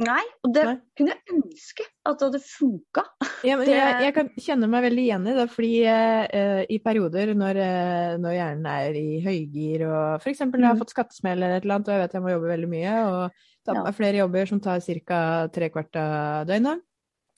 nei, 0.00 0.22
og 0.44 0.54
det 0.54 0.62
Nei. 0.64 0.74
kunne 0.96 1.12
jeg 1.12 1.34
ønske 1.36 1.84
at 2.08 2.18
det 2.18 2.26
hadde 2.30 2.40
funka. 2.40 3.02
Ja, 3.44 3.56
Det- 3.58 3.68
jeg, 3.68 4.00
jeg 4.06 4.14
kan 4.16 4.28
kjenne 4.40 4.68
meg 4.72 4.84
veldig 4.86 5.04
igjen 5.04 5.26
i 5.28 5.34
det, 5.36 5.46
fordi 5.52 5.72
uh, 5.84 6.64
i 6.70 6.78
perioder 6.78 7.34
når, 7.36 7.60
uh, 7.60 8.16
når 8.22 8.32
hjernen 8.38 8.66
er 8.66 8.96
i 8.96 9.20
høygir 9.24 9.84
og 9.90 10.20
f.eks. 10.22 10.40
når 10.40 10.58
jeg 10.60 10.68
har 10.70 10.74
Mm. 10.78 10.80
fått 10.84 10.94
skattesmell 10.96 11.36
eller 11.42 11.56
et 11.58 11.64
eller 11.64 11.74
annet, 11.74 11.88
og 11.88 11.94
jeg 11.94 12.00
vet 12.06 12.12
jeg 12.16 12.22
må 12.22 12.32
jobbe 12.34 12.52
veldig 12.56 12.68
mye, 12.72 12.94
og 13.04 13.30
det 13.66 13.74
Ja. 13.76 13.82
er 13.84 13.92
flere 13.92 14.16
jobber 14.24 14.46
som 14.48 14.60
tar 14.60 14.80
ca. 14.80 15.48
tre 15.52 15.68
kvart 15.68 15.96
av 15.96 16.46
døgnet. 16.46 16.80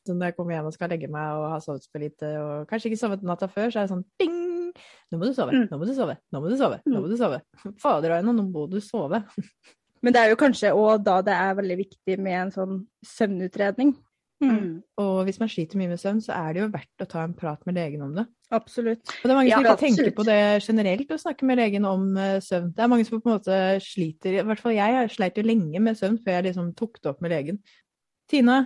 Så 0.06 0.14
når 0.16 0.30
jeg 0.32 0.36
kommer 0.36 0.56
hjem 0.56 0.68
og 0.70 0.74
skal 0.74 0.90
legge 0.90 1.10
meg 1.12 1.36
og 1.38 1.50
har 1.52 1.60
sovet 1.62 1.84
for 1.90 2.02
lite 2.02 2.30
og 2.42 2.66
kanskje 2.70 2.90
ikke 2.90 3.00
sovet 3.04 3.22
natta 3.26 3.46
før, 3.50 3.70
så 3.70 3.82
er 3.82 3.86
det 3.86 3.92
sånn 3.94 4.06
ding! 4.18 4.38
Nå 5.12 5.18
må 5.20 5.28
du 5.28 5.34
sove, 5.36 5.52
Mm. 5.52 5.66
nå 5.70 5.78
må 5.78 5.86
du 5.86 5.92
sove, 5.94 6.16
nå 6.32 6.40
må 6.40 6.48
du 6.48 6.56
sove, 6.56 6.78
nå 6.88 7.00
må 7.04 7.08
du 7.10 7.16
sove. 7.20 7.42
Fader 7.82 8.16
Aina, 8.16 8.32
nå 8.32 8.46
må 8.48 8.64
du 8.72 8.80
sove. 8.80 9.22
Men 10.02 10.14
det 10.16 10.22
er 10.22 10.32
jo 10.32 10.38
kanskje 10.40 10.72
òg 10.74 11.04
da 11.06 11.20
det 11.22 11.34
er 11.36 11.54
veldig 11.60 11.76
viktig 11.84 12.16
med 12.18 12.38
en 12.40 12.50
sånn 12.54 12.80
søvnutredning. 13.06 13.92
Mm. 14.42 14.80
Og 14.98 15.20
hvis 15.28 15.38
man 15.38 15.46
sliter 15.52 15.78
mye 15.78 15.92
med 15.92 16.00
søvn, 16.02 16.18
så 16.24 16.34
er 16.34 16.56
det 16.56 16.62
jo 16.64 16.70
verdt 16.72 17.04
å 17.04 17.06
ta 17.06 17.20
en 17.22 17.34
prat 17.38 17.60
med 17.68 17.76
legen 17.78 18.02
om 18.02 18.16
det. 18.16 18.24
Absolutt. 18.50 19.04
Og 19.06 19.28
det 19.28 19.30
er 19.30 19.38
mange 19.38 19.52
som 19.52 19.62
Ja, 19.62 19.70
ikke 19.76 19.84
tenker 19.84 20.10
på 20.16 20.24
det 20.26 20.40
generelt, 20.66 21.12
å 21.14 21.20
snakke 21.22 21.46
med 21.46 21.60
legen 21.62 21.86
om 21.86 22.08
eh, 22.18 22.40
søvn. 22.42 22.72
Det 22.74 22.82
er 22.82 22.90
mange 22.90 23.06
som 23.06 23.20
på 23.22 23.30
en 23.30 23.36
måte 23.36 23.60
sliter, 23.84 24.40
i 24.40 24.42
hvert 24.48 24.58
fall 24.64 24.74
jeg, 24.74 24.96
jeg 24.98 25.12
sleit 25.14 25.38
jo 25.38 25.46
lenge 25.46 25.84
med 25.84 26.00
søvn 26.00 26.18
før 26.24 26.40
jeg 26.40 26.48
liksom 26.48 26.72
tok 26.74 26.98
det 26.98 27.12
opp 27.12 27.22
med 27.22 27.30
legen. 27.36 27.62
Tina, 28.32 28.58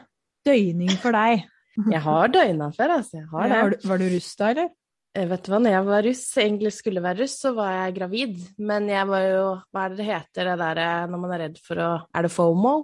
døgning 0.47 0.97
for 1.03 1.17
deg. 1.17 1.47
Jeg 1.77 2.03
har 2.07 2.33
døgna 2.33 2.71
før, 2.73 2.99
altså. 3.01 3.21
Jeg 3.21 3.31
har 3.31 3.49
det. 3.51 3.61
Var, 3.61 3.75
du, 3.75 3.89
var 3.91 4.01
du 4.01 4.07
russ 4.15 4.33
da, 4.39 4.51
eller? 4.55 4.73
Eh, 5.17 5.29
Vet 5.31 5.45
du 5.45 5.53
hva, 5.53 5.61
når 5.63 5.75
jeg 5.75 5.87
var 5.89 6.05
russ, 6.07 6.25
egentlig 6.41 6.73
skulle 6.77 7.05
være 7.05 7.25
russ, 7.25 7.37
så 7.45 7.53
var 7.57 7.73
jeg 7.75 7.97
gravid. 8.01 8.43
Men 8.59 8.91
jeg 8.93 9.09
var 9.11 9.25
jo, 9.27 9.47
hva 9.73 9.85
er 9.85 9.95
det 9.95 10.01
det 10.03 10.11
heter, 10.11 10.51
det 10.51 10.59
derre 10.63 10.91
når 11.13 11.23
man 11.25 11.35
er 11.37 11.43
redd 11.47 11.63
for 11.65 11.83
å 11.83 11.95
Er 12.13 12.27
det 12.27 12.33
FOMO? 12.35 12.77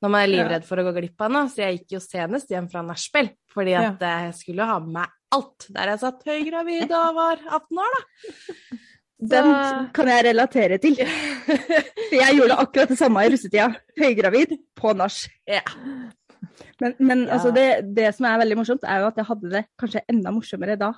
Når 0.00 0.12
man 0.14 0.22
er 0.24 0.30
livredd 0.32 0.64
for 0.64 0.80
å 0.80 0.84
gå 0.86 0.94
glipp 0.96 1.26
av 1.26 1.32
noe. 1.32 1.48
Så 1.52 1.60
jeg 1.60 1.80
gikk 1.80 1.98
jo 1.98 2.04
senest 2.04 2.52
hjem 2.52 2.70
fra 2.72 2.84
nachspiel, 2.84 3.34
fordi 3.52 3.74
at 3.76 4.00
ja. 4.00 4.12
jeg 4.24 4.38
skulle 4.38 4.68
ha 4.68 4.78
med 4.80 4.94
meg 4.96 5.16
alt. 5.36 5.66
Der 5.76 5.92
jeg 5.92 6.00
satt 6.00 6.24
høygravid 6.26 6.94
og 6.96 7.18
var 7.18 7.42
18 7.44 7.82
år, 7.84 7.98
da. 7.98 8.78
Den 9.20 9.50
kan 9.92 10.08
jeg 10.08 10.24
relatere 10.30 10.78
til. 10.80 10.94
Jeg 12.20 12.36
gjorde 12.38 12.56
akkurat 12.62 12.88
det 12.88 12.96
samme 12.96 13.20
i 13.26 13.28
russetida. 13.34 13.66
Høygravid 14.00 14.54
på 14.80 14.94
nach. 14.96 15.18
Ja. 15.44 15.60
Men, 16.80 16.94
men 16.98 17.24
Ja. 17.26 17.36
altså 17.36 17.52
det, 17.54 17.94
det 17.96 18.10
som 18.16 18.26
er 18.26 18.40
veldig 18.42 18.58
morsomt, 18.60 18.84
er 18.84 19.00
jo 19.00 19.10
at 19.10 19.16
jeg 19.20 19.28
hadde 19.28 19.50
det 19.54 19.64
kanskje 19.80 20.04
enda 20.08 20.32
morsommere 20.34 20.76
da. 20.80 20.92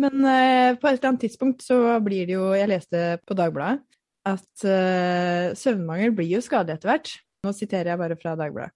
Men 0.00 0.24
eh, 0.24 0.76
på 0.80 0.88
et 0.88 0.98
eller 0.98 1.12
annet 1.12 1.24
tidspunkt 1.26 1.62
så 1.62 1.76
blir 2.00 2.26
det 2.28 2.36
jo 2.38 2.52
Jeg 2.56 2.70
leste 2.70 3.18
på 3.28 3.36
Dagbladet 3.36 3.82
at 4.28 4.64
eh, 4.68 5.52
søvnmangel 5.56 6.12
blir 6.16 6.28
jo 6.36 6.42
skadelig 6.44 6.78
etter 6.78 6.92
hvert. 6.92 7.14
Nå 7.44 7.52
siterer 7.56 7.92
jeg 7.92 8.00
bare 8.00 8.18
fra 8.20 8.34
Dagbladet. 8.36 8.74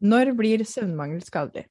Når 0.00 0.32
blir 0.38 0.62
søvnmangel 0.62 1.22
skadelig? 1.26 1.66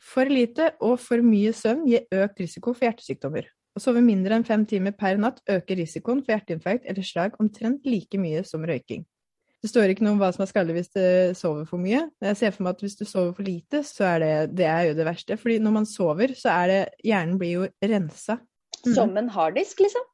For 0.00 0.28
lite 0.28 0.70
og 0.84 0.98
for 1.00 1.24
mye 1.24 1.52
søvn 1.56 1.86
gir 1.88 2.04
økt 2.12 2.40
risiko 2.40 2.72
for 2.74 2.88
hjertesykdommer. 2.88 3.48
Å 3.76 3.80
sove 3.80 4.02
mindre 4.04 4.36
enn 4.36 4.44
fem 4.44 4.64
timer 4.68 4.92
per 4.96 5.20
natt 5.20 5.40
øker 5.48 5.78
risikoen 5.78 6.20
for 6.24 6.34
hjerteinfarkt 6.34 6.88
eller 6.88 7.06
slag 7.06 7.36
omtrent 7.40 7.86
like 7.88 8.18
mye 8.20 8.42
som 8.44 8.64
røyking. 8.66 9.04
Det 9.60 9.68
står 9.68 9.92
ikke 9.92 10.04
noe 10.06 10.14
om 10.16 10.20
hva 10.22 10.30
som 10.32 10.40
er 10.44 10.48
skadelig 10.48 10.78
hvis 10.78 10.92
du 10.94 11.02
sover 11.36 11.66
for 11.68 11.82
mye. 11.82 12.06
Jeg 12.24 12.38
ser 12.40 12.54
for 12.54 12.64
meg 12.64 12.78
at 12.78 12.84
hvis 12.84 12.96
du 12.96 13.04
sover 13.04 13.34
for 13.36 13.44
lite, 13.44 13.82
så 13.84 14.06
er 14.14 14.22
det, 14.22 14.32
det 14.56 14.68
er 14.70 14.86
jo 14.88 14.94
det 14.96 15.04
verste. 15.08 15.36
Fordi 15.40 15.58
når 15.60 15.74
man 15.74 15.88
sover, 15.88 16.32
så 16.38 16.54
er 16.62 16.72
det 16.72 16.80
Hjernen 17.04 17.36
blir 17.40 17.52
jo 17.58 17.68
rensa. 17.84 18.38
Mm. 18.80 18.94
Som 18.96 19.12
en 19.20 19.28
harddisk, 19.34 19.82
liksom. 19.84 20.06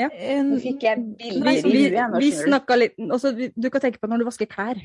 Ja. 0.00 0.08
Nå 0.46 0.58
fikk 0.62 0.86
jeg 0.86 1.02
bilder 1.18 1.50
i 1.50 1.60
huet. 1.60 1.66
Vi, 1.66 1.82
vi, 1.92 2.18
vi 2.24 2.30
snakka 2.36 2.78
litt 2.78 2.94
også, 3.02 3.34
Du 3.34 3.68
kan 3.70 3.82
tenke 3.82 4.00
på 4.00 4.10
når 4.10 4.22
du 4.22 4.28
vasker 4.30 4.48
klær. 4.50 4.80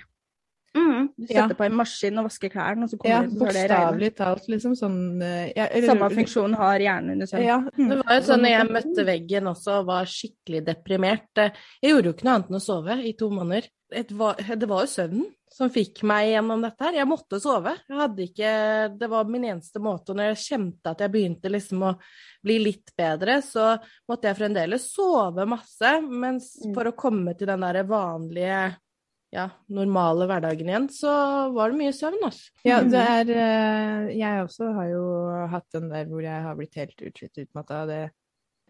Mm. 0.77 1.07
Du 1.17 1.25
Ja. 1.33 1.41
setter 1.47 1.55
på 1.57 1.65
en 1.65 1.73
maskin 1.79 2.17
og 2.21 2.25
vasker 2.29 2.49
klærne, 2.53 2.83
og 2.83 2.89
så 2.91 2.97
ja, 3.03 3.21
kommer 3.23 3.29
det, 3.29 3.37
så 3.37 3.45
er 3.47 3.53
det 3.53 3.61
regnet. 3.61 3.69
bokstavelig 3.69 4.15
talt, 4.15 4.47
liksom 4.53 4.75
sånn 4.77 5.21
eh, 5.23 5.53
ja, 5.55 5.65
eller- 5.71 5.87
Samme 5.87 6.09
funksjon 6.15 6.53
har 6.55 6.79
hjernen 6.79 7.11
under 7.17 7.25
søvn. 7.25 7.43
Ja, 7.45 7.59
Det 7.75 7.97
var 8.05 8.13
jo 8.15 8.21
sånn 8.29 8.41
når 8.45 8.53
jeg 8.53 8.69
møtte 8.77 9.05
veggen 9.05 9.43
også 9.53 9.79
og 9.79 9.85
var 9.87 10.05
skikkelig 10.05 10.63
deprimert. 10.65 11.27
Eh, 11.37 11.49
Jeg 11.81 11.91
gjorde 11.93 12.05
jo 12.05 12.13
ikke 12.13 12.23
noe 12.25 12.35
annet 12.35 12.49
enn 12.49 12.61
å 12.61 12.61
sove 12.61 13.03
i 13.03 13.13
to 13.13 13.29
måneder. 13.29 13.67
Det 13.89 14.11
var, 14.11 14.35
det 14.35 14.67
var 14.67 14.81
jo 14.83 14.87
søvnen 14.91 15.25
som 15.49 15.69
fikk 15.69 16.03
meg 16.03 16.27
gjennom 16.35 16.61
dette 16.61 16.81
her. 16.83 16.91
Jeg 16.93 17.07
måtte 17.07 17.39
sove. 17.41 17.71
Jeg 17.89 17.97
hadde 17.97 18.19
ikke 18.27 18.99
Det 18.99 19.09
var 19.09 19.23
min 19.25 19.43
eneste 19.45 19.79
måte. 19.79 20.09
Og 20.11 20.17
når 20.17 20.35
jeg 20.35 20.59
kjente 20.59 20.85
at 20.91 20.99
jeg 20.99 21.11
begynte 21.11 21.49
liksom 21.49 21.79
å 21.81 21.97
bli 22.43 22.59
litt 22.59 22.91
bedre, 22.97 23.41
så 23.41 23.79
måtte 24.09 24.23
jeg 24.27 24.35
fremdeles 24.37 24.91
sove 24.93 25.47
masse. 25.47 26.01
Mens 26.03 26.57
Mm. 26.65 26.73
for 26.75 26.83
å 26.83 26.95
komme 26.95 27.35
til 27.37 27.47
den 27.47 27.61
derre 27.61 27.87
vanlige 27.87 28.75
ja, 29.33 29.49
normale 29.69 30.25
hverdagen 30.29 30.69
igjen, 30.69 30.85
så 30.93 31.11
var 31.53 31.71
det 31.73 31.77
mye 31.81 31.93
søvn, 31.95 32.21
altså. 32.23 32.51
Ja, 32.63 32.77
det 32.83 33.01
er 33.01 33.31
eh, 33.35 34.05
Jeg 34.17 34.43
også 34.45 34.69
har 34.77 34.87
jo 34.91 35.03
hatt 35.51 35.65
den 35.75 35.89
der 35.91 36.05
hvor 36.07 36.21
jeg 36.23 36.43
har 36.45 36.55
blitt 36.55 36.75
helt 36.79 37.01
utslitt 37.09 37.41
utmatta 37.43 37.81
av 37.83 37.87
det. 37.91 37.99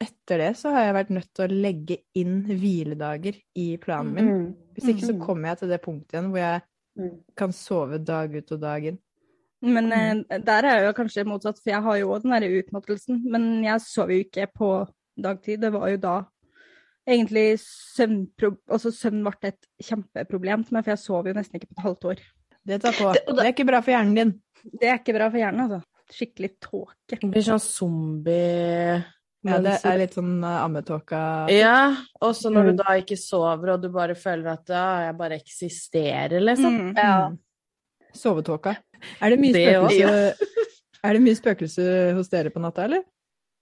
Etter 0.02 0.38
det 0.44 0.52
så 0.60 0.72
har 0.76 0.84
jeg 0.88 0.94
vært 0.98 1.10
nødt 1.16 1.30
til 1.34 1.46
å 1.48 1.60
legge 1.66 1.98
inn 2.18 2.40
hviledager 2.46 3.38
i 3.58 3.68
planen 3.82 4.14
min. 4.14 4.28
Mm. 4.30 4.48
Hvis 4.78 4.90
ikke 4.94 5.08
så 5.08 5.14
Mm. 5.16 5.22
kommer 5.26 5.50
jeg 5.50 5.58
til 5.60 5.70
det 5.70 5.82
punktet 5.82 6.14
igjen 6.14 6.30
hvor 6.32 6.40
jeg 6.44 6.62
Mm. 6.98 7.12
kan 7.38 7.52
sove 7.54 7.98
dag 8.04 8.36
ut 8.36 8.52
og 8.52 8.60
dag 8.62 8.86
inn. 8.86 8.98
Men 9.62 9.92
eh, 9.92 10.40
der 10.40 10.66
er 10.66 10.80
jeg 10.82 10.86
jo 10.88 10.94
kanskje 11.04 11.26
motsatt, 11.26 11.58
for 11.62 11.70
jeg 11.70 11.82
har 11.82 11.98
jo 11.98 12.10
òg 12.14 12.22
den 12.24 12.32
derre 12.32 12.62
utmattelsen. 12.64 13.24
Men 13.26 13.64
jeg 13.64 13.82
sov 13.82 14.10
jo 14.10 14.24
ikke 14.24 14.48
på 14.54 14.88
dagtid. 15.18 15.62
Det 15.62 15.72
var 15.74 15.90
jo 15.90 15.98
da 15.98 16.16
egentlig. 17.08 17.58
Altså 18.70 18.92
søvn 18.94 19.24
ble 19.24 19.34
et 19.52 19.68
kjempeproblem 19.84 20.66
til 20.68 20.74
meg, 20.78 20.84
for 20.86 20.92
jeg 20.94 21.00
sov 21.04 21.28
jo 21.28 21.34
nesten 21.38 21.60
ikke 21.60 21.70
på 21.72 21.78
et 21.80 21.86
halvt 21.88 22.10
år. 22.12 22.24
Det 22.68 22.82
tar 22.84 22.92
på. 22.98 23.14
Det- 23.14 23.26
Det 23.28 23.36
det- 23.36 23.46
er 23.46 23.54
ikke 23.54 23.66
bra 23.68 23.82
for 23.82 23.92
hjernen 23.92 24.16
din. 24.16 24.42
Det 24.82 24.88
er 24.90 24.98
ikke 25.00 25.14
bra 25.16 25.30
for 25.30 25.38
hjernen, 25.38 25.62
altså. 25.70 25.84
Skikkelig 26.12 26.52
tåke. 26.62 26.94
Det 27.10 27.20
blir 27.32 27.44
sånn 27.44 27.60
zombie 27.60 29.04
Ja, 29.48 29.60
det 29.62 29.86
er 29.86 29.98
litt 29.98 30.14
sånn 30.16 30.44
uh, 30.44 30.64
ammetåka 30.66 31.50
Ja, 31.52 31.96
og 32.22 32.34
så 32.36 32.50
når 32.52 32.64
Mm. 32.64 32.70
du 32.78 32.84
da 32.84 32.94
ikke 33.00 33.18
sover, 33.18 33.74
og 33.74 33.82
du 33.82 33.90
bare 33.90 34.16
føler 34.16 34.48
at 34.54 34.66
ja, 34.68 35.00
jeg 35.08 35.18
bare 35.18 35.40
eksisterer, 35.40 36.40
liksom. 36.42 36.92
Mm. 36.92 36.96
Ja. 36.98 37.32
Sovetåka. 38.14 38.78
Er 39.22 39.30
det 39.30 39.40
mye 39.40 39.54
Det 39.54 39.76
spøkelse 39.76 40.34
Er 41.04 41.14
det 41.14 41.22
mye 41.22 41.36
spøkelse 41.36 42.14
hos 42.16 42.30
dere 42.30 42.50
på 42.50 42.60
natta, 42.60 42.84
eller? 42.84 43.04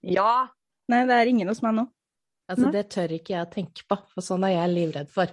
ja. 0.02 0.48
Nei, 0.88 1.04
det 1.04 1.10
er 1.14 1.26
ingen 1.26 1.48
hos 1.48 1.60
meg 1.62 1.74
nå. 1.74 1.88
Altså, 2.46 2.68
Nei. 2.68 2.72
det 2.76 2.84
tør 2.94 3.12
ikke 3.16 3.34
jeg 3.34 3.42
å 3.42 3.50
tenke 3.50 3.84
på, 3.90 3.98
for 4.14 4.24
sånn 4.24 4.46
er 4.46 4.54
jeg 4.54 4.72
livredd 4.74 5.10
for. 5.12 5.32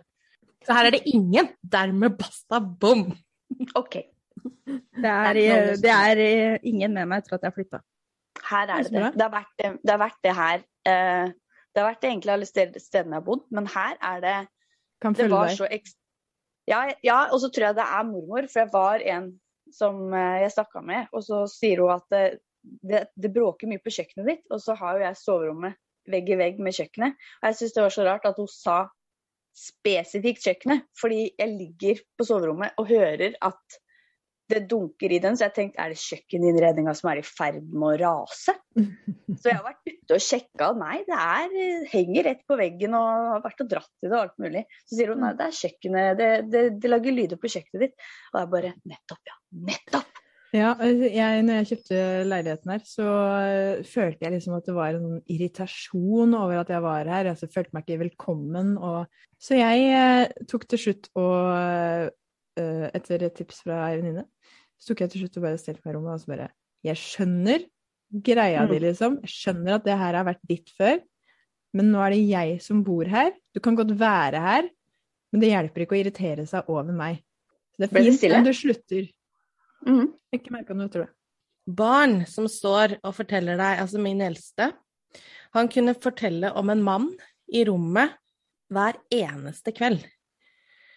Så 0.65 0.75
her 0.77 0.89
er 0.89 0.95
det 0.95 1.03
ingen! 1.11 1.51
Dermed 1.61 2.17
basta 2.17 2.59
bom! 2.63 3.05
OK. 3.79 3.99
Det 4.43 5.09
er, 5.09 5.37
Det 5.37 5.43
er 5.53 5.73
det 5.83 5.91
er 5.93 6.21
eh, 6.23 6.55
ingen 6.65 6.95
med 6.95 7.09
meg 7.11 7.21
etter 7.21 7.37
at 7.37 7.45
jeg 7.47 7.55
flytta. 7.59 7.81
Her 8.47 8.71
er 8.73 8.87
det 8.87 8.93
det. 8.95 9.09
Det 9.13 9.25
har 9.27 9.33
vært 9.33 9.53
det, 9.61 9.71
det, 9.83 9.91
har 9.91 10.01
vært 10.01 10.21
det 10.25 10.35
her. 10.39 10.63
eh, 10.89 11.33
det 11.73 11.81
har 11.81 11.89
vært 11.89 12.01
det 12.03 12.09
egentlig 12.09 12.33
alle 12.33 12.47
stedene 12.49 13.15
jeg 13.15 13.19
har 13.19 13.27
bodd, 13.27 13.45
men 13.53 13.67
her 13.73 13.99
er 14.01 14.23
det 14.23 14.37
Kan 15.03 15.15
følge 15.17 15.43
deg. 15.49 15.57
så 15.57 15.69
ekst... 15.69 15.97
Ja, 16.69 16.81
ja, 17.03 17.19
og 17.33 17.41
så 17.43 17.49
tror 17.51 17.69
jeg 17.69 17.77
det 17.77 17.85
er 17.85 18.03
mormor, 18.07 18.45
for 18.51 18.63
jeg 18.63 18.71
var 18.73 19.03
en 19.13 19.29
som 19.73 20.13
eh, 20.13 20.41
jeg 20.45 20.53
snakka 20.55 20.83
med, 20.85 21.09
og 21.11 21.25
så 21.25 21.43
sier 21.51 21.81
hun 21.83 21.93
at 21.95 22.17
eh, 22.17 22.37
det, 22.61 23.07
det 23.19 23.31
bråker 23.35 23.67
mye 23.69 23.81
på 23.83 23.91
kjøkkenet 23.91 24.29
ditt, 24.29 24.45
og 24.53 24.61
så 24.63 24.75
har 24.79 24.97
jo 24.97 25.05
jeg 25.07 25.19
soverommet 25.19 25.79
vegg 26.11 26.33
i 26.33 26.39
vegg 26.39 26.59
med 26.63 26.75
kjøkkenet. 26.75 27.15
Og 27.41 27.49
jeg 27.49 27.59
syns 27.59 27.77
det 27.77 27.85
var 27.85 27.95
så 27.95 28.07
rart 28.07 28.27
at 28.29 28.41
hun 28.41 28.51
sa 28.51 28.77
spesifikt 29.53 30.43
kjøkkenet, 30.47 30.87
fordi 30.97 31.23
jeg 31.37 31.53
ligger 31.53 32.03
på 32.17 32.25
soverommet 32.25 32.73
og 32.81 32.89
hører 32.89 33.35
at 33.45 33.81
det 34.51 34.65
dunker 34.69 35.13
i 35.13 35.19
den, 35.23 35.37
så 35.37 35.47
jeg 35.47 35.55
tenkte 35.55 35.81
er 35.81 35.93
det 35.93 36.01
kjøkkeninnredninga 36.01 36.93
som 36.97 37.09
er 37.11 37.21
i 37.21 37.25
ferd 37.25 37.61
med 37.71 37.85
å 37.87 37.99
rase? 38.01 38.55
Så 39.39 39.49
jeg 39.49 39.55
har 39.55 39.65
vært 39.65 39.87
ute 39.87 40.17
og 40.17 40.23
sjekka, 40.23 40.67
nei, 40.77 40.97
det 41.07 41.19
er, 41.19 41.55
eh, 41.63 41.85
henger 41.93 42.27
rett 42.27 42.43
på 42.49 42.57
veggen 42.59 42.97
og 42.97 43.07
har 43.31 43.45
vært 43.45 43.63
og 43.63 43.71
dratt 43.71 44.03
i 44.03 44.09
det 44.09 44.13
og 44.13 44.19
alt 44.19 44.35
mulig. 44.43 44.65
Så 44.85 44.97
sier 44.97 45.13
hun 45.13 45.23
nei, 45.23 45.31
det 45.39 45.47
er 45.47 45.57
kjøkkenet, 45.61 46.19
det, 46.19 46.29
det, 46.53 46.65
det 46.83 46.91
lager 46.91 47.15
lyder 47.15 47.39
på 47.41 47.53
kjøkkenet 47.55 47.87
ditt. 47.87 48.11
Og 48.33 48.41
jeg 48.41 48.51
bare 48.57 48.75
nettopp, 48.91 49.23
ja. 49.31 49.39
Nettopp! 49.71 50.22
Ja, 50.53 50.75
altså, 50.77 51.07
jeg, 51.09 51.43
når 51.47 51.55
jeg 51.57 51.67
kjøpte 51.71 51.99
leiligheten 52.29 52.71
her, 52.75 52.81
så 52.85 53.05
øh, 53.09 53.85
følte 53.89 54.21
jeg 54.21 54.33
liksom 54.35 54.53
at 54.53 54.67
det 54.67 54.75
var 54.77 54.93
en 54.93 55.05
sånn 55.07 55.21
irritasjon 55.33 56.35
over 56.37 56.59
at 56.59 56.69
jeg 56.69 56.83
var 56.85 57.09
her. 57.09 57.29
Altså, 57.31 57.47
jeg 57.47 57.55
følte 57.55 57.73
meg 57.73 57.87
ikke 57.87 58.03
velkommen. 58.03 58.75
Og... 58.77 59.07
Så 59.41 59.57
jeg 59.57 59.87
eh, 59.89 60.43
tok 60.51 60.67
til 60.69 60.81
slutt 60.83 61.09
og 61.17 62.11
øh, 62.61 62.85
Etter 62.93 63.25
et 63.25 63.33
tips 63.39 63.63
fra 63.65 63.79
ei 63.87 63.97
venninne, 63.97 64.27
så 64.77 64.91
tok 64.91 65.01
jeg 65.03 65.13
til 65.13 65.23
slutt 65.23 65.39
og 65.41 65.47
bare 65.47 65.61
stelte 65.61 65.81
meg 65.81 65.95
i 65.95 65.97
rommet 65.97 66.13
og 66.13 66.21
så 66.21 66.31
bare 66.35 66.51
Jeg 66.85 67.01
skjønner 67.01 67.65
greia 68.13 68.67
di, 68.69 68.77
Mm. 68.77 68.85
liksom. 68.85 69.17
Jeg 69.25 69.33
skjønner 69.33 69.79
at 69.79 69.89
det 69.89 69.97
her 69.97 70.19
har 70.19 70.29
vært 70.29 70.45
ditt 70.47 70.69
før. 70.77 71.01
Men 71.73 71.89
nå 71.89 72.05
er 72.05 72.13
det 72.13 72.21
jeg 72.29 72.61
som 72.61 72.83
bor 72.85 73.09
her. 73.09 73.33
Du 73.55 73.59
kan 73.63 73.73
godt 73.75 73.95
være 73.97 74.37
her, 74.37 74.69
men 75.33 75.41
det 75.41 75.49
hjelper 75.49 75.81
ikke 75.81 75.97
å 75.97 76.01
irritere 76.03 76.45
seg 76.45 76.69
over 76.69 76.93
meg. 76.93 77.23
Så 77.73 77.81
det 77.81 77.89
er 77.89 78.11
fint 78.11 78.37
om 78.37 78.45
du 78.45 78.53
slutter. 78.53 79.09
Mhm. 79.85 80.09
Ikke 80.33 80.53
merka 80.55 80.75
noe, 80.77 80.89
tror 80.91 81.07
jeg. 81.07 81.13
Barn 81.63 82.23
som 82.27 82.47
står 82.51 82.97
og 83.03 83.13
forteller 83.15 83.59
deg, 83.59 83.83
altså 83.83 84.01
min 84.01 84.23
eldste, 84.23 84.73
han 85.53 85.69
kunne 85.71 85.93
fortelle 85.95 86.49
om 86.57 86.71
en 86.73 86.81
mann 86.83 87.07
i 87.53 87.61
rommet 87.67 88.17
hver 88.73 88.97
eneste 89.13 89.71
kveld. 89.75 90.01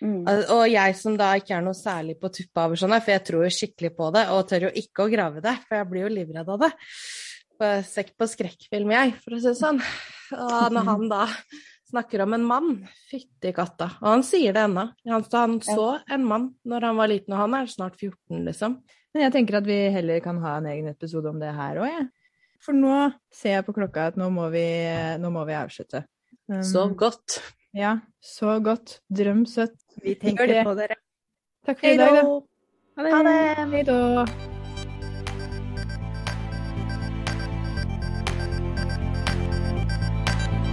Mm. 0.01 0.25
Og 0.53 0.65
jeg 0.69 0.97
som 0.99 1.15
da 1.17 1.31
ikke 1.39 1.55
er 1.57 1.65
noe 1.65 1.77
særlig 1.77 2.19
på 2.21 2.31
tuppa 2.33 2.67
over 2.67 2.81
sånn, 2.81 2.97
for 3.01 3.15
jeg 3.15 3.25
tror 3.29 3.47
jo 3.47 3.53
skikkelig 3.59 3.93
på 3.97 4.11
det, 4.17 4.27
og 4.33 4.49
tør 4.49 4.69
jo 4.69 4.75
ikke 4.83 5.07
å 5.07 5.13
grave 5.13 5.45
det, 5.45 5.55
for 5.69 5.79
jeg 5.79 5.89
blir 5.93 6.07
jo 6.07 6.13
livredd 6.13 6.51
av 6.53 6.67
det. 6.67 6.73
Ser 7.57 8.05
ikke 8.05 8.21
på 8.21 8.29
skrekkfilm, 8.33 8.93
jeg, 8.93 9.15
for 9.23 9.37
å 9.37 9.41
si 9.41 9.49
det 9.49 9.57
sånn. 9.61 9.81
Og 10.37 10.75
når 10.75 10.91
han 10.91 11.07
da 11.13 11.23
snakker 11.91 12.25
om 12.25 12.35
en 12.37 12.45
mann, 12.47 12.71
fytti 13.11 13.53
katta. 13.57 13.93
Og 14.03 14.09
han 14.11 14.25
sier 14.27 14.57
det 14.57 14.67
ennå. 14.67 14.89
Han, 15.09 15.27
han 15.33 15.57
så 15.65 15.89
en 16.13 16.27
mann 16.27 16.51
når 16.67 16.89
han 16.91 17.01
var 17.01 17.11
liten, 17.13 17.35
og 17.37 17.45
han 17.45 17.59
er 17.61 17.71
snart 17.71 17.99
14, 18.01 18.43
liksom. 18.49 18.81
Men 19.15 19.27
jeg 19.29 19.37
tenker 19.39 19.61
at 19.61 19.69
vi 19.69 19.79
heller 19.95 20.21
kan 20.25 20.41
ha 20.43 20.59
en 20.59 20.71
egen 20.73 20.91
episode 20.91 21.31
om 21.31 21.39
det 21.41 21.55
her 21.57 21.81
òg, 21.81 21.89
jeg. 21.89 22.09
For 22.67 22.77
nå 22.77 22.97
ser 23.35 23.59
jeg 23.59 23.67
på 23.69 23.77
klokka 23.77 24.11
at 24.11 24.19
nå 24.19 24.29
må 24.33 24.49
vi, 24.53 24.67
nå 25.23 25.31
må 25.33 25.45
vi 25.49 25.57
avslutte. 25.59 26.03
Um, 26.51 26.63
Sov 26.67 26.97
godt. 26.99 27.39
Ja, 27.77 27.99
så 28.25 28.59
godt. 28.65 29.01
Drøm 29.13 29.45
søtt. 29.51 29.79
Vi 30.03 30.17
tenker 30.21 30.51
det. 30.51 30.65
på 30.67 30.75
dere. 30.79 31.01
Takk 31.67 31.81
for 31.81 31.93
i 31.93 31.97
dag, 32.01 32.21
da. 32.21 32.27
Ha 32.97 33.09
det. 33.09 33.17
Ha 33.17 33.25
det! 33.31 33.41
Hei 33.77 33.89
da. 33.89 34.56